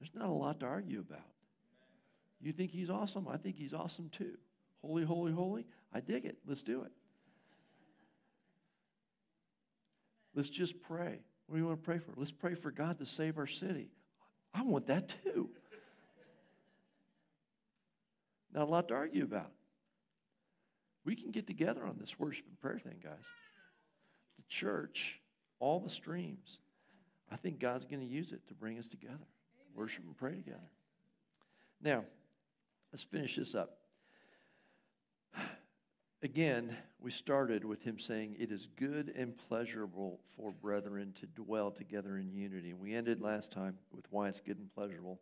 there's 0.00 0.14
not 0.14 0.28
a 0.28 0.32
lot 0.32 0.60
to 0.60 0.66
argue 0.66 1.00
about. 1.00 1.26
You 2.40 2.52
think 2.52 2.72
he's 2.72 2.90
awesome? 2.90 3.26
I 3.28 3.36
think 3.36 3.56
he's 3.56 3.72
awesome 3.72 4.10
too. 4.10 4.36
Holy, 4.82 5.04
holy, 5.04 5.32
holy. 5.32 5.66
I 5.92 6.00
dig 6.00 6.26
it. 6.26 6.36
Let's 6.46 6.62
do 6.62 6.82
it. 6.82 6.92
Let's 10.34 10.50
just 10.50 10.82
pray. 10.82 11.20
What 11.46 11.56
do 11.56 11.62
you 11.62 11.66
want 11.66 11.80
to 11.80 11.84
pray 11.84 11.98
for? 11.98 12.12
Let's 12.16 12.32
pray 12.32 12.54
for 12.54 12.70
God 12.70 12.98
to 12.98 13.06
save 13.06 13.38
our 13.38 13.46
city. 13.46 13.90
I 14.52 14.62
want 14.62 14.88
that 14.88 15.14
too. 15.22 15.50
Not 18.54 18.68
a 18.68 18.70
lot 18.70 18.88
to 18.88 18.94
argue 18.94 19.24
about. 19.24 19.50
We 21.04 21.16
can 21.16 21.32
get 21.32 21.46
together 21.46 21.84
on 21.84 21.96
this 22.00 22.18
worship 22.18 22.46
and 22.48 22.58
prayer 22.60 22.78
thing, 22.78 23.00
guys. 23.02 23.24
The 24.36 24.44
church, 24.48 25.20
all 25.58 25.80
the 25.80 25.88
streams. 25.88 26.60
I 27.30 27.36
think 27.36 27.58
God's 27.58 27.84
going 27.84 28.00
to 28.00 28.06
use 28.06 28.32
it 28.32 28.46
to 28.48 28.54
bring 28.54 28.78
us 28.78 28.86
together, 28.86 29.14
Amen. 29.14 29.74
worship 29.74 30.04
and 30.04 30.16
pray 30.16 30.34
together. 30.34 30.70
Now, 31.82 32.04
let's 32.92 33.02
finish 33.02 33.36
this 33.36 33.54
up. 33.54 33.78
Again, 36.22 36.76
we 37.00 37.10
started 37.10 37.64
with 37.64 37.82
him 37.82 37.98
saying, 37.98 38.36
It 38.38 38.52
is 38.52 38.68
good 38.76 39.12
and 39.16 39.36
pleasurable 39.48 40.20
for 40.36 40.52
brethren 40.52 41.12
to 41.20 41.26
dwell 41.26 41.70
together 41.70 42.16
in 42.18 42.32
unity. 42.32 42.70
And 42.70 42.80
we 42.80 42.94
ended 42.94 43.20
last 43.20 43.50
time 43.50 43.76
with 43.92 44.06
why 44.10 44.28
it's 44.28 44.40
good 44.40 44.58
and 44.58 44.72
pleasurable. 44.74 45.20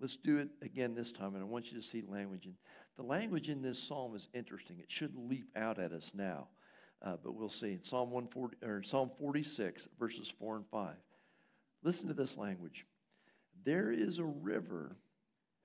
Let's 0.00 0.16
do 0.16 0.38
it 0.38 0.48
again 0.62 0.94
this 0.94 1.12
time, 1.12 1.34
and 1.34 1.42
I 1.42 1.46
want 1.46 1.70
you 1.70 1.78
to 1.78 1.86
see 1.86 2.02
language. 2.08 2.46
And 2.46 2.54
the 2.96 3.02
language 3.02 3.50
in 3.50 3.60
this 3.60 3.78
psalm 3.78 4.16
is 4.16 4.28
interesting. 4.32 4.78
It 4.78 4.90
should 4.90 5.14
leap 5.14 5.48
out 5.54 5.78
at 5.78 5.92
us 5.92 6.12
now, 6.14 6.48
uh, 7.04 7.16
but 7.22 7.34
we'll 7.34 7.50
see. 7.50 7.78
Psalm 7.82 8.10
140 8.10 8.56
or 8.64 8.82
Psalm 8.82 9.10
46, 9.18 9.88
verses 9.98 10.32
4 10.38 10.56
and 10.56 10.66
5. 10.70 10.94
Listen 11.82 12.08
to 12.08 12.14
this 12.14 12.38
language. 12.38 12.86
There 13.62 13.92
is 13.92 14.18
a 14.18 14.24
river 14.24 14.96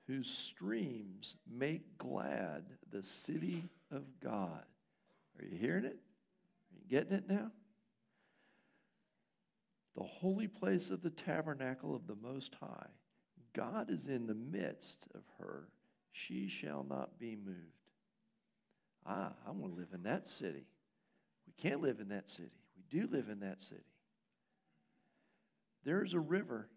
whose 0.07 0.29
streams 0.29 1.37
make 1.49 1.97
glad 1.97 2.65
the 2.91 3.03
city 3.03 3.63
of 3.89 4.03
God. 4.21 4.65
Are 5.39 5.45
you 5.45 5.57
hearing 5.57 5.85
it? 5.85 5.97
Are 5.97 6.77
you 6.77 6.89
getting 6.89 7.13
it 7.13 7.29
now? 7.29 7.51
The 9.95 10.03
holy 10.03 10.47
place 10.47 10.89
of 10.89 11.01
the 11.01 11.09
tabernacle 11.09 11.95
of 11.95 12.05
the 12.05 12.15
Most 12.15 12.53
High 12.59 12.89
God 13.55 13.89
is 13.89 14.07
in 14.07 14.27
the 14.27 14.35
midst 14.35 14.97
of 15.13 15.21
her. 15.39 15.67
She 16.11 16.47
shall 16.47 16.85
not 16.87 17.19
be 17.19 17.35
moved. 17.35 17.59
Ah, 19.05 19.31
I 19.47 19.51
want 19.51 19.73
to 19.73 19.79
live 19.79 19.89
in 19.93 20.03
that 20.03 20.27
city. 20.27 20.65
We 21.47 21.53
can't 21.61 21.81
live 21.81 21.99
in 21.99 22.09
that 22.09 22.29
city. 22.29 22.51
We 22.75 22.99
do 22.99 23.07
live 23.07 23.29
in 23.29 23.39
that 23.41 23.61
city. 23.61 23.81
There 25.83 26.03
is 26.03 26.13
a 26.13 26.19
river 26.19 26.67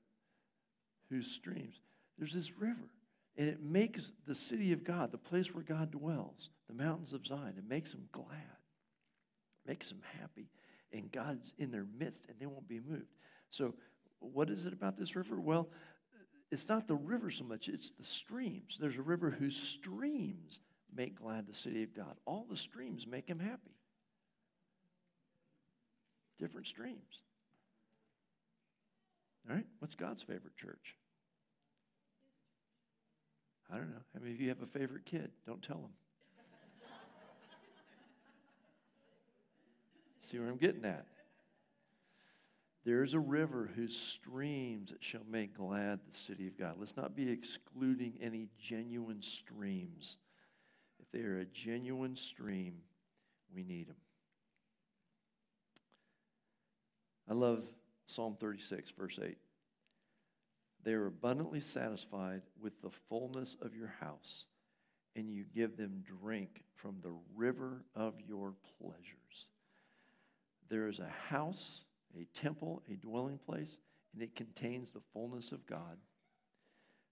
whose 1.08 1.30
streams, 1.30 1.80
there's 2.18 2.34
this 2.34 2.58
river, 2.58 2.90
and 3.36 3.48
it 3.48 3.62
makes 3.62 4.12
the 4.26 4.34
city 4.34 4.72
of 4.72 4.84
God, 4.84 5.10
the 5.10 5.18
place 5.18 5.54
where 5.54 5.64
God 5.64 5.90
dwells, 5.90 6.50
the 6.66 6.74
mountains 6.74 7.12
of 7.12 7.26
Zion, 7.26 7.54
it 7.56 7.68
makes 7.68 7.92
them 7.92 8.08
glad, 8.12 8.26
makes 9.66 9.88
them 9.88 10.02
happy, 10.20 10.48
and 10.92 11.10
God's 11.10 11.54
in 11.58 11.70
their 11.70 11.86
midst, 11.98 12.26
and 12.28 12.36
they 12.38 12.46
won't 12.46 12.68
be 12.68 12.80
moved. 12.80 13.14
So, 13.50 13.74
what 14.20 14.50
is 14.50 14.64
it 14.64 14.72
about 14.72 14.98
this 14.98 15.16
river? 15.16 15.40
Well, 15.40 15.68
it's 16.50 16.68
not 16.68 16.88
the 16.88 16.94
river 16.94 17.30
so 17.30 17.44
much, 17.44 17.68
it's 17.68 17.90
the 17.90 18.04
streams. 18.04 18.78
There's 18.80 18.96
a 18.96 19.02
river 19.02 19.30
whose 19.30 19.56
streams 19.56 20.60
make 20.94 21.20
glad 21.20 21.46
the 21.46 21.54
city 21.54 21.82
of 21.82 21.94
God. 21.94 22.16
All 22.24 22.46
the 22.48 22.56
streams 22.56 23.06
make 23.06 23.28
him 23.28 23.38
happy. 23.38 23.76
Different 26.38 26.66
streams. 26.66 27.22
All 29.48 29.56
right? 29.56 29.66
What's 29.80 29.94
God's 29.94 30.22
favorite 30.22 30.56
church? 30.56 30.96
I 33.70 33.76
don't 33.76 33.90
know. 33.90 34.00
How 34.14 34.20
many 34.20 34.32
of 34.32 34.40
you 34.40 34.48
have 34.48 34.62
a 34.62 34.66
favorite 34.66 35.04
kid? 35.04 35.30
Don't 35.46 35.62
tell 35.62 35.78
them. 35.78 35.90
See 40.20 40.38
where 40.38 40.48
I'm 40.48 40.56
getting 40.56 40.84
at? 40.84 41.06
There 42.84 43.02
is 43.02 43.14
a 43.14 43.20
river 43.20 43.70
whose 43.74 43.96
streams 43.96 44.92
shall 45.00 45.24
make 45.30 45.56
glad 45.56 46.00
the 46.10 46.18
city 46.18 46.46
of 46.46 46.58
God. 46.58 46.76
Let's 46.78 46.96
not 46.96 47.14
be 47.14 47.30
excluding 47.30 48.14
any 48.22 48.48
genuine 48.58 49.22
streams. 49.22 50.16
If 51.00 51.10
they 51.12 51.26
are 51.26 51.40
a 51.40 51.44
genuine 51.44 52.16
stream, 52.16 52.74
we 53.54 53.62
need 53.62 53.88
them. 53.88 53.96
I 57.28 57.34
love 57.34 57.64
Psalm 58.06 58.36
36, 58.40 58.90
verse 58.98 59.18
8. 59.22 59.36
They 60.84 60.92
are 60.92 61.06
abundantly 61.06 61.60
satisfied 61.60 62.42
with 62.60 62.80
the 62.80 62.90
fullness 63.08 63.56
of 63.60 63.74
your 63.74 63.92
house, 64.00 64.46
and 65.14 65.28
you 65.28 65.44
give 65.54 65.76
them 65.76 66.02
drink 66.22 66.62
from 66.76 66.96
the 67.02 67.12
river 67.36 67.84
of 67.94 68.14
your 68.26 68.54
pleasures. 68.78 69.46
There 70.70 70.88
is 70.88 71.00
a 71.00 71.12
house, 71.28 71.82
a 72.16 72.26
temple, 72.38 72.82
a 72.90 72.94
dwelling 72.94 73.38
place, 73.38 73.76
and 74.12 74.22
it 74.22 74.34
contains 74.34 74.90
the 74.90 75.02
fullness 75.12 75.52
of 75.52 75.66
God. 75.66 75.98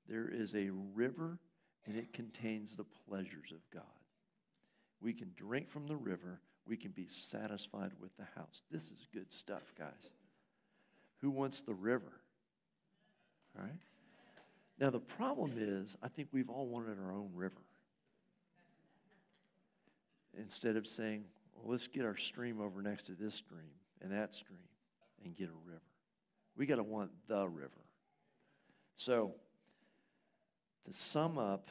There 0.08 0.28
is 0.28 0.54
a 0.54 0.70
river, 0.94 1.38
and 1.86 1.96
it 1.96 2.12
contains 2.12 2.76
the 2.76 2.86
pleasures 3.08 3.52
of 3.52 3.58
God. 3.72 3.82
We 5.00 5.12
can 5.12 5.32
drink 5.36 5.70
from 5.70 5.86
the 5.86 5.96
river. 5.96 6.40
We 6.66 6.76
can 6.76 6.90
be 6.90 7.08
satisfied 7.08 7.92
with 8.00 8.16
the 8.16 8.26
house. 8.34 8.62
This 8.70 8.84
is 8.84 9.06
good 9.12 9.32
stuff, 9.32 9.72
guys. 9.78 10.10
Who 11.20 11.30
wants 11.30 11.60
the 11.60 11.74
river? 11.74 12.20
All 13.56 13.64
right? 13.64 13.80
Now, 14.78 14.90
the 14.90 15.00
problem 15.00 15.52
is, 15.56 15.96
I 16.02 16.08
think 16.08 16.28
we've 16.32 16.50
all 16.50 16.66
wanted 16.66 16.98
our 16.98 17.12
own 17.12 17.30
river. 17.34 17.54
Instead 20.38 20.76
of 20.76 20.86
saying, 20.86 21.24
well, 21.54 21.72
let's 21.72 21.86
get 21.86 22.04
our 22.04 22.16
stream 22.16 22.60
over 22.60 22.82
next 22.82 23.06
to 23.06 23.12
this 23.12 23.34
stream 23.34 23.70
and 24.02 24.12
that 24.12 24.34
stream 24.34 24.58
and 25.24 25.36
get 25.36 25.48
a 25.48 25.68
river. 25.68 25.80
We 26.56 26.66
got 26.66 26.76
to 26.76 26.82
want 26.82 27.10
the 27.28 27.46
river. 27.46 27.70
So, 28.96 29.34
to 30.86 30.92
sum 30.92 31.36
up, 31.38 31.68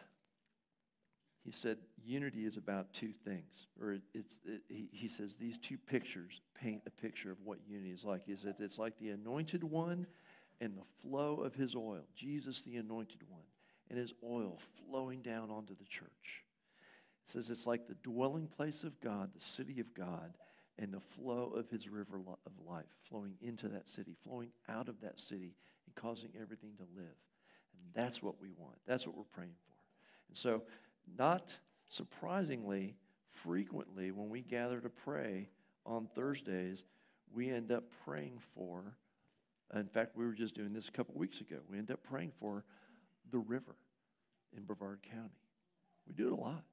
he 1.44 1.52
said 1.52 1.78
unity 2.04 2.46
is 2.46 2.58
about 2.58 2.94
two 2.94 3.12
things. 3.24 3.68
Or 3.82 3.94
it, 3.94 4.02
it's, 4.14 4.36
it, 4.46 4.62
he, 4.68 4.90
he 4.92 5.08
says 5.08 5.36
these 5.36 5.58
two 5.58 5.78
pictures 5.78 6.42
paint 6.60 6.82
a 6.86 6.90
picture 6.90 7.32
of 7.32 7.38
what 7.44 7.60
unity 7.68 7.92
is 7.92 8.04
like. 8.04 8.26
He 8.26 8.36
says 8.36 8.56
it's 8.60 8.80
like 8.80 8.98
the 9.00 9.10
anointed 9.10 9.64
one 9.64 10.08
and 10.60 10.76
the 10.76 10.84
flow 11.02 11.42
of 11.42 11.54
his 11.54 11.76
oil, 11.76 12.06
Jesus 12.16 12.62
the 12.62 12.78
anointed 12.78 13.22
one, 13.30 13.44
and 13.90 14.00
his 14.00 14.14
oil 14.24 14.60
flowing 14.88 15.22
down 15.22 15.52
onto 15.52 15.76
the 15.76 15.86
church. 15.86 16.44
It 17.26 17.32
says 17.32 17.50
it's 17.50 17.68
like 17.68 17.88
the 17.88 17.96
dwelling 17.96 18.48
place 18.48 18.84
of 18.84 19.00
God, 19.02 19.32
the 19.34 19.46
city 19.46 19.80
of 19.80 19.94
God, 19.94 20.34
and 20.78 20.94
the 20.94 21.00
flow 21.00 21.54
of 21.56 21.70
his 21.70 21.88
river 21.88 22.20
of 22.46 22.52
life 22.68 22.86
flowing 23.08 23.36
into 23.42 23.68
that 23.70 23.88
city, 23.88 24.16
flowing 24.24 24.50
out 24.68 24.90
of 24.90 25.00
that 25.02 25.20
city, 25.20 25.56
and 25.86 25.96
causing 25.96 26.30
everything 26.40 26.72
to 26.78 26.84
live. 26.96 27.16
And 27.74 27.94
that's 27.94 28.22
what 28.22 28.42
we 28.42 28.50
want. 28.58 28.76
That's 28.86 29.06
what 29.08 29.16
we're 29.16 29.24
praying 29.24 29.56
for. 29.68 29.76
And 30.30 30.38
so, 30.38 30.64
not 31.18 31.50
surprisingly, 31.88 32.96
frequently 33.30 34.12
when 34.12 34.30
we 34.30 34.42
gather 34.42 34.80
to 34.82 34.90
pray 34.90 35.50
on 35.86 36.08
Thursdays, 36.16 36.84
we 37.34 37.50
end 37.50 37.72
up 37.72 37.84
praying 38.04 38.40
for 38.54 38.96
in 39.74 39.88
fact, 39.88 40.16
we 40.16 40.26
were 40.26 40.34
just 40.34 40.56
doing 40.56 40.74
this 40.74 40.88
a 40.88 40.92
couple 40.92 41.16
weeks 41.16 41.42
ago. 41.42 41.58
We 41.70 41.78
end 41.78 41.92
up 41.92 42.04
praying 42.04 42.32
for 42.40 42.64
the 43.32 43.40
river 43.40 43.76
in 44.56 44.64
Brevard 44.64 45.00
County. 45.12 45.42
We 46.08 46.14
do 46.14 46.28
it 46.28 46.34
a 46.34 46.36
lot, 46.36 46.64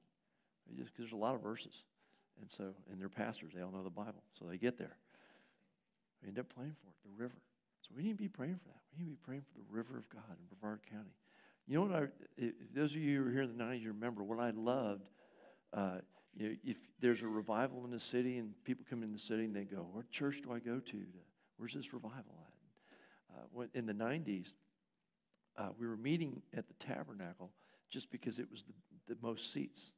just 0.77 0.91
because 0.91 1.05
there's 1.05 1.11
a 1.13 1.17
lot 1.17 1.35
of 1.35 1.41
verses, 1.41 1.83
and 2.41 2.51
so 2.51 2.73
and 2.91 2.99
they're 2.99 3.09
pastors. 3.09 3.53
They 3.55 3.61
all 3.61 3.71
know 3.71 3.83
the 3.83 3.89
Bible, 3.89 4.23
so 4.37 4.45
they 4.45 4.57
get 4.57 4.77
there. 4.77 4.97
We 6.21 6.29
end 6.29 6.39
up 6.39 6.53
praying 6.53 6.75
for 6.81 6.89
it, 6.89 6.95
the 7.03 7.21
river. 7.21 7.35
So 7.81 7.89
we 7.95 8.03
need 8.03 8.17
to 8.17 8.23
be 8.23 8.29
praying 8.29 8.55
for 8.55 8.69
that. 8.69 8.81
We 8.91 9.03
need 9.03 9.11
to 9.11 9.15
be 9.17 9.25
praying 9.25 9.41
for 9.41 9.57
the 9.57 9.65
river 9.69 9.97
of 9.97 10.09
God 10.09 10.23
in 10.29 10.45
Brevard 10.47 10.79
County. 10.89 11.15
You 11.67 11.75
know 11.75 11.81
what? 11.85 11.95
I, 11.95 12.07
if 12.37 12.53
those 12.73 12.91
of 12.91 12.97
you 12.97 13.19
who 13.19 13.25
were 13.25 13.31
here 13.31 13.41
in 13.41 13.57
the 13.57 13.63
'90s, 13.63 13.81
you 13.81 13.89
remember 13.89 14.23
what 14.23 14.39
I 14.39 14.51
loved. 14.51 15.09
Uh, 15.73 15.97
you 16.35 16.49
know, 16.49 16.55
if 16.63 16.77
there's 16.99 17.21
a 17.21 17.27
revival 17.27 17.85
in 17.85 17.91
the 17.91 17.99
city 17.99 18.37
and 18.37 18.53
people 18.63 18.85
come 18.89 19.03
in 19.03 19.11
the 19.11 19.19
city 19.19 19.45
and 19.45 19.55
they 19.55 19.63
go, 19.63 19.87
"What 19.91 20.09
church 20.09 20.41
do 20.43 20.53
I 20.53 20.59
go 20.59 20.79
to? 20.79 20.91
to 20.91 21.05
where's 21.57 21.73
this 21.73 21.93
revival 21.93 22.35
at?" 22.41 22.53
uh, 23.33 23.65
in 23.73 23.85
the 23.85 23.93
90s, 23.93 24.47
uh, 25.57 25.69
we 25.77 25.87
were 25.87 25.97
meeting 25.97 26.41
at 26.55 26.67
the 26.67 26.73
tabernacle 26.73 27.51
just 27.89 28.11
because 28.11 28.39
it 28.39 28.49
was 28.51 28.63
the, 28.63 29.13
the 29.13 29.17
most 29.21 29.53
seats. 29.53 29.91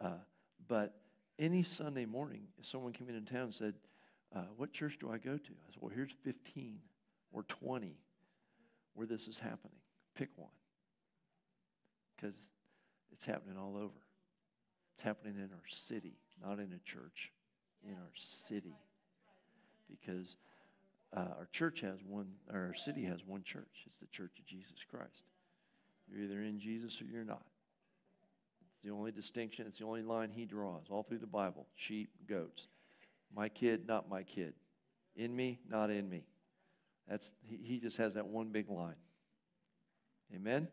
Uh, 0.00 0.18
but 0.68 0.94
any 1.38 1.62
Sunday 1.62 2.04
morning, 2.04 2.42
if 2.58 2.66
someone 2.66 2.92
came 2.92 3.08
into 3.08 3.32
town 3.32 3.44
and 3.44 3.54
said, 3.54 3.74
uh, 4.34 4.44
What 4.56 4.72
church 4.72 4.98
do 5.00 5.10
I 5.10 5.18
go 5.18 5.36
to? 5.36 5.50
I 5.50 5.70
said, 5.70 5.80
Well, 5.80 5.92
here's 5.94 6.12
15 6.24 6.78
or 7.32 7.42
20 7.44 7.96
where 8.94 9.06
this 9.06 9.28
is 9.28 9.36
happening. 9.36 9.78
Pick 10.14 10.30
one. 10.36 10.50
Because 12.16 12.34
it's 13.12 13.24
happening 13.24 13.58
all 13.58 13.76
over. 13.76 14.00
It's 14.94 15.02
happening 15.02 15.34
in 15.36 15.50
our 15.52 15.68
city, 15.68 16.14
not 16.42 16.58
in 16.58 16.72
a 16.72 16.90
church, 16.90 17.32
in 17.84 17.92
our 17.92 18.12
city. 18.14 18.74
Because 19.90 20.36
uh, 21.14 21.20
our 21.38 21.48
church 21.52 21.80
has 21.80 21.98
one, 22.06 22.28
our 22.52 22.74
city 22.74 23.04
has 23.04 23.20
one 23.24 23.42
church. 23.42 23.84
It's 23.86 23.98
the 23.98 24.06
Church 24.06 24.32
of 24.38 24.46
Jesus 24.46 24.84
Christ. 24.90 25.22
You're 26.08 26.24
either 26.24 26.42
in 26.42 26.58
Jesus 26.58 27.00
or 27.00 27.04
you're 27.04 27.24
not. 27.24 27.42
The 28.86 28.92
only 28.92 29.10
distinction, 29.10 29.66
it's 29.66 29.80
the 29.80 29.84
only 29.84 30.02
line 30.02 30.30
he 30.30 30.44
draws 30.44 30.84
all 30.90 31.02
through 31.02 31.18
the 31.18 31.26
Bible 31.26 31.66
sheep, 31.74 32.08
goats. 32.28 32.68
My 33.34 33.48
kid, 33.48 33.88
not 33.88 34.08
my 34.08 34.22
kid. 34.22 34.54
In 35.16 35.34
me, 35.34 35.58
not 35.68 35.90
in 35.90 36.08
me. 36.08 36.24
That's, 37.08 37.32
he, 37.42 37.56
he 37.56 37.80
just 37.80 37.96
has 37.96 38.14
that 38.14 38.28
one 38.28 38.50
big 38.50 38.70
line. 38.70 38.94
Amen? 40.32 40.68